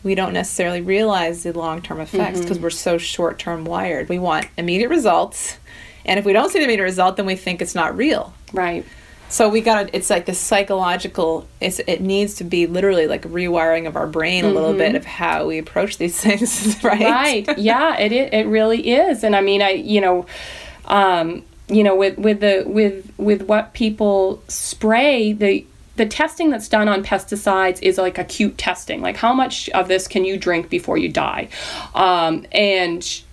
we 0.03 0.15
don't 0.15 0.33
necessarily 0.33 0.81
realize 0.81 1.43
the 1.43 1.51
long 1.53 1.81
term 1.81 1.99
effects 1.99 2.39
Mm-hmm. 2.39 2.41
because 2.41 2.59
we're 2.59 2.69
so 2.69 2.97
short 2.97 3.37
term 3.39 3.65
wired. 3.65 4.09
We 4.09 4.19
want 4.19 4.47
immediate 4.57 4.89
results. 4.89 5.57
And 6.05 6.19
if 6.19 6.25
we 6.25 6.33
don't 6.33 6.49
see 6.51 6.59
the 6.59 6.65
immediate 6.65 6.83
result, 6.83 7.15
then 7.17 7.25
we 7.25 7.35
think 7.35 7.61
it's 7.61 7.75
not 7.75 7.95
real. 7.95 8.33
Right. 8.51 8.85
So 9.29 9.49
we 9.49 9.61
got 9.61 9.87
to, 9.87 9.95
it's 9.95 10.09
like 10.09 10.25
this 10.25 10.37
psychological, 10.39 11.47
it's, 11.59 11.79
it 11.79 12.01
needs 12.01 12.35
to 12.35 12.43
be 12.43 12.67
literally 12.67 13.07
like 13.07 13.23
rewiring 13.23 13.87
of 13.87 13.95
our 13.95 14.05
brain 14.05 14.45
a 14.45 14.49
little 14.49 14.73
bit 14.73 14.95
of 14.95 15.05
how 15.05 15.47
we 15.47 15.57
approach 15.57 15.97
these 15.97 16.19
things, 16.25 16.83
right? 16.83 16.99
Mm-hmm. 16.99 17.49
right 17.49 17.57
yeah 17.57 17.97
it 17.97 18.11
it 18.11 18.45
really 18.47 18.91
is 18.91 19.23
and 19.23 19.35
i 19.35 19.41
mean 19.41 19.61
i 19.61 19.71
you 19.71 20.01
know 20.01 20.25
um 20.85 21.43
you 21.67 21.83
know 21.83 21.95
with 21.95 22.17
with 22.17 22.39
the 22.39 22.63
with 22.65 23.11
with 23.17 23.43
what 23.43 23.73
people 23.73 24.41
spray 24.47 25.33
the 25.33 25.65
the 25.95 26.05
testing 26.05 26.49
that's 26.49 26.67
done 26.67 26.87
on 26.87 27.03
pesticides 27.03 27.81
is 27.81 27.97
like 27.97 28.17
acute 28.17 28.57
testing 28.57 29.01
like 29.01 29.15
how 29.17 29.33
much 29.33 29.69
of 29.69 29.87
this 29.87 30.07
can 30.07 30.25
you 30.25 30.37
drink 30.37 30.69
before 30.69 30.97
you 30.97 31.07
die 31.09 31.47
um, 31.93 32.45
and 32.51 33.23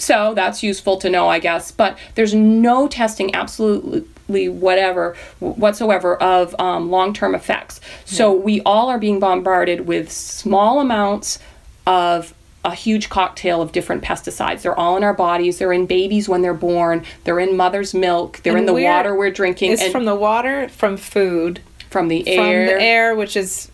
so 0.00 0.32
that's 0.34 0.62
useful 0.62 0.96
to 0.98 1.10
know, 1.10 1.28
I 1.28 1.38
guess. 1.38 1.70
But 1.70 1.98
there's 2.14 2.34
no 2.34 2.88
testing, 2.88 3.34
absolutely 3.34 4.48
whatever 4.48 5.14
whatsoever, 5.40 6.16
of 6.16 6.58
um, 6.58 6.90
long-term 6.90 7.34
effects. 7.34 7.80
So 8.04 8.32
we 8.32 8.62
all 8.62 8.88
are 8.88 8.98
being 8.98 9.20
bombarded 9.20 9.86
with 9.86 10.10
small 10.10 10.80
amounts 10.80 11.38
of 11.86 12.34
a 12.64 12.74
huge 12.74 13.08
cocktail 13.08 13.62
of 13.62 13.72
different 13.72 14.02
pesticides. 14.04 14.62
They're 14.62 14.78
all 14.78 14.96
in 14.96 15.02
our 15.04 15.14
bodies. 15.14 15.58
They're 15.58 15.72
in 15.72 15.86
babies 15.86 16.28
when 16.28 16.42
they're 16.42 16.52
born. 16.54 17.04
They're 17.24 17.40
in 17.40 17.56
mother's 17.56 17.94
milk. 17.94 18.40
They're 18.42 18.56
in 18.58 18.66
the 18.66 18.74
water 18.74 19.14
we're 19.14 19.30
drinking. 19.30 19.72
It's 19.72 19.82
and 19.82 19.92
from 19.92 20.04
the 20.04 20.14
water, 20.14 20.68
from 20.68 20.96
food, 20.98 21.60
from 21.88 22.08
the 22.08 22.28
air, 22.28 22.36
from 22.68 22.76
the 22.76 22.82
air, 22.82 23.14
which 23.14 23.36
is. 23.36 23.70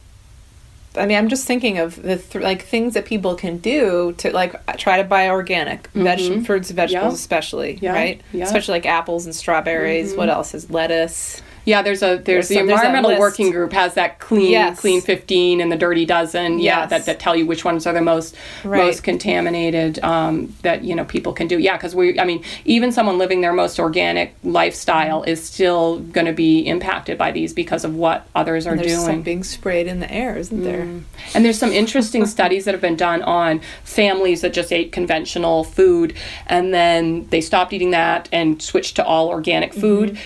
I 0.98 1.04
mean, 1.04 1.18
I'm 1.18 1.28
just 1.28 1.46
thinking 1.46 1.76
of 1.76 2.00
the 2.00 2.16
th- 2.16 2.42
like 2.42 2.62
things 2.62 2.94
that 2.94 3.04
people 3.04 3.34
can 3.34 3.58
do 3.58 4.14
to 4.16 4.30
like 4.32 4.54
try 4.78 4.96
to 4.96 5.04
buy 5.04 5.28
organic 5.28 5.88
veg- 5.88 6.46
fruits 6.46 6.70
and 6.70 6.76
vegetables, 6.76 7.04
Mm-hmm. 7.04 7.10
Yeah. 7.10 7.12
especially 7.12 7.78
Yeah. 7.82 7.92
right, 7.92 8.20
Yeah. 8.32 8.38
Mm-hmm. 8.38 8.42
especially 8.46 8.72
like 8.72 8.86
apples 8.86 9.26
and 9.26 9.34
strawberries. 9.34 10.14
What 10.14 10.30
else 10.30 10.54
is 10.54 10.70
lettuce? 10.70 11.42
Yeah, 11.66 11.82
there's 11.82 12.02
a 12.02 12.16
there's, 12.16 12.24
There's 12.24 12.48
the 12.48 12.54
there's 12.54 12.70
environmental 12.70 13.10
list. 13.10 13.20
working 13.20 13.50
group 13.50 13.72
has 13.72 13.94
that 13.94 14.20
clean 14.20 14.52
Yes. 14.52 14.80
clean 14.80 15.00
15 15.00 15.60
and 15.60 15.70
the 15.70 15.76
dirty 15.76 16.06
dozen. 16.06 16.60
Yeah, 16.60 16.86
that, 16.86 17.04
that 17.06 17.18
tell 17.20 17.34
you 17.36 17.44
which 17.44 17.64
ones 17.64 17.86
are 17.86 17.92
the 17.92 18.00
most 18.00 18.36
Right. 18.64 18.84
most 18.86 19.02
contaminated 19.02 19.98
um, 20.04 20.54
that 20.62 20.84
you 20.84 20.94
know 20.94 21.04
people 21.04 21.32
can 21.32 21.48
do. 21.48 21.58
Yeah, 21.58 21.76
because 21.76 21.94
we 21.94 22.18
I 22.20 22.24
mean 22.24 22.44
even 22.64 22.92
someone 22.92 23.18
living 23.18 23.40
their 23.40 23.52
most 23.52 23.78
organic 23.80 24.34
lifestyle 24.44 25.24
is 25.24 25.42
still 25.42 25.98
going 25.98 26.26
to 26.26 26.32
be 26.32 26.60
impacted 26.60 27.18
by 27.18 27.32
these 27.32 27.52
because 27.52 27.84
of 27.84 27.94
what 27.96 28.26
others 28.36 28.66
are 28.66 28.76
There's 28.76 28.86
doing. 28.94 29.04
some 29.06 29.22
being 29.22 29.42
sprayed 29.44 29.88
in 29.88 29.98
the 30.00 30.10
air, 30.12 30.36
isn't 30.36 30.62
there? 30.62 30.82
And 31.34 31.44
there's 31.44 31.58
some 31.58 31.72
interesting 31.72 32.26
studies 32.36 32.64
that 32.66 32.72
have 32.74 32.80
been 32.80 32.96
done 32.96 33.22
on 33.22 33.60
families 33.82 34.40
that 34.42 34.52
just 34.52 34.72
ate 34.72 34.92
conventional 34.92 35.64
food 35.64 36.14
and 36.46 36.72
then 36.72 37.26
they 37.30 37.40
stopped 37.40 37.72
eating 37.72 37.90
that 37.90 38.28
and 38.30 38.62
switched 38.62 38.94
to 38.96 39.04
all 39.04 39.28
organic 39.28 39.74
food. 39.74 40.16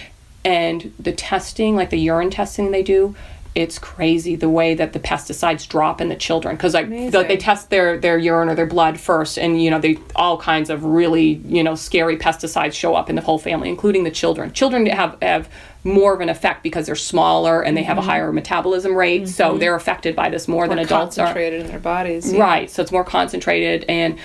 And 0.44 0.92
the 0.98 1.12
testing, 1.12 1.76
like 1.76 1.90
the 1.90 1.98
urine 1.98 2.31
testing 2.31 2.70
they 2.70 2.83
do, 2.83 3.14
it's 3.55 3.79
crazy 3.79 4.37
the 4.37 4.48
way 4.48 4.74
that 4.74 4.92
the 4.92 5.00
pesticides 5.00 5.68
drop 5.68 6.00
in 6.00 6.09
the 6.09 6.14
children 6.14 6.55
because 6.55 6.72
like 6.72 6.88
the, 6.88 7.24
they 7.26 7.37
test 7.37 7.68
their 7.68 7.98
their 7.98 8.16
urine 8.16 8.48
or 8.48 8.55
their 8.55 8.64
blood 8.64 8.98
first 8.98 9.37
and 9.37 9.61
you 9.61 9.68
know 9.68 9.81
they 9.81 9.98
all 10.14 10.38
kinds 10.38 10.70
of 10.70 10.85
really 10.85 11.42
you 11.44 11.61
know 11.61 11.74
scary 11.74 12.16
pesticides 12.16 12.74
show 12.74 12.94
up 12.94 13.11
in 13.11 13.16
the 13.16 13.22
whole 13.22 13.40
family 13.40 13.68
including 13.68 14.05
the 14.05 14.11
children 14.11 14.53
children 14.53 14.87
have 14.87 15.18
have 15.20 15.48
more 15.83 16.14
of 16.14 16.20
an 16.20 16.29
effect 16.29 16.62
because 16.62 16.87
they're 16.87 16.94
smaller 16.94 17.62
and 17.62 17.76
they 17.76 17.83
have 17.83 17.96
a 17.96 18.00
mm-hmm. 18.00 18.11
higher 18.11 18.33
metabolism 18.33 18.94
rate 18.94 19.29
so 19.29 19.50
mm-hmm. 19.50 19.59
they're 19.59 19.74
affected 19.74 20.14
by 20.14 20.29
this 20.29 20.46
more, 20.46 20.68
than 20.68 20.76
More 20.76 20.85
adults 20.85 21.18
are 21.18 21.26
concentrated 21.26 21.62
in 21.62 21.66
their 21.68 21.79
bodies. 21.79 22.33
yeah. 22.33 22.42
Right. 22.42 22.70
So 22.70 22.83
it's 22.83 22.92
more 22.92 23.05
concentrated. 23.05 23.85
And 23.88 24.18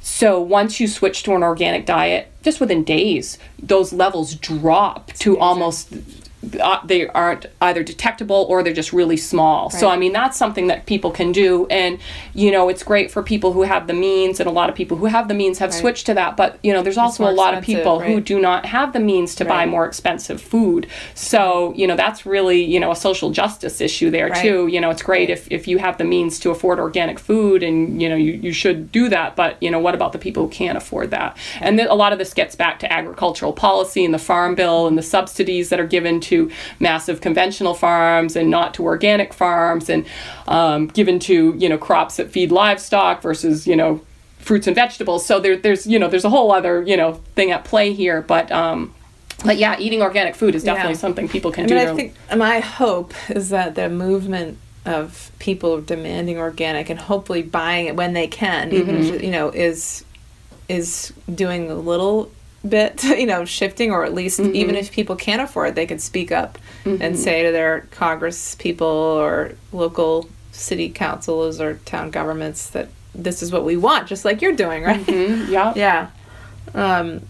so 0.00 0.40
once 0.40 0.80
you 0.80 0.88
switch 0.88 1.22
to 1.24 1.34
an 1.34 1.42
organic 1.42 1.86
diet, 1.86 2.32
just 2.42 2.60
within 2.60 2.84
days, 2.84 3.38
those 3.62 3.92
levels 3.92 4.34
drop 4.34 5.12
to 5.14 5.38
almost. 5.38 5.92
Uh, 6.58 6.80
they 6.86 7.06
aren't 7.08 7.44
either 7.60 7.82
detectable 7.82 8.46
or 8.48 8.62
they're 8.62 8.72
just 8.72 8.92
really 8.94 9.16
small. 9.18 9.68
So 9.68 9.88
I 9.90 9.96
mean 9.98 10.12
that's 10.14 10.38
something 10.38 10.68
that 10.68 10.86
people 10.86 11.10
can 11.10 11.32
do, 11.32 11.66
and 11.68 11.98
you 12.32 12.50
know 12.50 12.68
it's 12.70 12.82
great 12.82 13.10
for 13.10 13.22
people 13.22 13.52
who 13.52 13.62
have 13.62 13.86
the 13.86 13.92
means, 13.92 14.40
and 14.40 14.48
a 14.48 14.52
lot 14.52 14.70
of 14.70 14.74
people 14.74 14.96
who 14.96 15.04
have 15.06 15.28
the 15.28 15.34
means 15.34 15.58
have 15.58 15.74
switched 15.74 16.06
to 16.06 16.14
that. 16.14 16.38
But 16.38 16.58
you 16.62 16.72
know 16.72 16.82
there's 16.82 16.96
also 16.96 17.28
a 17.28 17.32
lot 17.32 17.52
of 17.54 17.62
people 17.62 18.00
who 18.00 18.20
do 18.22 18.40
not 18.40 18.64
have 18.66 18.94
the 18.94 19.00
means 19.00 19.34
to 19.36 19.44
buy 19.44 19.66
more 19.66 19.84
expensive 19.86 20.40
food. 20.40 20.86
So 21.14 21.74
you 21.76 21.86
know 21.86 21.96
that's 21.96 22.24
really 22.24 22.62
you 22.64 22.80
know 22.80 22.90
a 22.90 22.96
social 22.96 23.30
justice 23.30 23.80
issue 23.80 24.10
there 24.10 24.28
Right. 24.30 24.42
too. 24.42 24.66
You 24.68 24.80
know 24.80 24.90
it's 24.90 25.02
great 25.02 25.28
Right. 25.28 25.30
if 25.36 25.50
if 25.52 25.68
you 25.68 25.76
have 25.78 25.98
the 25.98 26.04
means 26.04 26.38
to 26.40 26.50
afford 26.50 26.78
organic 26.78 27.18
food 27.18 27.62
and 27.62 28.00
you 28.00 28.08
know 28.08 28.16
you, 28.16 28.32
you 28.32 28.52
should 28.52 28.90
do 28.92 29.08
that 29.10 29.36
but 29.36 29.56
you 29.60 29.70
know 29.70 29.78
what 29.78 29.94
about 29.94 30.12
the 30.12 30.18
people 30.18 30.44
who 30.44 30.48
can't 30.50 30.78
afford 30.78 31.10
that 31.10 31.36
and 31.60 31.78
then 31.78 31.86
a 31.88 31.94
lot 31.94 32.12
of 32.14 32.18
this 32.18 32.32
gets 32.32 32.54
back 32.56 32.78
to 32.78 32.90
agricultural 32.90 33.52
policy 33.52 34.04
and 34.04 34.14
the 34.14 34.18
farm 34.18 34.54
bill 34.54 34.86
and 34.86 34.96
the 34.96 35.02
subsidies 35.02 35.68
that 35.68 35.78
are 35.80 35.86
given 35.86 36.20
to 36.20 36.29
massive 36.78 37.20
conventional 37.20 37.74
farms 37.74 38.36
and 38.36 38.50
not 38.50 38.74
to 38.74 38.82
organic 38.84 39.32
farms 39.32 39.88
and 39.88 40.04
um, 40.48 40.86
given 40.88 41.18
to 41.18 41.54
you 41.58 41.68
know 41.68 41.78
crops 41.78 42.16
that 42.16 42.30
feed 42.30 42.50
livestock 42.52 43.22
versus 43.22 43.66
you 43.66 43.76
know 43.76 44.00
fruits 44.38 44.66
and 44.66 44.74
vegetables 44.74 45.26
so 45.26 45.38
there, 45.40 45.56
there's 45.56 45.86
you 45.86 45.98
know 45.98 46.08
there's 46.08 46.24
a 46.24 46.30
whole 46.30 46.50
other 46.52 46.82
you 46.82 46.96
know 46.96 47.14
thing 47.36 47.50
at 47.50 47.64
play 47.64 47.92
here 47.92 48.22
but 48.22 48.50
um 48.50 48.92
but 49.44 49.56
yeah 49.58 49.76
eating 49.78 50.00
organic 50.02 50.34
food 50.34 50.54
is 50.54 50.64
definitely 50.64 50.92
Yeah. 50.92 50.98
something 50.98 51.28
people 51.28 51.50
can 51.52 51.64
I 51.64 51.68
do 51.68 51.74
mean, 51.74 51.84
to- 51.86 51.92
I 51.92 51.94
think 51.96 52.14
my 52.36 52.60
hope 52.60 53.12
is 53.30 53.50
that 53.50 53.74
the 53.74 53.88
movement 53.90 54.56
of 54.86 55.30
people 55.38 55.80
demanding 55.82 56.38
organic 56.38 56.88
and 56.88 56.98
hopefully 56.98 57.42
buying 57.42 57.84
it 57.86 57.96
when 57.96 58.14
they 58.14 58.26
can, 58.26 58.72
even 58.72 58.96
Mm-hmm. 58.96 59.14
if, 59.16 59.22
you 59.22 59.30
know, 59.30 59.50
is 59.50 60.04
is 60.70 61.12
doing 61.34 61.70
a 61.70 61.74
little 61.74 62.30
bit, 62.68 63.02
you 63.04 63.26
know, 63.26 63.44
shifting, 63.44 63.90
or 63.90 64.04
at 64.04 64.14
least 64.14 64.40
Mm-hmm. 64.40 64.54
even 64.54 64.74
if 64.74 64.92
people 64.92 65.16
can't 65.16 65.42
afford, 65.42 65.70
it, 65.70 65.74
they 65.74 65.86
can 65.86 65.98
speak 65.98 66.30
up 66.32 66.58
and 66.84 67.18
say 67.18 67.42
to 67.44 67.52
their 67.52 67.82
Congress 67.90 68.54
people 68.56 68.86
or 68.86 69.52
local 69.72 70.28
city 70.52 70.88
councils 70.90 71.60
or 71.60 71.74
town 71.84 72.10
governments 72.10 72.70
that 72.70 72.88
this 73.14 73.42
is 73.42 73.50
what 73.52 73.64
we 73.64 73.76
want, 73.76 74.08
just 74.08 74.24
like 74.24 74.40
you're 74.42 74.54
doing, 74.56 74.82
right? 74.90 75.00
Mhm, 75.06 75.48
yeah 75.48 75.72
Yeah. 75.76 76.08
Um, 76.74 77.22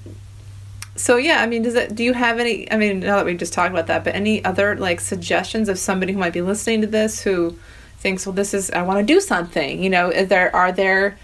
so 0.97 1.17
yeah, 1.17 1.41
I 1.43 1.47
mean, 1.47 1.63
does 1.63 1.75
it? 1.75 1.95
Do 1.95 2.05
you 2.05 2.13
have 2.13 2.39
any? 2.39 2.71
I 2.71 2.77
mean, 2.77 3.01
now 3.01 3.17
that 3.17 3.25
we 3.25 3.35
just 3.35 3.53
talked 3.55 3.73
about 3.73 3.87
that, 3.87 4.05
but 4.05 4.15
any 4.15 4.45
other 4.45 4.77
like 4.77 5.01
suggestions 5.01 5.69
of 5.71 5.79
somebody 5.79 6.13
who 6.13 6.19
might 6.19 6.33
be 6.35 6.43
listening 6.43 6.83
to 6.83 6.87
this 6.87 7.23
who 7.23 7.57
thinks, 7.99 8.27
well, 8.27 8.35
this 8.35 8.53
is 8.53 8.71
I 8.73 8.83
want 8.83 8.99
to 8.99 9.15
do 9.15 9.21
something. 9.21 9.83
You 9.83 9.89
know, 9.89 10.11
is 10.11 10.29
there 10.29 10.55
are 10.55 10.73
there 10.73 11.17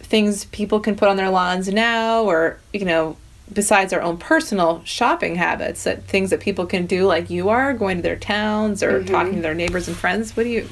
things 0.00 0.46
people 0.46 0.80
can 0.80 0.96
put 0.96 1.08
on 1.08 1.16
their 1.16 1.30
lawns 1.30 1.68
now, 1.68 2.24
or 2.24 2.58
you 2.72 2.84
know, 2.84 3.16
besides 3.52 3.92
our 3.92 4.00
own 4.00 4.16
personal 4.16 4.82
shopping 4.84 5.36
habits, 5.36 5.84
that 5.84 6.04
things 6.04 6.30
that 6.30 6.40
people 6.40 6.66
can 6.66 6.86
do, 6.86 7.06
like 7.06 7.30
you 7.30 7.48
are 7.48 7.72
going 7.74 7.96
to 7.96 8.02
their 8.02 8.16
towns 8.16 8.82
or 8.82 9.00
mm-hmm. 9.00 9.12
talking 9.12 9.34
to 9.36 9.40
their 9.40 9.54
neighbors 9.54 9.88
and 9.88 9.96
friends. 9.96 10.36
What 10.36 10.44
do 10.44 10.50
you? 10.50 10.68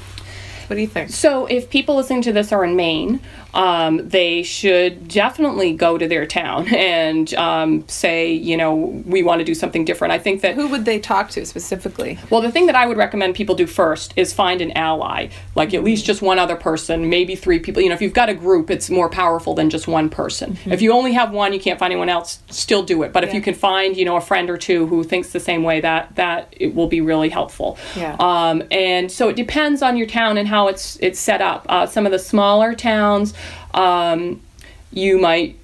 What 0.67 0.75
do 0.75 0.81
you 0.81 0.87
think? 0.87 1.09
So, 1.09 1.47
if 1.47 1.71
people 1.71 1.95
listening 1.95 2.21
to 2.23 2.31
this 2.31 2.51
are 2.51 2.63
in 2.63 2.75
Maine, 2.75 3.21
um, 3.53 4.07
they 4.07 4.43
should 4.43 5.07
definitely 5.07 5.73
go 5.73 5.97
to 5.97 6.07
their 6.07 6.25
town 6.25 6.67
and 6.73 7.33
um, 7.35 7.87
say, 7.87 8.31
you 8.31 8.57
know, 8.57 8.75
we 8.75 9.23
want 9.23 9.39
to 9.39 9.45
do 9.45 9.55
something 9.55 9.85
different. 9.85 10.13
I 10.13 10.19
think 10.19 10.41
that 10.41 10.55
Who 10.55 10.67
would 10.67 10.85
they 10.85 10.99
talk 10.99 11.29
to 11.31 11.45
specifically? 11.45 12.17
well, 12.29 12.41
the 12.41 12.51
thing 12.51 12.65
that 12.67 12.75
I 12.75 12.85
would 12.85 12.97
recommend 12.97 13.35
people 13.35 13.55
do 13.55 13.67
first 13.67 14.13
is 14.15 14.33
find 14.33 14.61
an 14.61 14.71
ally, 14.71 15.29
like 15.55 15.73
at 15.73 15.83
least 15.83 16.05
just 16.05 16.21
one 16.21 16.39
other 16.39 16.55
person, 16.55 17.09
maybe 17.09 17.35
three 17.35 17.59
people. 17.59 17.81
You 17.81 17.89
know, 17.89 17.95
if 17.95 18.01
you've 18.01 18.13
got 18.13 18.29
a 18.29 18.33
group, 18.33 18.69
it's 18.69 18.89
more 18.89 19.09
powerful 19.09 19.53
than 19.53 19.69
just 19.69 19.87
one 19.87 20.09
person. 20.09 20.57
If 20.65 20.81
you 20.81 20.91
only 20.93 21.13
have 21.13 21.31
one, 21.31 21.53
you 21.53 21.59
can't 21.59 21.79
find 21.79 21.91
anyone 21.91 22.09
else, 22.09 22.41
still 22.49 22.83
do 22.83 23.03
it. 23.03 23.13
But 23.13 23.23
if 23.23 23.33
you 23.33 23.41
can 23.41 23.53
find, 23.53 23.97
you 23.97 24.05
know, 24.05 24.15
a 24.15 24.21
friend 24.21 24.49
or 24.49 24.57
two 24.57 24.87
who 24.87 25.03
thinks 25.03 25.31
the 25.31 25.39
same 25.39 25.63
way, 25.63 25.81
that 25.81 26.15
that 26.15 26.53
it 26.57 26.75
will 26.75 26.87
be 26.87 27.01
really 27.01 27.29
helpful. 27.29 27.77
Yeah. 27.95 28.15
Um, 28.19 28.63
and 28.71 29.11
so 29.11 29.29
it 29.29 29.35
depends 29.35 29.81
on 29.81 29.97
your 29.97 30.07
town 30.07 30.37
and 30.37 30.47
how 30.47 30.67
it's 30.67 30.97
it's 31.01 31.19
set 31.19 31.41
up. 31.41 31.65
Uh, 31.69 31.85
some 31.85 32.05
of 32.05 32.11
the 32.11 32.19
smaller 32.19 32.73
towns, 32.75 33.33
um, 33.73 34.41
you 34.91 35.19
might 35.19 35.57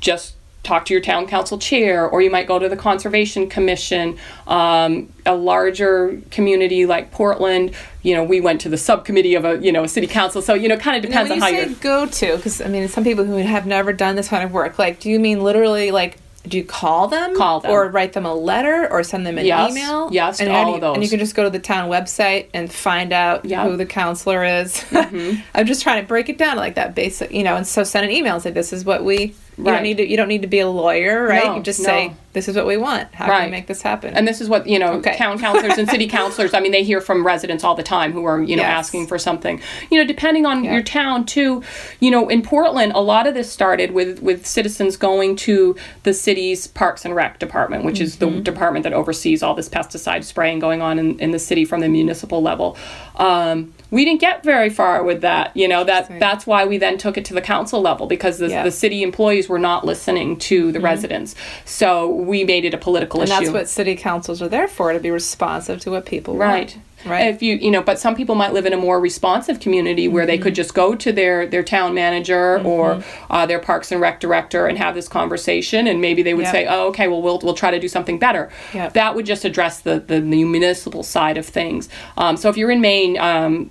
just 0.00 0.34
talk 0.62 0.84
to 0.84 0.92
your 0.92 1.00
town 1.00 1.26
council 1.28 1.58
chair, 1.58 2.08
or 2.08 2.20
you 2.20 2.30
might 2.30 2.48
go 2.48 2.58
to 2.58 2.68
the 2.68 2.76
conservation 2.76 3.48
commission. 3.48 4.18
Um, 4.48 5.12
a 5.24 5.34
larger 5.34 6.20
community 6.30 6.86
like 6.86 7.12
Portland, 7.12 7.72
you 8.02 8.14
know, 8.14 8.24
we 8.24 8.40
went 8.40 8.60
to 8.62 8.68
the 8.68 8.76
subcommittee 8.76 9.34
of 9.36 9.44
a 9.44 9.58
you 9.58 9.70
know 9.72 9.84
a 9.84 9.88
city 9.88 10.06
council. 10.08 10.42
So 10.42 10.54
you 10.54 10.68
know, 10.68 10.76
kind 10.76 10.96
of 10.96 11.08
Now, 11.10 11.22
depends 11.24 11.30
when 11.30 11.42
on 11.42 11.48
you 11.52 11.60
how 11.60 11.66
you're. 11.68 11.76
go 11.76 12.06
to, 12.06 12.36
because 12.36 12.60
I 12.60 12.66
mean, 12.68 12.88
some 12.88 13.04
people 13.04 13.24
who 13.24 13.36
have 13.36 13.66
never 13.66 13.92
done 13.92 14.16
this 14.16 14.28
kind 14.28 14.42
of 14.44 14.52
work, 14.52 14.78
like, 14.78 15.00
do 15.00 15.08
you 15.08 15.20
mean 15.20 15.42
literally 15.42 15.90
like? 15.92 16.18
Do 16.48 16.56
you 16.58 16.64
call 16.64 17.08
them? 17.08 17.34
Call 17.36 17.60
them. 17.60 17.70
Or 17.70 17.88
write 17.88 18.12
them 18.12 18.24
a 18.26 18.34
letter 18.34 18.88
or 18.90 19.02
send 19.02 19.26
them 19.26 19.38
an 19.38 19.46
Yes, 19.46 19.70
email? 19.72 20.08
yes, 20.12 20.40
and 20.40 20.50
all 20.50 20.68
you- 20.68 20.74
of 20.76 20.80
those. 20.80 20.94
And 20.94 21.02
you 21.04 21.10
can 21.10 21.18
just 21.18 21.34
go 21.34 21.44
to 21.44 21.50
the 21.50 21.58
town 21.58 21.90
website 21.90 22.46
and 22.54 22.72
find 22.72 23.12
out. 23.12 23.44
Mm-hmm. 23.44 23.68
who 23.70 23.76
the 23.76 23.86
counselor 23.86 24.44
is. 24.44 24.84
I'm 24.92 25.66
just 25.66 25.82
trying 25.82 26.02
to 26.02 26.06
break 26.06 26.28
it 26.28 26.38
down 26.38 26.56
like 26.56 26.74
that 26.76 26.94
basic, 26.94 27.32
you 27.32 27.42
know, 27.42 27.56
and 27.56 27.66
so 27.66 27.82
send 27.84 28.04
an 28.06 28.12
email 28.12 28.34
and 28.34 28.42
say, 28.42 28.50
this 28.50 28.72
is 28.72 28.84
what 28.84 29.04
we, 29.04 29.34
you 29.58 29.64
don't 29.64 29.82
need 29.82 29.96
to, 29.96 30.06
you 30.08 30.16
don't 30.16 30.28
need 30.28 30.42
to 30.42 30.48
be 30.48 30.60
a 30.60 30.68
lawyer, 30.68 31.26
right? 31.26 31.44
No, 31.46 31.56
you 31.56 31.62
just 31.62 31.80
no. 31.80 31.84
say, 31.86 32.12
this 32.34 32.48
is 32.48 32.56
what 32.56 32.66
we 32.66 32.76
want. 32.76 33.14
How 33.14 33.26
can 33.26 33.46
we 33.46 33.50
make 33.50 33.66
this 33.66 33.80
happen? 33.80 34.12
And 34.14 34.28
this 34.28 34.42
is 34.42 34.48
what 34.50 34.66
you 34.66 34.78
know, 34.78 34.92
Okay. 34.94 35.16
town 35.16 35.38
councilors 35.38 35.78
and 35.78 35.88
city 35.88 36.06
councilors. 36.18 36.52
I 36.52 36.60
mean, 36.60 36.72
they 36.72 36.82
hear 36.84 37.00
from 37.00 37.24
residents 37.24 37.64
all 37.64 37.74
the 37.74 37.82
time 37.82 38.12
who 38.12 38.24
are 38.24 38.42
you 38.42 38.56
know 38.56 38.62
Yes. 38.62 38.70
asking 38.86 39.06
for 39.06 39.18
something. 39.18 39.60
You 39.90 39.98
know, 39.98 40.06
depending 40.06 40.44
on 40.44 40.62
Yeah. 40.64 40.74
your 40.74 40.82
town 40.82 41.24
too. 41.24 41.62
You 42.00 42.10
know, 42.10 42.28
in 42.28 42.42
Portland, 42.42 42.92
a 42.94 43.00
lot 43.00 43.26
of 43.26 43.32
this 43.34 43.50
started 43.50 43.92
with 43.92 44.20
with 44.22 44.46
citizens 44.46 44.96
going 44.98 45.36
to 45.36 45.74
the 46.02 46.12
city's 46.12 46.66
Parks 46.66 47.04
and 47.06 47.14
Rec 47.14 47.38
department, 47.38 47.84
which 47.84 48.00
is 48.00 48.16
Mm-hmm. 48.16 48.36
the 48.36 48.40
department 48.42 48.82
that 48.84 48.92
oversees 48.92 49.42
all 49.42 49.54
this 49.54 49.68
pesticide 49.70 50.24
spraying 50.24 50.58
going 50.58 50.82
on 50.82 50.98
in, 50.98 51.18
in 51.18 51.30
the 51.30 51.38
city 51.38 51.64
from 51.64 51.80
the 51.80 51.88
municipal 51.88 52.42
level. 52.42 52.76
Um, 53.16 53.72
we 53.90 54.04
didn't 54.04 54.20
get 54.20 54.42
very 54.42 54.68
far 54.70 55.02
with 55.02 55.20
that. 55.20 55.56
You 55.56 55.68
know 55.68 55.84
that 55.84 56.18
that's 56.18 56.46
why 56.46 56.64
we 56.64 56.78
then 56.78 56.98
took 56.98 57.16
it 57.16 57.24
to 57.26 57.34
the 57.34 57.40
council 57.40 57.80
level 57.80 58.06
because 58.06 58.38
the, 58.38 58.48
Yeah. 58.48 58.64
the 58.64 58.70
city 58.72 59.02
employees 59.02 59.48
were 59.48 59.58
not 59.58 59.84
listening 59.84 60.38
to 60.38 60.72
the 60.72 60.78
mm-hmm. 60.78 60.84
residents. 60.84 61.34
So 61.64 62.08
we 62.08 62.44
made 62.44 62.64
it 62.64 62.74
a 62.74 62.78
political 62.78 63.22
issue. 63.22 63.32
and 63.32 63.46
that's 63.46 63.52
what 63.52 63.68
city 63.68 63.94
councils 63.96 64.42
are 64.42 64.48
there 64.48 64.68
for, 64.68 64.92
to 64.92 64.98
be 65.00 65.10
responsive 65.10 65.80
to 65.80 65.90
what 65.90 66.06
people 66.06 66.36
Right. 66.36 66.74
want. 66.74 66.78
Right. 67.06 67.26
If 67.28 67.42
you 67.42 67.54
you 67.56 67.70
know, 67.70 67.82
but 67.82 67.98
some 67.98 68.14
people 68.14 68.34
might 68.34 68.52
live 68.52 68.66
in 68.66 68.72
a 68.72 68.76
more 68.76 69.00
responsive 69.00 69.60
community 69.60 70.08
where 70.08 70.26
they 70.26 70.36
could 70.38 70.52
Mm-hmm. 70.52 70.62
just 70.62 70.74
go 70.74 70.94
to 70.94 71.12
their 71.12 71.46
their 71.46 71.62
town 71.62 71.94
manager 71.94 72.60
or 72.64 73.02
uh, 73.30 73.46
their 73.46 73.58
Parks 73.58 73.92
and 73.92 74.00
Rec 74.00 74.20
director 74.20 74.66
and 74.66 74.76
have 74.78 74.94
this 74.94 75.08
conversation, 75.08 75.86
and 75.86 76.00
maybe 76.00 76.22
they 76.22 76.34
would 76.34 76.44
Yep. 76.46 76.52
say, 76.52 76.66
"Oh, 76.66 76.88
okay, 76.88 77.08
well, 77.08 77.22
we'll 77.22 77.38
we'll 77.42 77.54
try 77.54 77.70
to 77.70 77.78
do 77.78 77.88
something 77.88 78.18
better." 78.18 78.50
Yep. 78.74 78.92
That 78.94 79.14
would 79.14 79.26
just 79.26 79.44
address 79.44 79.80
the 79.80 80.00
the, 80.00 80.20
the 80.20 80.44
municipal 80.44 81.02
side 81.02 81.36
of 81.38 81.46
things. 81.46 81.88
Um, 82.16 82.36
so 82.36 82.48
if 82.48 82.56
you're 82.56 82.70
in 82.70 82.80
Maine. 82.80 83.18
Um, 83.18 83.70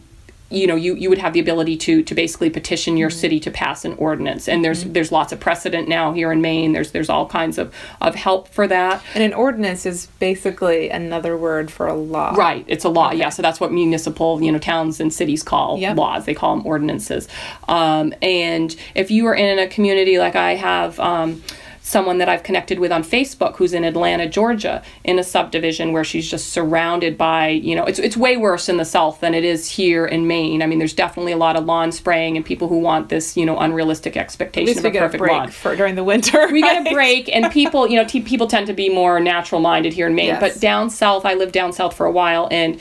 you 0.51 0.67
know, 0.67 0.75
you, 0.75 0.95
you 0.95 1.09
would 1.09 1.17
have 1.17 1.33
the 1.33 1.39
ability 1.39 1.75
to 1.77 2.03
to 2.03 2.13
basically 2.15 2.49
petition 2.49 2.97
your 2.97 3.09
city 3.09 3.39
to 3.39 3.49
pass 3.51 3.83
an 3.83 3.93
ordinance, 3.93 4.47
and 4.47 4.63
there's 4.63 4.83
there's 4.83 5.11
lots 5.11 5.33
of 5.33 5.39
precedent 5.39 5.87
now 5.89 6.13
here 6.13 6.31
in 6.31 6.39
Maine. 6.41 6.73
There's 6.73 6.91
there's 6.91 7.09
all 7.09 7.27
kinds 7.27 7.57
of, 7.57 7.73
of 7.99 8.13
help 8.15 8.47
for 8.49 8.67
that. 8.67 9.03
And 9.15 9.23
an 9.23 9.33
ordinance 9.33 9.85
is 9.85 10.05
basically 10.19 10.89
another 10.89 11.35
word 11.35 11.71
for 11.71 11.87
a 11.87 11.95
law. 11.95 12.33
Right, 12.35 12.63
it's 12.67 12.85
a 12.85 12.89
law. 12.89 13.11
Yeah, 13.11 13.29
so 13.29 13.41
that's 13.41 13.59
what 13.59 13.71
municipal, 13.71 14.41
you 14.41 14.51
know, 14.51 14.59
towns 14.59 14.99
and 14.99 15.11
cities 15.11 15.41
call 15.41 15.79
Yep. 15.79 15.97
laws. 15.97 16.25
They 16.25 16.35
call 16.35 16.55
them 16.55 16.65
ordinances. 16.65 17.27
Um, 17.67 18.13
and 18.21 18.75
if 18.93 19.09
you 19.09 19.25
are 19.25 19.35
in 19.35 19.57
a 19.59 19.67
community 19.67 20.19
like 20.19 20.35
I 20.35 20.55
have. 20.55 20.99
Um, 20.99 21.41
Someone 21.87 22.17
that 22.17 22.27
I've 22.27 22.41
connected 22.41 22.79
with 22.79 22.91
on 22.91 23.03
Facebook 23.03 23.57
who's 23.57 23.71
in 23.71 23.83
Atlanta, 23.83 24.27
Georgia, 24.27 24.81
in 25.03 25.19
a 25.19 25.23
subdivision 25.23 25.93
where 25.93 26.03
she's 26.03 26.27
just 26.27 26.49
surrounded 26.49 27.15
by, 27.15 27.49
you 27.49 27.75
know, 27.75 27.85
it's, 27.85 27.99
it's 27.99 28.17
way 28.17 28.37
worse 28.37 28.67
in 28.67 28.77
the 28.77 28.85
South 28.85 29.19
than 29.19 29.35
it 29.35 29.43
is 29.43 29.69
here 29.69 30.03
in 30.07 30.25
Maine. 30.25 30.63
I 30.63 30.65
mean, 30.65 30.79
there's 30.79 30.95
definitely 30.95 31.31
a 31.31 31.37
lot 31.37 31.55
of 31.55 31.65
lawn 31.65 31.91
spraying 31.91 32.37
and 32.37 32.43
people 32.43 32.69
who 32.69 32.79
want 32.79 33.09
this, 33.09 33.37
you 33.37 33.45
know, 33.45 33.59
unrealistic 33.59 34.17
At 34.17 34.23
expectation 34.23 34.75
of 34.79 34.83
we 34.83 34.89
a 34.89 34.93
get 34.93 35.03
a 35.03 35.05
perfect 35.05 35.19
break 35.19 35.31
lawn 35.31 35.51
for 35.51 35.75
during 35.75 35.93
the 35.93 36.03
winter. 36.03 36.47
we 36.51 36.61
get 36.63 36.87
a 36.87 36.91
break 36.91 37.29
and 37.31 37.51
people 37.51 37.87
you 37.87 37.97
know 37.97 38.03
t- 38.07 38.21
people 38.21 38.47
tend 38.47 38.65
to 38.65 38.73
be 38.73 38.89
more 38.89 39.19
natural 39.19 39.61
minded 39.61 39.93
here 39.93 40.07
in 40.07 40.15
maine 40.15 40.27
Yes. 40.29 40.39
but 40.41 40.59
down 40.59 40.89
south 40.89 41.23
i 41.25 41.35
lived 41.35 41.51
down 41.51 41.71
south 41.71 41.95
for 41.95 42.07
a 42.07 42.11
while 42.11 42.47
and 42.49 42.79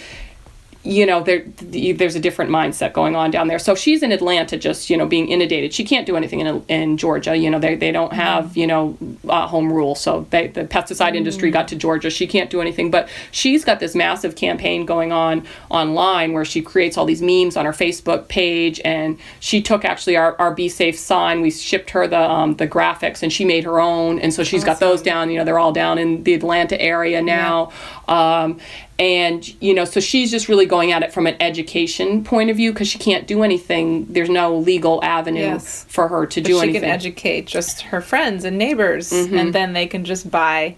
you 0.84 1.06
know 1.06 1.22
there 1.22 1.44
there's 1.56 2.14
a 2.14 2.20
different 2.20 2.50
mindset 2.50 2.92
going 2.92 3.16
on 3.16 3.30
down 3.30 3.48
there. 3.48 3.58
So 3.58 3.74
she's 3.74 4.02
in 4.02 4.12
atlanta 4.12 4.56
just 4.58 4.90
you 4.90 4.96
know 4.96 5.06
being 5.06 5.28
inundated. 5.28 5.72
She 5.72 5.84
can't 5.84 6.06
do 6.06 6.16
anything 6.16 6.40
in, 6.40 6.64
in 6.68 6.96
georgia 6.98 7.34
you 7.36 7.50
know 7.50 7.58
they, 7.58 7.74
they 7.74 7.90
don't 7.90 8.12
have 8.12 8.56
you 8.56 8.66
know 8.66 8.96
uh, 9.28 9.46
home 9.46 9.72
rule 9.72 9.94
so 9.94 10.26
they, 10.30 10.48
the 10.48 10.64
pesticide 10.64 11.14
industry 11.14 11.50
got 11.50 11.68
to 11.68 11.76
georgia. 11.76 12.10
She 12.10 12.26
can't 12.26 12.50
do 12.50 12.60
anything. 12.60 12.90
But 12.90 13.08
she's 13.30 13.64
got 13.64 13.80
this 13.80 13.94
massive 13.94 14.36
campaign 14.36 14.84
going 14.84 15.10
on 15.10 15.46
online 15.70 16.32
where 16.32 16.44
she 16.44 16.60
creates 16.60 16.98
all 16.98 17.06
these 17.06 17.22
memes 17.22 17.56
on 17.56 17.64
her 17.64 17.72
facebook 17.72 18.28
page. 18.28 18.80
And 18.84 19.18
she 19.40 19.62
took 19.62 19.84
actually 19.84 20.16
our, 20.16 20.36
our 20.38 20.54
be 20.54 20.68
safe 20.68 20.98
sign. 20.98 21.40
We 21.40 21.50
shipped 21.50 21.90
her 21.90 22.06
the 22.06 22.20
um, 22.20 22.56
the 22.56 22.68
graphics 22.68 23.22
and 23.22 23.32
she 23.32 23.44
made 23.44 23.64
her 23.64 23.80
own. 23.80 24.18
And 24.18 24.34
so 24.34 24.44
she's 24.44 24.62
awesome. 24.62 24.74
got 24.74 24.80
those 24.80 25.02
down 25.02 25.30
you 25.30 25.38
know 25.38 25.44
they're 25.44 25.58
all 25.58 25.72
down 25.72 25.98
in 25.98 26.22
the 26.24 26.34
atlanta 26.34 26.80
area 26.80 27.22
now. 27.22 27.72
Yeah. 28.08 28.42
um, 28.42 28.60
and 28.98 29.60
you 29.60 29.74
know 29.74 29.84
so 29.84 29.98
she's 29.98 30.30
just 30.30 30.48
really 30.48 30.66
going 30.66 30.92
at 30.92 31.02
it 31.02 31.12
from 31.12 31.26
an 31.26 31.36
education 31.40 32.22
point 32.22 32.48
of 32.48 32.56
view 32.56 32.72
because 32.72 32.86
she 32.86 32.98
can't 32.98 33.26
do 33.26 33.42
anything 33.42 34.06
there's 34.12 34.28
no 34.28 34.56
legal 34.56 35.02
avenue 35.02 35.40
yes. 35.40 35.84
for 35.88 36.06
her 36.08 36.26
to 36.26 36.40
but 36.40 36.46
do 36.46 36.54
she 36.54 36.62
anything 36.62 36.74
she 36.74 36.80
can 36.80 36.90
educate 36.90 37.46
just 37.46 37.80
her 37.82 38.00
friends 38.00 38.44
and 38.44 38.56
neighbors 38.56 39.10
mm-hmm. 39.10 39.36
and 39.36 39.52
then 39.52 39.72
they 39.72 39.86
can 39.86 40.04
just 40.04 40.30
buy 40.30 40.76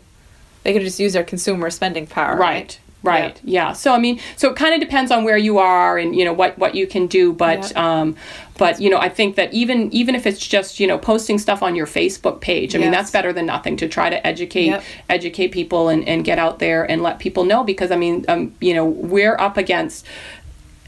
they 0.62 0.72
can 0.72 0.82
just 0.82 0.98
use 0.98 1.12
their 1.12 1.24
consumer 1.24 1.68
spending 1.68 2.06
power 2.06 2.36
right, 2.36 2.38
right? 2.38 2.80
Right. 3.02 3.40
Yeah. 3.44 3.68
yeah. 3.68 3.72
So 3.72 3.92
I 3.92 3.98
mean, 3.98 4.20
so 4.36 4.50
it 4.50 4.56
kind 4.56 4.74
of 4.74 4.80
depends 4.80 5.10
on 5.10 5.24
where 5.24 5.36
you 5.36 5.58
are 5.58 5.98
and 5.98 6.16
you 6.16 6.24
know 6.24 6.32
what 6.32 6.58
what 6.58 6.74
you 6.74 6.86
can 6.86 7.06
do, 7.06 7.32
but 7.32 7.76
um, 7.76 8.16
but 8.58 8.80
you 8.80 8.90
know, 8.90 8.98
I 8.98 9.08
think 9.08 9.36
that 9.36 9.52
even 9.52 9.92
even 9.92 10.14
if 10.14 10.26
it's 10.26 10.44
just 10.44 10.80
you 10.80 10.86
know 10.86 10.98
posting 10.98 11.38
stuff 11.38 11.62
on 11.62 11.76
your 11.76 11.86
Facebook 11.86 12.40
page, 12.40 12.74
I 12.74 12.78
yes. 12.78 12.84
mean 12.84 12.90
that's 12.92 13.10
better 13.10 13.32
than 13.32 13.46
nothing 13.46 13.76
to 13.78 13.88
try 13.88 14.10
to 14.10 14.26
educate 14.26 14.66
yep. 14.66 14.84
educate 15.08 15.48
people 15.48 15.88
and 15.88 16.06
and 16.08 16.24
get 16.24 16.38
out 16.38 16.58
there 16.58 16.90
and 16.90 17.02
let 17.02 17.18
people 17.18 17.44
know 17.44 17.62
because 17.62 17.90
I 17.90 17.96
mean 17.96 18.24
um, 18.28 18.54
you 18.60 18.74
know 18.74 18.84
we're 18.84 19.36
up 19.38 19.56
against 19.56 20.06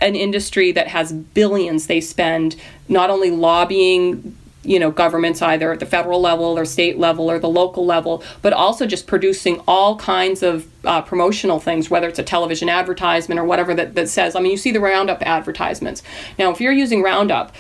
an 0.01 0.15
industry 0.15 0.73
that 0.73 0.89
has 0.89 1.13
billions 1.13 1.89
they 1.89 2.01
spend 2.01 2.57
not 2.89 3.11
only 3.11 3.31
lobbying 3.31 4.37
you 4.65 4.79
know 4.79 4.91
governments 4.91 5.41
either 5.41 5.73
at 5.73 5.81
the 5.81 5.87
federal 5.87 6.21
level 6.21 6.59
or 6.59 6.65
state 6.65 6.99
level 6.99 7.31
or 7.31 7.39
the 7.39 7.49
local 7.49 7.87
level 7.87 8.23
but 8.43 8.53
also 8.53 8.87
just 8.87 9.07
producing 9.07 9.61
all 9.69 9.97
kinds 9.97 10.43
of 10.43 10.67
uh, 10.85 11.01
promotional 11.01 11.61
things 11.61 11.89
whether 11.89 12.09
it's 12.09 12.19
a 12.19 12.25
television 12.25 12.69
advertisement 12.69 13.39
or 13.39 13.45
whatever 13.45 13.75
that, 13.75 13.95
that 13.95 14.09
says 14.09 14.35
i 14.35 14.41
mean 14.41 14.51
you 14.51 14.57
see 14.57 14.73
the 14.73 14.81
roundup 14.81 15.23
advertisements. 15.23 16.03
Now 16.39 16.51
if 16.51 16.61
you're 16.61 16.73
using 16.73 17.03
roundup 17.03 17.55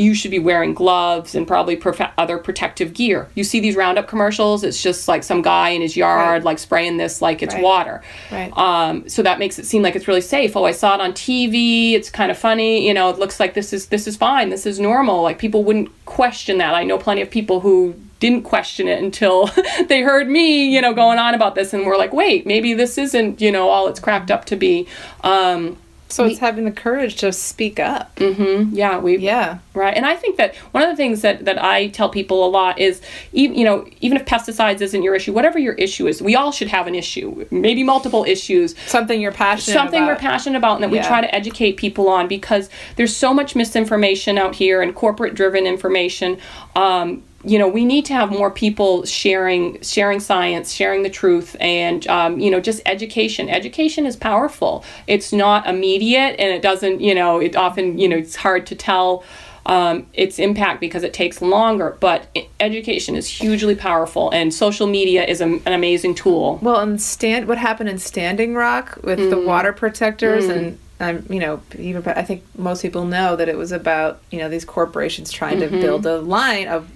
you 0.00 0.14
should 0.14 0.30
be 0.30 0.38
wearing 0.38 0.72
gloves 0.72 1.34
and 1.34 1.46
probably 1.46 1.76
prof- 1.76 2.12
other 2.16 2.38
protective 2.38 2.94
gear. 2.94 3.28
You 3.34 3.44
see 3.44 3.60
these 3.60 3.76
Roundup 3.76 4.08
commercials, 4.08 4.64
it's 4.64 4.82
just 4.82 5.08
like 5.08 5.22
some 5.22 5.42
guy 5.42 5.70
in 5.70 5.82
his 5.82 5.96
yard, 5.96 6.36
right. 6.36 6.42
like 6.42 6.58
spraying 6.58 6.96
this 6.96 7.20
like 7.20 7.42
it's 7.42 7.54
right. 7.54 7.62
water. 7.62 8.02
Right. 8.32 8.50
Um, 8.56 9.06
so 9.08 9.22
that 9.22 9.38
makes 9.38 9.58
it 9.58 9.66
seem 9.66 9.82
like 9.82 9.94
it's 9.94 10.08
really 10.08 10.22
safe. 10.22 10.56
Oh, 10.56 10.64
I 10.64 10.72
saw 10.72 10.94
it 10.94 11.00
on 11.02 11.12
TV. 11.12 11.92
It's 11.92 12.08
kind 12.08 12.30
of 12.30 12.38
funny. 12.38 12.86
You 12.86 12.94
know, 12.94 13.10
it 13.10 13.18
looks 13.18 13.38
like 13.38 13.52
this 13.52 13.74
is 13.74 13.86
this 13.86 14.06
is 14.06 14.16
fine. 14.16 14.48
This 14.48 14.64
is 14.64 14.80
normal. 14.80 15.22
Like 15.22 15.38
people 15.38 15.64
wouldn't 15.64 15.90
question 16.06 16.58
that. 16.58 16.74
I 16.74 16.82
know 16.82 16.96
plenty 16.96 17.20
of 17.20 17.30
people 17.30 17.60
who 17.60 17.94
didn't 18.20 18.42
question 18.42 18.88
it 18.88 19.02
until 19.02 19.50
they 19.88 20.00
heard 20.00 20.28
me, 20.28 20.72
you 20.72 20.80
know, 20.80 20.94
going 20.94 21.18
on 21.18 21.34
about 21.34 21.54
this 21.54 21.74
and 21.74 21.84
were 21.84 21.96
like, 21.96 22.12
wait, 22.14 22.46
maybe 22.46 22.72
this 22.72 22.96
isn't, 22.96 23.40
you 23.40 23.52
know, 23.52 23.68
all 23.68 23.86
it's 23.88 24.00
cracked 24.00 24.30
up 24.30 24.46
to 24.46 24.56
be. 24.56 24.86
Um, 25.24 25.76
so 26.10 26.24
we, 26.24 26.30
it's 26.30 26.40
having 26.40 26.64
the 26.64 26.70
courage 26.72 27.16
to 27.16 27.32
speak 27.32 27.80
up. 27.80 28.14
Mm-hmm. 28.16 28.74
Yeah, 28.74 28.98
we. 28.98 29.18
Yeah. 29.18 29.58
Right, 29.72 29.96
and 29.96 30.04
I 30.04 30.16
think 30.16 30.36
that 30.36 30.56
one 30.72 30.82
of 30.82 30.90
the 30.90 30.96
things 30.96 31.22
that 31.22 31.44
that 31.44 31.62
I 31.62 31.88
tell 31.88 32.08
people 32.08 32.44
a 32.44 32.50
lot 32.50 32.78
is, 32.78 33.00
even 33.32 33.56
you 33.56 33.64
know, 33.64 33.86
even 34.00 34.18
if 34.18 34.26
pesticides 34.26 34.80
isn't 34.80 35.02
your 35.02 35.14
issue, 35.14 35.32
whatever 35.32 35.58
your 35.58 35.74
issue 35.74 36.08
is, 36.08 36.20
we 36.20 36.34
all 36.34 36.50
should 36.50 36.68
have 36.68 36.86
an 36.86 36.94
issue, 36.94 37.46
maybe 37.50 37.84
multiple 37.84 38.24
issues. 38.24 38.74
Something 38.86 39.20
you're 39.20 39.32
passionate. 39.32 39.74
Something 39.74 40.02
about. 40.02 40.16
we're 40.16 40.20
passionate 40.20 40.58
about, 40.58 40.74
and 40.74 40.84
that 40.84 40.94
yeah. 40.94 41.02
we 41.02 41.06
try 41.06 41.20
to 41.20 41.34
educate 41.34 41.76
people 41.76 42.08
on 42.08 42.26
because 42.26 42.68
there's 42.96 43.16
so 43.16 43.32
much 43.32 43.54
misinformation 43.54 44.38
out 44.38 44.54
here 44.56 44.82
and 44.82 44.94
corporate-driven 44.94 45.66
information. 45.66 46.38
Um, 46.74 47.22
you 47.44 47.58
know 47.58 47.68
we 47.68 47.84
need 47.84 48.04
to 48.04 48.12
have 48.12 48.30
more 48.30 48.50
people 48.50 49.04
sharing 49.04 49.80
sharing 49.80 50.20
science 50.20 50.72
sharing 50.72 51.02
the 51.02 51.10
truth 51.10 51.56
and 51.60 52.06
um, 52.08 52.38
you 52.38 52.50
know 52.50 52.60
just 52.60 52.82
education 52.86 53.48
education 53.48 54.06
is 54.06 54.16
powerful 54.16 54.84
it's 55.06 55.32
not 55.32 55.66
immediate 55.66 56.38
and 56.38 56.52
it 56.52 56.62
doesn't 56.62 57.00
you 57.00 57.14
know 57.14 57.38
it 57.38 57.56
often 57.56 57.98
you 57.98 58.08
know 58.08 58.16
it's 58.16 58.36
hard 58.36 58.66
to 58.66 58.74
tell 58.74 59.24
um, 59.66 60.06
its 60.14 60.38
impact 60.38 60.80
because 60.80 61.02
it 61.02 61.12
takes 61.12 61.40
longer 61.40 61.96
but 62.00 62.34
education 62.58 63.14
is 63.14 63.26
hugely 63.26 63.74
powerful 63.74 64.30
and 64.30 64.52
social 64.52 64.86
media 64.86 65.24
is 65.24 65.40
a, 65.40 65.44
an 65.44 65.72
amazing 65.72 66.14
tool 66.14 66.58
well 66.62 66.80
and 66.80 67.00
stand 67.00 67.46
what 67.46 67.58
happened 67.58 67.88
in 67.88 67.98
standing 67.98 68.54
rock 68.54 68.98
with 69.02 69.18
mm. 69.18 69.30
the 69.30 69.38
water 69.38 69.72
protectors 69.72 70.44
mm. 70.44 70.56
and 70.56 70.78
I'm, 71.02 71.24
you 71.30 71.40
know, 71.40 71.62
even 71.78 72.06
I 72.08 72.22
think 72.22 72.42
most 72.58 72.82
people 72.82 73.06
know 73.06 73.34
that 73.34 73.48
it 73.48 73.56
was 73.56 73.72
about, 73.72 74.20
you 74.30 74.38
know, 74.38 74.50
these 74.50 74.66
corporations 74.66 75.32
trying 75.32 75.58
mm-hmm. 75.58 75.76
to 75.76 75.80
build 75.80 76.04
a 76.04 76.20
line 76.20 76.68
of 76.68 76.90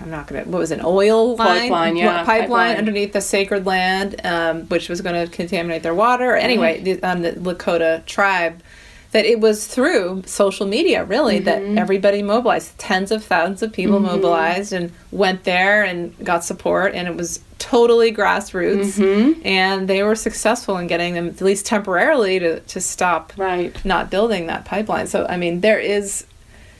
I'm 0.00 0.10
not 0.10 0.26
gonna. 0.26 0.44
What 0.44 0.58
was 0.58 0.70
it, 0.70 0.78
an 0.78 0.84
oil 0.84 1.36
line? 1.36 1.62
Pipeline, 1.62 1.96
yeah, 1.96 2.24
pipeline, 2.24 2.40
pipeline. 2.40 2.76
underneath 2.76 3.12
the 3.12 3.20
sacred 3.20 3.66
land, 3.66 4.20
um, 4.24 4.62
which 4.64 4.88
was 4.88 5.00
going 5.00 5.26
to 5.26 5.30
contaminate 5.30 5.82
their 5.82 5.94
water. 5.94 6.28
Mm-hmm. 6.28 6.44
Anyway, 6.44 6.80
the, 6.82 7.02
um, 7.02 7.22
the 7.22 7.32
Lakota 7.32 8.04
tribe. 8.06 8.62
That 9.12 9.24
it 9.24 9.40
was 9.40 9.66
through 9.66 10.24
social 10.26 10.66
media, 10.66 11.04
really, 11.04 11.36
mm-hmm. 11.40 11.74
that 11.74 11.80
everybody 11.80 12.22
mobilized. 12.22 12.76
Tens 12.76 13.10
of 13.10 13.24
thousands 13.24 13.62
of 13.62 13.72
people 13.72 13.96
mm-hmm. 13.96 14.06
mobilized 14.06 14.74
and 14.74 14.92
went 15.10 15.44
there 15.44 15.84
and 15.84 16.14
got 16.22 16.44
support, 16.44 16.92
and 16.92 17.08
it 17.08 17.16
was 17.16 17.40
totally 17.58 18.12
grassroots. 18.12 18.98
Mm-hmm. 18.98 19.46
And 19.46 19.88
they 19.88 20.02
were 20.02 20.16
successful 20.16 20.76
in 20.76 20.86
getting 20.86 21.14
them, 21.14 21.28
at 21.28 21.40
least 21.40 21.64
temporarily, 21.64 22.40
to, 22.40 22.60
to 22.60 22.80
stop 22.80 23.32
right. 23.38 23.72
not 23.86 24.10
building 24.10 24.48
that 24.48 24.66
pipeline. 24.66 25.06
So, 25.06 25.24
I 25.26 25.38
mean, 25.38 25.60
there 25.60 25.78
is 25.78 26.26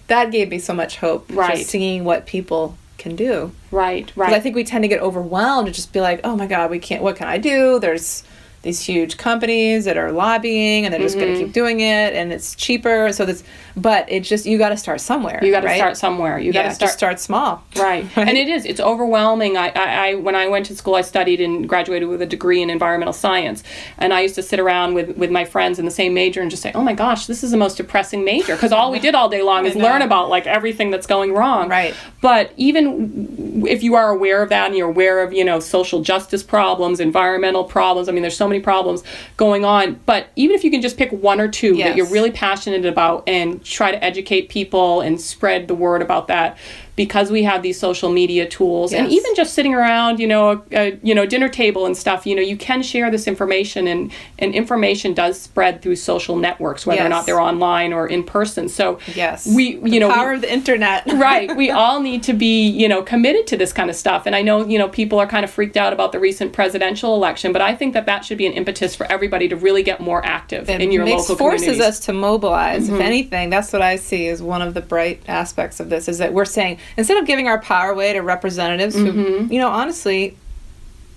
that 0.09 0.30
gave 0.30 0.51
me 0.51 0.59
so 0.59 0.74
much 0.74 0.97
hope. 0.97 1.26
Right. 1.32 1.64
seeing 1.66 2.05
what 2.05 2.26
people 2.26 2.76
can 2.99 3.16
do. 3.16 3.53
Right, 3.70 4.12
right. 4.16 4.32
I 4.32 4.40
think 4.40 4.55
we 4.55 4.64
tend 4.64 4.84
to 4.84 4.88
get 4.88 5.01
overwhelmed 5.01 5.68
and 5.68 5.74
just 5.74 5.92
be 5.92 6.01
like, 6.01 6.20
oh 6.24 6.36
my 6.36 6.47
God, 6.47 6.70
we 6.70 6.78
can't, 6.78 7.03
what 7.03 7.16
can 7.16 7.28
I 7.28 7.38
do? 7.38 7.78
There's 7.78 8.24
these 8.62 8.80
huge 8.80 9.16
companies 9.16 9.84
that 9.84 9.96
are 9.96 10.11
lobbying 10.11 10.84
and 10.84 10.92
they're 10.92 11.00
just 11.00 11.16
mm-hmm. 11.16 11.26
going 11.26 11.38
to 11.38 11.44
keep 11.44 11.52
doing 11.52 11.80
it 11.80 12.14
and 12.14 12.32
it's 12.32 12.54
cheaper. 12.54 13.12
So 13.12 13.24
that's, 13.24 13.44
but 13.76 14.11
it 14.11 14.20
just, 14.20 14.44
you 14.44 14.59
got 14.59 14.70
to 14.70 14.76
start 14.76 15.00
somewhere. 15.00 15.38
You 15.42 15.52
got 15.52 15.61
to 15.61 15.66
right? 15.66 15.76
start 15.76 15.96
somewhere. 15.96 16.38
You 16.38 16.52
yeah, 16.52 16.64
got 16.64 16.68
to 16.70 16.74
start, 16.74 16.92
start 16.92 17.20
small. 17.20 17.62
Right. 17.76 18.04
right. 18.16 18.26
And 18.26 18.36
it 18.36 18.48
is, 18.48 18.64
it's 18.64 18.80
overwhelming. 18.80 19.57
I, 19.57 19.68
I, 19.68 20.09
I, 20.09 20.14
when 20.16 20.34
I 20.34 20.48
went 20.48 20.66
to 20.66 20.76
school, 20.76 20.96
I 20.96 21.02
studied 21.02 21.40
and 21.40 21.68
graduated 21.68 22.09
with 22.09 22.20
a 22.22 22.26
degree 22.26 22.61
in 22.61 22.70
environmental 22.70 23.12
science. 23.12 23.62
And 23.98 24.12
I 24.12 24.22
used 24.22 24.34
to 24.34 24.42
sit 24.42 24.59
around 24.59 24.94
with, 24.94 25.16
with 25.16 25.30
my 25.30 25.44
friends 25.44 25.78
in 25.78 25.84
the 25.84 25.90
same 25.90 26.12
major 26.12 26.42
and 26.42 26.50
just 26.50 26.62
say, 26.62 26.72
oh 26.74 26.82
my 26.82 26.92
gosh, 26.92 27.26
this 27.26 27.44
is 27.44 27.52
the 27.52 27.57
most 27.57 27.76
depressing 27.76 28.24
major. 28.24 28.57
Because 28.57 28.72
all 28.72 28.90
we 28.90 28.98
did 28.98 29.14
all 29.14 29.28
day 29.28 29.42
long 29.42 29.64
is 29.66 29.76
learn 29.76 30.02
about 30.02 30.28
like 30.28 30.46
everything 30.46 30.90
that's 30.90 31.07
going 31.07 31.32
wrong. 31.32 31.68
Right. 31.68 31.94
But 32.20 32.52
even 32.57 33.64
if 33.68 33.82
you 33.82 33.94
are 33.94 34.11
aware 34.11 34.42
of 34.42 34.48
that 34.48 34.66
and 34.66 34.76
you're 34.76 34.88
aware 34.88 35.22
of, 35.22 35.32
you 35.32 35.44
know, 35.44 35.61
social 35.61 36.02
justice 36.02 36.42
problems, 36.42 36.98
environmental 36.98 37.64
problems, 37.64 38.09
I 38.09 38.12
mean, 38.12 38.22
there's 38.22 38.36
so 38.36 38.45
many 38.47 38.61
problems 38.61 39.03
going 39.36 39.64
on. 39.64 40.01
But 40.07 40.28
even 40.36 40.57
if 40.57 40.64
you 40.64 40.70
can 40.70 40.82
just 40.82 40.97
pick 40.97 41.11
one 41.12 41.40
or 41.40 41.49
two 41.49 41.74
yes. 41.74 41.88
that 41.88 41.97
you're 41.97 42.11
really 42.11 42.30
passionate 42.30 42.84
about 42.84 43.24
and 43.28 43.64
try 43.64 43.90
to 43.90 44.03
educate 44.03 44.49
people 44.49 45.01
and 45.01 45.20
spread 45.20 45.68
the 45.68 45.74
word 45.74 46.03
about 46.03 46.28
that, 46.28 46.59
because 46.97 47.30
we 47.30 47.42
have 47.42 47.62
these 47.62 47.78
social 47.78 48.11
media 48.11 48.49
tools 48.49 48.92
yes. 48.92 49.01
and 49.01 49.12
even 49.12 49.34
just 49.34 49.55
sitting 49.55 49.74
around 49.74 50.18
you 50.18 50.26
know 50.26 50.51
a, 50.51 50.62
a, 50.72 51.01
you 51.03 51.14
know 51.14 51.26
dinner 51.26 51.49
table 51.49 51.86
and 51.86 51.97
stuff 51.97 52.26
you 52.26 52.34
know 52.34 52.42
you 52.42 52.57
can 52.57 52.82
share 52.82 53.11
this 53.11 53.26
information 53.26 53.86
and 53.86 54.11
and 54.38 54.55
information 54.55 55.14
does 55.14 55.40
spread 55.40 55.82
through 55.82 55.97
social 55.97 56.36
networks 56.36 56.86
whether 56.86 57.01
yes. 57.01 57.07
or 57.07 57.11
not 57.11 57.26
they're 57.26 57.40
online 57.40 57.92
or 57.92 58.07
in 58.07 58.24
person. 58.24 58.68
So 58.68 58.99
yes. 59.14 59.47
we 59.47 59.76
you 59.76 59.80
the 59.80 59.99
know 60.01 60.12
power 60.12 60.30
we, 60.30 60.36
of 60.36 60.40
the 60.42 60.53
internet. 60.53 61.05
Right. 61.16 61.57
We 61.57 61.70
all 61.82 62.01
need 62.01 62.22
to 62.24 62.32
be 62.32 62.68
you 62.68 62.88
know 62.88 63.03
committed 63.03 63.47
to 63.49 63.57
this 63.57 63.72
kind 63.72 63.90
of 63.90 63.97
stuff. 63.97 64.26
And 64.26 64.36
i 64.36 64.42
know 64.42 64.66
you 64.66 64.78
know 64.78 64.88
people 64.88 65.18
are 65.18 65.26
kind 65.26 65.44
of 65.44 65.51
freaked 65.51 65.76
out 65.76 65.92
about 65.92 66.12
the 66.12 66.20
recent 66.20 66.53
presidential 66.53 67.14
election 67.14 67.53
but 67.53 67.62
i 67.62 67.74
think 67.74 67.94
that 67.94 68.07
that 68.07 68.24
should 68.24 68.38
be 68.38 68.47
an 68.47 68.53
impetus 68.53 68.94
for 68.94 69.07
everybody 69.07 69.49
to 69.49 69.57
really 69.57 69.82
get 69.82 70.01
more 70.01 70.24
active 70.24 70.68
it 70.68 70.80
in 70.80 70.92
your 70.92 71.05
makes, 71.05 71.22
local 71.22 71.36
forces 71.36 71.80
us 71.80 72.01
to 72.01 72.12
mobilize. 72.12 72.86
Mm-hmm. 72.86 72.94
if 72.94 73.01
anything 73.01 73.51
that's 73.51 73.72
what 73.72 73.82
i 73.82 73.97
see 73.97 74.28
as 74.28 74.42
one 74.42 74.62
of 74.62 74.74
the 74.74 74.80
bright 74.80 75.22
aspects 75.28 75.80
of 75.80 75.90
this 75.90 76.09
is 76.09 76.18
that 76.18 76.32
we're 76.32 76.44
saying 76.44 76.78
instead 76.97 77.16
of 77.18 77.26
giving 77.26 77.49
our 77.49 77.61
power 77.61 77.91
away 77.91 78.12
to 78.12 78.20
representatives 78.20 78.95
who, 78.95 79.12
mm-hmm. 79.12 79.53
you 79.53 79.59
know, 79.59 79.68
honestly 79.68 80.37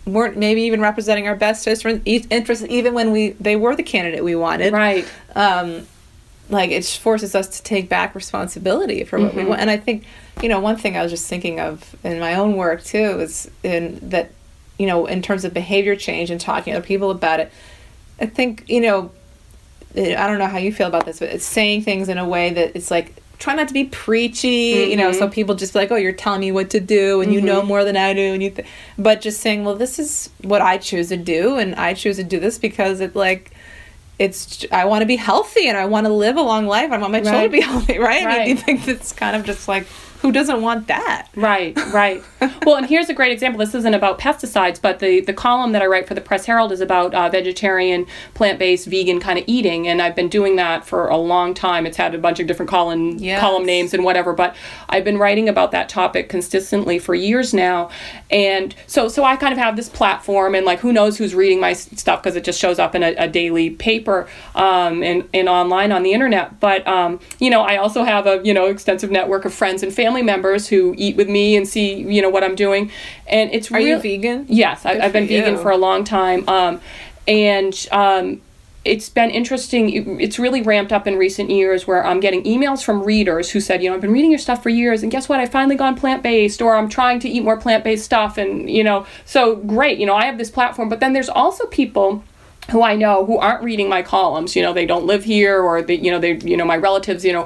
weren't 0.05 0.37
maybe 0.37 0.63
even 0.63 0.81
representing 0.81 1.27
our 1.27 1.35
best 1.35 1.67
interests 1.67 2.65
even 2.69 2.93
when 2.93 3.11
we 3.11 3.31
they 3.31 3.55
were 3.55 3.75
the 3.75 3.83
candidate 3.83 4.23
we 4.23 4.35
wanted. 4.35 4.73
Right. 4.73 5.07
Um, 5.35 5.87
like 6.49 6.71
it 6.71 6.85
forces 6.85 7.35
us 7.35 7.47
to 7.57 7.63
take 7.63 7.89
back 7.89 8.15
responsibility 8.15 9.03
for 9.03 9.19
what 9.19 9.29
mm-hmm. 9.29 9.37
we 9.37 9.45
want. 9.45 9.61
And 9.61 9.69
I 9.69 9.77
think, 9.77 10.05
you 10.41 10.49
know, 10.49 10.59
one 10.59 10.77
thing 10.77 10.97
I 10.97 11.03
was 11.03 11.11
just 11.11 11.27
thinking 11.27 11.59
of 11.59 11.95
in 12.03 12.19
my 12.19 12.35
own 12.35 12.55
work 12.55 12.83
too 12.83 13.19
is 13.19 13.49
in 13.61 13.99
that, 14.09 14.31
you 14.79 14.87
know, 14.87 15.05
in 15.05 15.21
terms 15.21 15.45
of 15.45 15.53
behavior 15.53 15.95
change 15.95 16.31
and 16.31 16.41
talking 16.41 16.73
to 16.73 16.79
other 16.79 16.87
people 16.87 17.11
about 17.11 17.39
it. 17.39 17.51
I 18.19 18.25
think, 18.25 18.65
you 18.67 18.81
know, 18.81 19.11
I 19.95 20.27
don't 20.27 20.39
know 20.39 20.47
how 20.47 20.57
you 20.57 20.73
feel 20.73 20.87
about 20.87 21.05
this, 21.05 21.19
but 21.19 21.29
it's 21.29 21.45
saying 21.45 21.83
things 21.83 22.09
in 22.09 22.17
a 22.17 22.27
way 22.27 22.51
that 22.51 22.75
it's 22.75 22.89
like 22.91 23.18
try 23.39 23.55
not 23.55 23.69
to 23.69 23.73
be 23.73 23.85
preachy, 23.85 24.73
mm-hmm. 24.73 24.91
you 24.91 24.97
know, 24.97 25.11
so 25.11 25.21
mm-hmm. 25.21 25.33
people 25.33 25.55
just 25.55 25.73
like, 25.73 25.91
oh, 25.91 25.95
you're 25.95 26.11
telling 26.11 26.41
me 26.41 26.51
what 26.51 26.69
to 26.71 26.79
do 26.79 27.21
and 27.21 27.31
mm-hmm. 27.31 27.39
you 27.39 27.41
know 27.41 27.59
mm-hmm. 27.59 27.69
more 27.69 27.83
than 27.85 27.97
I 27.97 28.13
do. 28.13 28.33
And 28.33 28.43
you, 28.43 28.51
th-. 28.51 28.67
but 28.97 29.21
just 29.21 29.39
saying, 29.39 29.63
well, 29.63 29.75
this 29.75 29.97
is 29.97 30.29
what 30.43 30.61
I 30.61 30.77
choose 30.77 31.07
to 31.09 31.17
do. 31.17 31.57
And 31.57 31.73
I 31.75 31.93
choose 31.93 32.17
to 32.17 32.23
do 32.23 32.39
this 32.39 32.57
because 32.59 32.99
it 32.99 33.15
like, 33.15 33.51
it's 34.19 34.65
I 34.69 34.83
want 34.83 35.01
to 35.01 35.05
be 35.05 35.15
healthy 35.15 35.69
and 35.69 35.77
I 35.77 35.85
want 35.85 36.05
to 36.05 36.11
live 36.11 36.35
a 36.35 36.41
long 36.41 36.67
life. 36.67 36.91
I 36.91 36.97
want 36.97 37.13
my 37.13 37.21
children 37.21 37.43
to 37.43 37.49
be 37.49 37.61
healthy, 37.61 37.97
right? 37.99 38.23
I 38.23 38.25
Right. 38.25 38.39
mean, 38.39 38.49
you 38.49 38.55
think 38.57 38.83
that's 38.83 39.13
kind 39.13 39.35
of 39.37 39.45
just 39.45 39.69
like 39.69 39.87
who 40.21 40.31
doesn't 40.31 40.61
want 40.61 40.87
that? 40.87 41.27
Right, 41.35 41.77
right. 41.93 42.21
well, 42.65 42.75
and 42.75 42.85
here's 42.85 43.07
a 43.09 43.13
great 43.13 43.31
example. 43.31 43.57
This 43.59 43.73
isn't 43.73 43.93
about 43.93 44.19
pesticides, 44.19 44.81
but 44.81 44.99
the, 44.99 45.21
the 45.21 45.33
column 45.33 45.71
that 45.71 45.81
I 45.81 45.85
write 45.85 46.07
for 46.07 46.13
the 46.13 46.21
Press 46.21 46.45
Herald 46.45 46.71
is 46.73 46.81
about 46.81 47.13
uh, 47.13 47.29
vegetarian, 47.29 48.05
plant 48.33 48.59
based, 48.59 48.87
vegan 48.87 49.19
kind 49.21 49.39
of 49.39 49.45
eating. 49.47 49.87
And 49.87 50.01
I've 50.01 50.15
been 50.15 50.27
doing 50.27 50.57
that 50.57 50.85
for 50.85 51.07
a 51.07 51.15
long 51.15 51.53
time. 51.53 51.85
It's 51.85 51.95
had 51.95 52.13
a 52.13 52.17
bunch 52.17 52.39
of 52.39 52.47
different 52.47 52.69
column, 52.69 53.17
Yes. 53.17 53.39
column 53.39 53.65
names 53.65 53.93
and 53.93 54.03
whatever, 54.03 54.33
but 54.33 54.55
I've 54.89 55.05
been 55.05 55.17
writing 55.17 55.47
about 55.47 55.71
that 55.71 55.87
topic 55.87 56.27
consistently 56.27 56.99
for 56.99 57.15
years 57.15 57.53
now. 57.53 57.89
And 58.29 58.75
so, 58.87 59.07
so 59.07 59.23
I 59.23 59.37
kind 59.37 59.53
of 59.53 59.57
have 59.57 59.75
this 59.77 59.87
platform, 59.87 60.53
and 60.53 60.65
like 60.65 60.79
who 60.79 60.91
knows 60.91 61.17
who's 61.17 61.33
reading 61.33 61.61
my 61.61 61.71
stuff 61.73 62.21
because 62.21 62.35
it 62.35 62.43
just 62.43 62.59
shows 62.59 62.77
up 62.77 62.93
in 62.93 63.03
a, 63.03 63.15
a 63.15 63.27
daily 63.27 63.69
paper 63.69 64.27
um, 64.55 65.01
and, 65.01 65.27
and 65.33 65.47
online 65.47 65.91
on 65.93 66.03
the 66.03 66.11
internet. 66.11 66.59
But, 66.59 66.85
um, 66.87 67.19
you 67.39 67.49
know, 67.49 67.61
I 67.61 67.77
also 67.77 68.03
have 68.03 68.27
a, 68.27 68.41
you 68.43 68.53
know, 68.53 68.65
extensive 68.65 69.11
network 69.11 69.45
of 69.45 69.53
friends 69.53 69.81
and 69.81 69.93
family 69.93 70.08
members 70.21 70.67
who 70.67 70.93
eat 70.97 71.15
with 71.15 71.29
me 71.29 71.55
and 71.55 71.67
see, 71.67 71.93
you 72.01 72.21
know, 72.21 72.29
what 72.29 72.43
I'm 72.43 72.55
doing. 72.55 72.91
And 73.27 73.51
it's 73.53 73.71
Are 73.71 73.79
you 73.79 73.93
real- 73.93 73.99
vegan? 73.99 74.45
Yes, 74.49 74.85
I, 74.85 74.99
I've 74.99 75.13
been 75.13 75.27
for 75.27 75.33
vegan 75.33 75.57
for 75.57 75.71
a 75.71 75.77
long 75.77 76.03
time. 76.03 76.47
Um, 76.49 76.81
and 77.27 77.87
um, 77.91 78.41
it's 78.85 79.09
been 79.09 79.29
interesting. 79.29 79.89
It- 79.89 80.21
It's 80.23 80.39
really 80.39 80.61
ramped 80.61 80.91
up 80.91 81.05
in 81.07 81.17
recent 81.17 81.49
years 81.49 81.85
where 81.87 82.05
I'm 82.05 82.19
getting 82.19 82.43
emails 82.43 82.83
from 82.83 83.03
readers 83.03 83.51
who 83.51 83.59
said, 83.59 83.83
you 83.83 83.89
know, 83.89 83.95
I've 83.95 84.01
been 84.01 84.11
reading 84.13 84.31
your 84.31 84.39
stuff 84.39 84.63
for 84.63 84.69
years, 84.69 85.03
and 85.03 85.11
guess 85.11 85.29
what? 85.29 85.39
I 85.39 85.45
finally 85.45 85.75
gone 85.75 85.95
plant 85.95 86.23
based, 86.23 86.61
or 86.61 86.75
I'm 86.75 86.89
trying 86.89 87.19
to 87.21 87.29
eat 87.29 87.43
more 87.43 87.57
plant 87.57 87.83
based 87.83 88.05
stuff. 88.05 88.37
And, 88.37 88.69
you 88.69 88.83
know, 88.83 89.05
so 89.25 89.55
great. 89.57 89.99
You 89.99 90.05
know, 90.05 90.15
I 90.15 90.25
have 90.25 90.37
this 90.37 90.49
platform. 90.49 90.89
But 90.89 90.99
then 91.01 91.13
there's 91.13 91.29
also 91.29 91.65
people 91.67 92.23
who 92.69 92.81
I 92.83 92.95
know 92.95 93.25
who 93.25 93.37
aren't 93.37 93.63
reading 93.63 93.89
my 93.89 94.01
columns, 94.01 94.55
you 94.55 94.61
know, 94.61 94.73
they 94.73 94.85
don't 94.85 95.05
live 95.05 95.23
here 95.23 95.61
or 95.61 95.81
they, 95.81 95.95
you 95.95 96.11
know, 96.11 96.19
they, 96.19 96.37
you 96.43 96.55
know, 96.57 96.65
my 96.65 96.77
relatives, 96.77 97.23
you 97.25 97.33
know, 97.33 97.43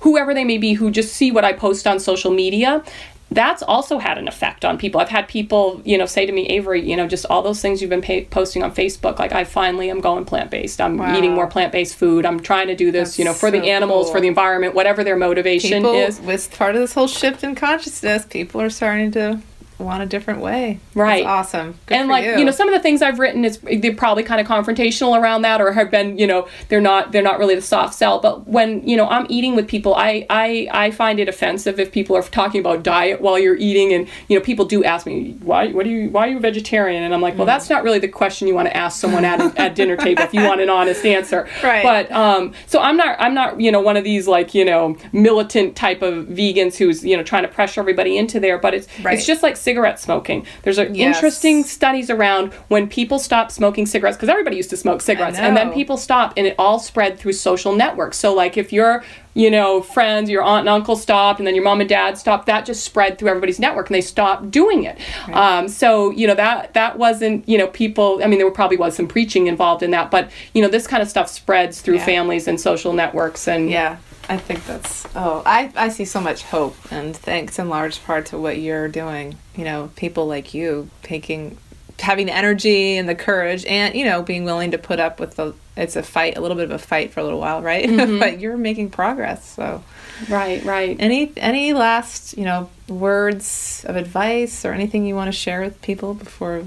whoever 0.00 0.34
they 0.34 0.44
may 0.44 0.58
be 0.58 0.74
who 0.74 0.90
just 0.90 1.14
see 1.14 1.30
what 1.30 1.44
I 1.44 1.52
post 1.52 1.86
on 1.86 1.98
social 2.00 2.30
media. 2.30 2.82
That's 3.28 3.60
also 3.60 3.98
had 3.98 4.18
an 4.18 4.28
effect 4.28 4.64
on 4.64 4.78
people. 4.78 5.00
I've 5.00 5.08
had 5.08 5.26
people, 5.26 5.82
you 5.84 5.98
know, 5.98 6.06
say 6.06 6.26
to 6.26 6.32
me, 6.32 6.46
Avery, 6.46 6.88
you 6.88 6.96
know, 6.96 7.08
just 7.08 7.26
all 7.26 7.42
those 7.42 7.60
things 7.60 7.80
you've 7.80 7.90
been 7.90 8.00
pa- 8.00 8.20
posting 8.30 8.62
on 8.62 8.72
Facebook. 8.72 9.18
Like, 9.18 9.32
I 9.32 9.42
finally 9.42 9.90
am 9.90 10.00
going 10.00 10.24
plant 10.24 10.48
based. 10.48 10.80
I'm 10.80 10.96
Wow. 10.96 11.18
eating 11.18 11.32
more 11.34 11.48
plant 11.48 11.72
based 11.72 11.96
food. 11.96 12.24
I'm 12.24 12.38
trying 12.38 12.68
to 12.68 12.76
do 12.76 12.92
this, 12.92 13.08
That's 13.10 13.18
you 13.18 13.24
know, 13.24 13.32
for 13.32 13.48
so 13.48 13.58
the 13.58 13.68
animals, 13.68 14.12
for 14.12 14.20
the 14.20 14.28
environment, 14.28 14.76
whatever 14.76 15.02
their 15.02 15.16
motivation 15.16 15.82
People 15.82 15.94
is. 15.94 16.20
with 16.20 16.56
part 16.56 16.76
of 16.76 16.80
this 16.80 16.94
whole 16.94 17.08
shift 17.08 17.42
in 17.42 17.56
consciousness, 17.56 18.24
people 18.26 18.60
are 18.62 18.70
starting 18.70 19.10
to 19.12 19.40
want 19.78 20.02
a 20.02 20.06
different 20.06 20.40
way. 20.40 20.78
Right. 20.94 21.24
That's 21.24 21.54
awesome. 21.54 21.78
Good 21.86 21.94
and 21.98 22.08
like 22.08 22.24
you. 22.24 22.38
you. 22.38 22.44
know 22.44 22.50
some 22.50 22.68
of 22.68 22.74
the 22.74 22.80
things 22.80 23.02
i've 23.02 23.18
written 23.18 23.44
is 23.44 23.58
they're 23.58 23.94
probably 23.94 24.22
kind 24.22 24.40
of 24.40 24.46
confrontational 24.46 25.20
around 25.20 25.42
that 25.42 25.60
or 25.60 25.72
have 25.72 25.90
been 25.90 26.18
you 26.18 26.26
know 26.26 26.48
they're 26.68 26.80
not 26.80 27.12
they're 27.12 27.22
not 27.22 27.38
really 27.38 27.54
the 27.54 27.60
soft 27.62 27.94
sell 27.94 28.18
but 28.20 28.46
when 28.48 28.86
you 28.88 28.96
know 28.96 29.06
i'm 29.08 29.26
eating 29.28 29.54
with 29.54 29.66
people 29.68 29.94
i 29.94 30.26
i 30.30 30.68
i 30.72 30.90
find 30.90 31.20
it 31.20 31.28
offensive 31.28 31.78
if 31.78 31.92
people 31.92 32.16
are 32.16 32.22
talking 32.22 32.60
about 32.60 32.82
diet 32.82 33.20
while 33.20 33.38
you're 33.38 33.56
eating 33.56 33.92
and 33.92 34.08
you 34.28 34.38
know 34.38 34.42
people 34.44 34.64
do 34.64 34.82
ask 34.84 35.06
me 35.06 35.32
why 35.42 35.68
what 35.72 35.84
do 35.84 35.90
you 35.90 36.08
why 36.10 36.26
are 36.26 36.30
you 36.30 36.36
a 36.38 36.40
vegetarian 36.40 37.02
and 37.02 37.12
i'm 37.14 37.20
like 37.20 37.34
well 37.36 37.44
Mm. 37.46 37.48
that's 37.48 37.68
not 37.70 37.82
really 37.84 37.98
the 37.98 38.08
question 38.08 38.48
you 38.48 38.54
want 38.54 38.66
to 38.68 38.76
ask 38.76 38.98
someone 39.00 39.24
at 39.24 39.40
a, 39.40 39.60
at 39.60 39.74
dinner 39.74 39.96
table 39.96 40.22
if 40.22 40.32
you 40.34 40.42
want 40.42 40.60
an 40.60 40.70
honest 40.70 41.04
answer 41.04 41.48
Right. 41.62 41.82
but 41.82 42.10
um 42.12 42.52
so 42.66 42.80
i'm 42.80 42.96
not 42.96 43.16
i'm 43.20 43.34
not 43.34 43.60
you 43.60 43.70
know 43.70 43.80
one 43.80 43.96
of 43.96 44.04
these 44.04 44.26
like 44.26 44.54
you 44.54 44.64
know 44.64 44.96
militant 45.12 45.76
type 45.76 46.02
of 46.02 46.26
vegans 46.26 46.76
who's 46.76 47.04
you 47.04 47.16
know 47.16 47.22
trying 47.22 47.42
to 47.42 47.48
pressure 47.48 47.80
everybody 47.80 48.16
into 48.16 48.40
there 48.40 48.58
but 48.58 48.72
it's 48.74 48.86
Right. 49.02 49.14
it's 49.18 49.26
just 49.26 49.42
like 49.42 49.56
cigarette 49.66 49.98
smoking. 49.98 50.46
There's 50.62 50.78
a 50.78 50.86
Yes. 50.92 51.16
interesting 51.16 51.64
studies 51.64 52.08
around 52.08 52.52
when 52.68 52.86
people 52.88 53.18
stop 53.18 53.50
smoking 53.50 53.84
cigarettes 53.84 54.16
because 54.16 54.28
everybody 54.28 54.56
used 54.56 54.70
to 54.70 54.76
smoke 54.76 55.00
cigarettes 55.02 55.38
and 55.38 55.56
then 55.56 55.72
people 55.72 55.96
stop, 55.96 56.32
and 56.36 56.46
it 56.46 56.54
all 56.58 56.78
spread 56.78 57.18
through 57.18 57.32
social 57.32 57.74
networks. 57.74 58.16
So 58.16 58.32
like 58.32 58.56
if 58.56 58.72
your 58.72 59.02
you 59.34 59.50
know 59.50 59.82
friends 59.82 60.30
your 60.30 60.42
aunt 60.42 60.60
and 60.60 60.68
uncle 60.70 60.96
stopped 60.96 61.38
and 61.40 61.46
then 61.46 61.54
your 61.54 61.64
mom 61.64 61.80
and 61.80 61.88
dad 61.90 62.16
stopped 62.16 62.46
that 62.46 62.64
just 62.64 62.82
spread 62.84 63.18
through 63.18 63.28
everybody's 63.28 63.58
network 63.58 63.88
and 63.90 63.94
they 63.96 64.00
stopped 64.00 64.50
doing 64.50 64.84
it. 64.84 64.96
Um, 65.32 65.68
so 65.68 66.10
you 66.12 66.26
know 66.28 66.34
that 66.36 66.72
that 66.74 66.96
wasn't 66.98 67.46
you 67.48 67.58
know 67.58 67.66
people 67.66 68.20
i 68.24 68.26
mean 68.28 68.38
there 68.38 68.50
probably 68.50 68.78
was 68.78 68.94
some 68.96 69.06
preaching 69.08 69.46
involved 69.48 69.82
in 69.82 69.90
that 69.90 70.10
but 70.10 70.30
you 70.54 70.62
know 70.62 70.68
this 70.68 70.86
kind 70.86 71.02
of 71.02 71.08
stuff 71.10 71.28
spreads 71.28 71.80
through 71.82 71.96
Yeah. 71.96 72.04
families 72.06 72.48
and 72.48 72.58
social 72.60 72.92
networks 72.94 73.46
and 73.48 73.68
Yeah, 73.70 73.96
I 74.28 74.36
think 74.36 74.64
that's. 74.66 75.06
Oh, 75.14 75.42
I 75.46 75.72
I 75.76 75.88
see 75.88 76.04
so 76.04 76.20
much 76.20 76.42
hope, 76.42 76.76
and 76.90 77.16
thanks 77.16 77.58
in 77.58 77.68
large 77.68 78.02
part 78.04 78.26
to 78.26 78.38
what 78.38 78.58
you're 78.58 78.88
doing. 78.88 79.36
You 79.54 79.64
know, 79.64 79.90
people 79.96 80.26
like 80.26 80.52
you 80.54 80.90
taking, 81.02 81.58
having 81.98 82.26
the 82.26 82.34
energy 82.34 82.96
and 82.96 83.08
the 83.08 83.14
courage, 83.14 83.64
and 83.66 83.94
you 83.94 84.04
know, 84.04 84.22
being 84.22 84.44
willing 84.44 84.72
to 84.72 84.78
put 84.78 84.98
up 85.00 85.20
with 85.20 85.36
the. 85.36 85.54
It's 85.76 85.94
a 85.94 86.02
fight, 86.02 86.38
a 86.38 86.40
little 86.40 86.56
bit 86.56 86.64
of 86.64 86.70
a 86.70 86.78
fight 86.78 87.12
for 87.12 87.20
a 87.20 87.24
little 87.24 87.38
while, 87.38 87.60
right? 87.62 87.88
Mm-hmm. 87.96 88.18
but 88.18 88.40
you're 88.40 88.56
making 88.56 88.90
progress. 88.90 89.46
So, 89.48 89.84
right 90.28 90.64
right 90.64 90.96
any 90.98 91.32
any 91.36 91.72
last 91.74 92.36
you 92.38 92.44
know 92.44 92.70
words 92.88 93.84
of 93.86 93.96
advice 93.96 94.64
or 94.64 94.72
anything 94.72 95.04
you 95.06 95.14
want 95.14 95.28
to 95.28 95.32
share 95.32 95.60
with 95.60 95.80
people 95.82 96.14
before, 96.14 96.64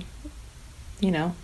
you 0.99 1.11
know, 1.11 1.35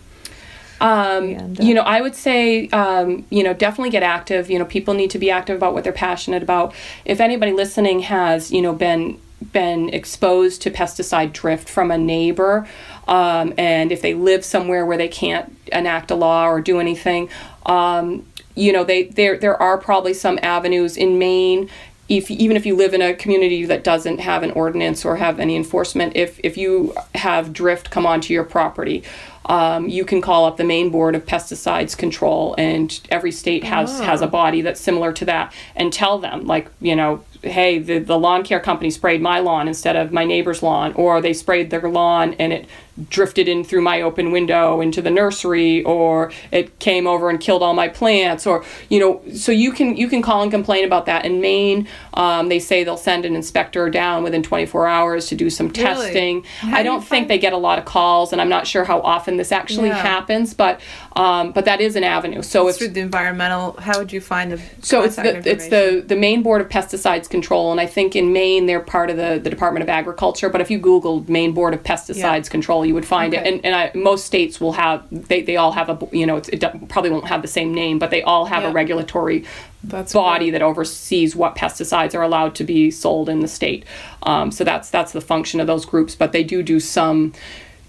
Um, 0.80 1.30
And, 1.30 1.60
uh, 1.60 1.62
you 1.62 1.74
know, 1.74 1.82
I 1.82 2.00
would 2.00 2.14
say, 2.14 2.68
um, 2.68 3.24
you 3.30 3.42
know, 3.42 3.54
definitely 3.54 3.90
get 3.90 4.02
active. 4.02 4.50
You 4.50 4.58
know, 4.58 4.64
people 4.64 4.94
need 4.94 5.10
to 5.10 5.18
be 5.18 5.30
active 5.30 5.56
about 5.56 5.74
what 5.74 5.84
they're 5.84 5.92
passionate 5.92 6.42
about. 6.42 6.74
If 7.04 7.20
anybody 7.20 7.52
listening 7.52 8.00
has, 8.00 8.52
you 8.52 8.62
know, 8.62 8.72
been 8.72 9.18
been 9.52 9.90
exposed 9.90 10.62
to 10.62 10.70
pesticide 10.70 11.32
drift 11.32 11.68
from 11.68 11.90
a 11.90 11.98
neighbor, 11.98 12.66
um, 13.06 13.52
and 13.58 13.92
if 13.92 14.00
they 14.00 14.14
live 14.14 14.44
somewhere 14.44 14.84
where 14.86 14.96
they 14.96 15.08
can't 15.08 15.54
enact 15.72 16.10
a 16.10 16.14
law 16.14 16.46
or 16.48 16.60
do 16.60 16.80
anything, 16.80 17.28
um, 17.66 18.26
you 18.54 18.72
know, 18.72 18.84
they 18.84 19.04
there 19.04 19.36
there 19.38 19.60
are 19.60 19.78
probably 19.78 20.14
some 20.14 20.38
avenues 20.42 20.96
in 20.96 21.18
Maine 21.18 21.68
if 22.08 22.30
even 22.30 22.56
if 22.56 22.64
you 22.64 22.76
live 22.76 22.94
in 22.94 23.02
a 23.02 23.14
community 23.14 23.64
that 23.64 23.82
doesn't 23.82 24.18
have 24.18 24.42
an 24.42 24.52
ordinance 24.52 25.04
or 25.04 25.16
have 25.16 25.40
any 25.40 25.56
enforcement, 25.56 26.14
if 26.14 26.38
if 26.44 26.56
you 26.56 26.94
have 27.14 27.52
drift 27.52 27.90
come 27.90 28.06
onto 28.06 28.32
your 28.32 28.44
property, 28.44 29.02
um, 29.46 29.88
you 29.88 30.04
can 30.04 30.20
call 30.20 30.44
up 30.44 30.56
the 30.56 30.64
Maine 30.64 30.90
Board 30.90 31.14
of 31.14 31.24
Pesticides 31.24 31.96
Control, 31.96 32.54
and 32.58 33.00
every 33.10 33.32
state 33.32 33.64
has 33.64 34.00
has 34.00 34.20
a 34.22 34.26
body 34.26 34.60
that's 34.60 34.80
similar 34.80 35.12
to 35.14 35.24
that, 35.24 35.52
and 35.74 35.92
tell 35.92 36.18
them 36.18 36.46
like 36.46 36.68
you 36.80 36.96
know, 36.96 37.24
hey, 37.46 37.78
the 37.78 37.98
the 37.98 38.18
lawn 38.18 38.42
care 38.44 38.60
company 38.60 38.90
sprayed 38.90 39.20
my 39.22 39.38
lawn 39.40 39.68
instead 39.68 39.96
of 39.96 40.12
my 40.12 40.24
neighbor's 40.24 40.62
lawn, 40.62 40.92
or 40.94 41.20
they 41.20 41.32
sprayed 41.32 41.70
their 41.70 41.88
lawn 41.88 42.34
and 42.38 42.52
it 42.52 42.66
drifted 43.10 43.46
in 43.46 43.62
through 43.62 43.82
my 43.82 44.00
open 44.00 44.32
window 44.32 44.80
into 44.80 45.02
the 45.02 45.10
nursery 45.10 45.82
or 45.84 46.32
it 46.50 46.78
came 46.78 47.06
over 47.06 47.28
and 47.28 47.40
killed 47.40 47.62
all 47.62 47.74
my 47.74 47.88
plants 47.88 48.46
or 48.46 48.64
you 48.88 48.98
know 48.98 49.20
so 49.34 49.52
you 49.52 49.70
can 49.70 49.94
you 49.98 50.08
can 50.08 50.22
call 50.22 50.40
and 50.40 50.50
complain 50.50 50.82
about 50.82 51.04
that 51.04 51.26
in 51.26 51.38
maine 51.38 51.86
um, 52.14 52.48
they 52.48 52.58
say 52.58 52.82
they'll 52.84 52.96
send 52.96 53.26
an 53.26 53.36
inspector 53.36 53.90
down 53.90 54.22
within 54.22 54.42
24 54.42 54.86
hours 54.86 55.26
to 55.26 55.34
do 55.34 55.50
some 55.50 55.70
testing 55.70 56.42
How 56.60 56.74
i 56.78 56.82
do 56.82 56.88
don't 56.88 57.00
think 57.00 57.24
find- 57.24 57.30
they 57.30 57.38
get 57.38 57.52
a 57.52 57.58
lot 57.58 57.78
of 57.78 57.84
calls 57.84 58.32
and 58.32 58.40
i'm 58.40 58.48
not 58.48 58.66
sure 58.66 58.84
how 58.84 59.02
often 59.02 59.36
this 59.36 59.52
actually 59.52 59.88
Yeah. 59.88 59.96
happens 60.00 60.54
but 60.54 60.80
um, 61.16 61.52
but 61.52 61.66
that 61.66 61.82
is 61.82 61.96
an 61.96 62.04
avenue 62.04 62.40
so 62.40 62.66
if 62.68 62.76
through 62.78 62.88
the 62.88 63.00
environmental. 63.00 63.72
How 63.78 63.98
would 63.98 64.12
you 64.12 64.20
find 64.20 64.52
the? 64.52 64.60
so 64.82 65.02
it's 65.02 65.16
the 65.16 65.48
it's 65.48 65.68
the 65.68 66.02
the 66.06 66.16
Maine 66.16 66.42
Board 66.42 66.60
of 66.60 66.68
Pesticides 66.68 67.28
Control, 67.36 67.70
and 67.70 67.78
I 67.80 67.86
think 67.86 68.16
in 68.16 68.32
Maine 68.32 68.64
they're 68.66 68.80
part 68.80 69.10
of 69.10 69.16
the, 69.18 69.38
the 69.42 69.50
Department 69.50 69.82
of 69.82 69.88
Agriculture. 69.90 70.48
But 70.48 70.60
if 70.62 70.70
you 70.70 70.78
Googled 70.80 71.28
Maine 71.28 71.52
Board 71.52 71.74
of 71.74 71.82
Pesticides 71.82 72.48
Control, 72.48 72.86
you 72.86 72.94
would 72.94 73.04
find 73.06 73.34
it. 73.34 73.46
And 73.46 73.62
and 73.64 73.74
I, 73.74 73.90
most 73.94 74.24
states 74.24 74.60
will 74.60 74.72
have 74.72 75.06
they, 75.10 75.42
they 75.42 75.56
all 75.56 75.72
have 75.72 75.88
a 75.90 75.96
you 76.12 76.24
know 76.26 76.36
it's, 76.36 76.48
it 76.48 76.60
probably 76.88 77.10
won't 77.10 77.26
have 77.26 77.42
the 77.42 77.48
same 77.48 77.74
name, 77.74 77.98
but 77.98 78.10
they 78.10 78.22
all 78.22 78.46
have 78.46 78.62
Yeah. 78.62 78.70
a 78.70 78.72
regulatory 78.72 79.44
That's 79.84 80.12
body 80.14 80.46
great. 80.46 80.50
that 80.52 80.62
oversees 80.62 81.36
what 81.36 81.56
pesticides 81.56 82.14
are 82.14 82.22
allowed 82.22 82.54
to 82.56 82.64
be 82.64 82.90
sold 82.90 83.28
in 83.28 83.40
the 83.40 83.48
state. 83.48 83.84
Um, 84.22 84.50
so 84.50 84.64
that's 84.64 84.88
that's 84.90 85.12
the 85.12 85.20
function 85.20 85.60
of 85.60 85.66
those 85.66 85.84
groups. 85.84 86.14
But 86.16 86.32
they 86.32 86.42
do 86.44 86.62
do 86.62 86.80
some. 86.80 87.32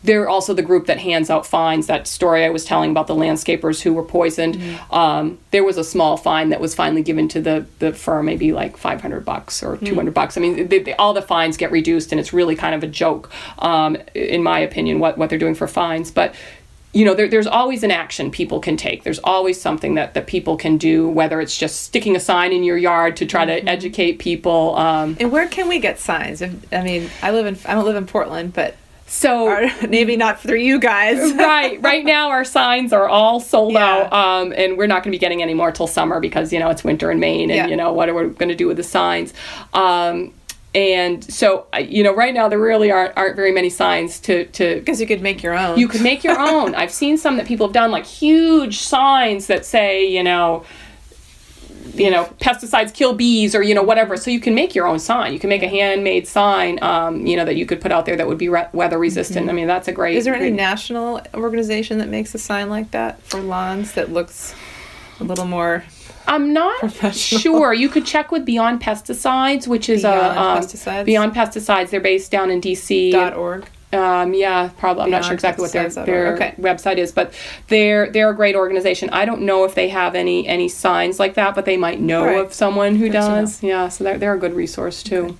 They're 0.07 0.27
also 0.27 0.53
the 0.53 0.63
group 0.63 0.87
that 0.87 0.97
hands 0.99 1.29
out 1.29 1.45
fines. 1.45 1.85
That 1.87 2.07
story 2.07 2.43
I 2.45 2.49
was 2.49 2.65
telling 2.65 2.91
about 2.91 3.07
the 3.07 3.13
landscapers 3.15 3.81
who 3.81 3.93
were 3.93 4.03
poisoned. 4.03 4.55
Mm-hmm. 4.55 4.93
Um, 4.93 5.37
there 5.51 5.63
was 5.63 5.77
a 5.77 5.83
small 5.83 6.17
fine 6.17 6.49
that 6.49 6.61
was 6.61 6.73
finally 6.73 7.03
given 7.03 7.27
to 7.29 7.41
the, 7.41 7.65
the 7.79 7.93
firm, 7.93 8.25
maybe 8.25 8.51
like 8.51 8.77
500 8.77 9.23
bucks 9.25 9.61
or 9.61 9.77
200 9.77 10.13
bucks. 10.13 10.37
I 10.37 10.41
mean, 10.41 10.67
they, 10.69 10.79
they, 10.79 10.95
all 10.95 11.13
the 11.13 11.21
fines 11.21 11.57
get 11.57 11.71
reduced, 11.71 12.11
and 12.11 12.19
it's 12.19 12.33
really 12.33 12.55
kind 12.55 12.73
of 12.73 12.83
a 12.83 12.87
joke, 12.87 13.29
um, 13.59 13.97
in 14.15 14.41
my 14.41 14.59
opinion, 14.59 14.99
what, 14.99 15.17
what 15.17 15.29
they're 15.29 15.37
doing 15.39 15.55
for 15.55 15.67
fines. 15.67 16.09
But 16.09 16.33
you 16.93 17.05
know, 17.05 17.13
there, 17.13 17.27
there's 17.27 17.45
always 17.45 17.83
an 17.83 17.91
action 17.91 18.31
people 18.31 18.59
can 18.59 18.75
take. 18.77 19.03
There's 19.03 19.19
always 19.19 19.59
something 19.61 19.95
that, 19.95 20.13
that 20.15 20.25
people 20.25 20.57
can 20.57 20.77
do, 20.77 21.07
whether 21.07 21.39
it's 21.41 21.55
just 21.55 21.81
sticking 21.81 22.15
a 22.15 22.19
sign 22.19 22.51
in 22.53 22.63
your 22.63 22.77
yard 22.77 23.17
to 23.17 23.25
try 23.25 23.45
Mm-hmm. 23.45 23.65
to 23.65 23.71
educate 23.71 24.19
people. 24.19 24.75
Um, 24.77 25.15
And 25.19 25.31
where 25.31 25.47
can 25.47 25.67
we 25.67 25.79
get 25.79 25.99
signs? 25.99 26.41
I 26.41 26.49
mean, 26.81 27.09
I 27.21 27.31
live 27.31 27.45
in 27.45 27.57
I 27.69 27.75
don't 27.75 27.85
live 27.85 27.97
in 27.97 28.07
Portland, 28.07 28.53
but 28.53 28.75
so 29.07 29.47
or 29.47 29.87
maybe 29.87 30.15
not 30.17 30.39
for 30.39 30.55
you 30.55 30.79
guys. 30.79 31.33
right 31.35 31.81
right 31.81 32.05
now 32.05 32.29
our 32.29 32.43
signs 32.43 32.91
are 32.93 33.07
all 33.07 33.39
sold 33.39 33.73
Yeah. 33.73 33.85
out 34.09 34.13
um, 34.13 34.53
and 34.55 34.77
we're 34.77 34.87
not 34.87 35.03
going 35.03 35.11
to 35.11 35.17
be 35.17 35.17
getting 35.19 35.41
any 35.41 35.53
more 35.53 35.71
till 35.71 35.87
summer 35.87 36.19
because 36.19 36.51
you 36.53 36.59
know 36.59 36.69
it's 36.69 36.83
winter 36.83 37.09
in 37.11 37.19
maine 37.19 37.49
and 37.49 37.55
Yeah. 37.57 37.67
you 37.67 37.75
know 37.75 37.91
what 37.93 38.09
are 38.09 38.13
we 38.13 38.27
going 38.33 38.49
to 38.49 38.55
do 38.55 38.67
with 38.67 38.77
the 38.77 38.83
signs 38.83 39.33
um, 39.73 40.33
and 40.75 41.23
so 41.23 41.65
you 41.79 42.03
know, 42.03 42.13
right 42.13 42.33
now 42.33 42.47
there 42.49 42.59
really 42.59 42.91
aren't 42.91 43.15
aren't 43.17 43.35
very 43.35 43.51
many 43.51 43.69
signs 43.69 44.19
to 44.19 44.45
to 44.47 44.75
Because 44.75 44.99
you 45.01 45.07
could 45.07 45.21
make 45.21 45.41
your 45.41 45.57
own. 45.57 45.79
you 45.79 45.87
could 45.87 46.01
make 46.01 46.23
your 46.23 46.37
own. 46.53 46.75
I've 46.75 46.91
seen 46.91 47.17
some 47.17 47.37
that 47.37 47.47
people 47.47 47.65
have 47.67 47.73
done, 47.73 47.89
like 47.89 48.05
huge 48.05 48.79
signs 48.79 49.47
that 49.47 49.65
say, 49.65 50.05
you 50.05 50.21
know, 50.23 50.65
you 51.99 52.11
know, 52.11 52.25
pesticides 52.39 52.93
kill 52.93 53.13
bees, 53.13 53.55
or 53.55 53.61
you 53.61 53.75
know, 53.75 53.83
whatever. 53.83 54.17
So 54.17 54.31
you 54.31 54.39
can 54.39 54.55
make 54.55 54.75
your 54.75 54.87
own 54.87 54.99
sign. 54.99 55.33
You 55.33 55.39
can 55.39 55.49
make 55.49 55.63
a 55.63 55.67
handmade 55.67 56.27
sign, 56.27 56.79
um, 56.81 57.25
you 57.25 57.35
know, 57.35 57.45
that 57.45 57.55
you 57.55 57.65
could 57.65 57.81
put 57.81 57.91
out 57.91 58.05
there 58.05 58.15
that 58.15 58.27
would 58.27 58.37
be 58.37 58.49
re- 58.49 58.67
weather 58.73 58.97
resistant. 58.97 59.49
I 59.49 59.53
mean, 59.53 59.67
that's 59.67 59.87
a 59.87 59.91
great. 59.91 60.11
Mm-hmm. 60.11 60.17
Is 60.17 60.25
there 60.25 60.35
any 60.35 60.49
great- 60.49 60.53
national 60.55 61.21
organization 61.33 61.97
that 61.99 62.09
makes 62.09 62.33
a 62.35 62.37
sign 62.39 62.69
like 62.69 62.91
that 62.91 63.21
for 63.23 63.39
lawns 63.39 63.93
that 63.93 64.11
looks 64.11 64.55
a 65.19 65.23
little 65.23 65.45
more 65.45 65.83
I'm 66.27 66.51
not 66.51 66.91
sure. 67.13 67.73
You 67.73 67.87
could 67.87 68.05
check 68.05 68.31
with 68.31 68.45
Beyond 68.45 68.81
Pesticides, 68.81 69.65
which 69.67 69.87
is 69.87 70.01
Beyond 70.01 70.37
a 70.37 70.41
um, 70.41 70.57
Pesticides? 70.59 71.05
Beyond 71.05 71.33
Pesticides. 71.33 71.89
They're 71.89 72.01
based 72.01 72.31
down 72.31 72.51
in 72.51 72.59
DC. 72.59 73.11
dot 73.11 73.33
org? 73.33 73.65
Um, 73.93 74.33
yeah, 74.33 74.69
probably. 74.77 75.03
I'm 75.03 75.11
not 75.11 75.23
sure 75.23 75.33
exactly 75.33 75.61
what 75.63 75.71
their, 75.71 75.87
their 75.89 76.33
Okay. 76.33 76.53
website 76.59 76.97
is, 76.97 77.13
but 77.13 77.33
they're 77.69 78.09
they're 78.11 78.29
a 78.29 78.35
great 78.35 78.55
organization. 78.55 79.09
I 79.11 79.23
don't 79.23 79.43
know 79.43 79.63
if 79.63 79.75
they 79.75 79.87
have 79.89 80.13
any 80.13 80.45
any 80.45 80.67
signs 80.67 81.19
like 81.19 81.35
that, 81.35 81.55
but 81.55 81.63
they 81.63 81.77
might 81.77 82.01
know 82.01 82.25
Right. 82.25 82.37
of 82.39 82.53
someone 82.53 82.97
who 82.97 83.05
Good 83.07 83.13
does. 83.13 83.63
Yeah, 83.63 83.87
so 83.87 84.03
they're 84.03 84.17
they're 84.17 84.33
a 84.33 84.39
good 84.39 84.53
resource 84.55 85.01
too. 85.03 85.37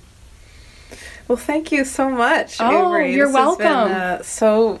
Well, 1.28 1.36
thank 1.36 1.70
you 1.70 1.84
so 1.84 2.08
much. 2.08 2.56
Oh, 2.58 2.86
Avery. 2.96 3.12
you're 3.14 3.26
This 3.26 3.36
has 3.36 3.56
been, 3.58 3.66
welcome. 3.66 3.92
uh, 3.92 4.22
so 4.22 4.80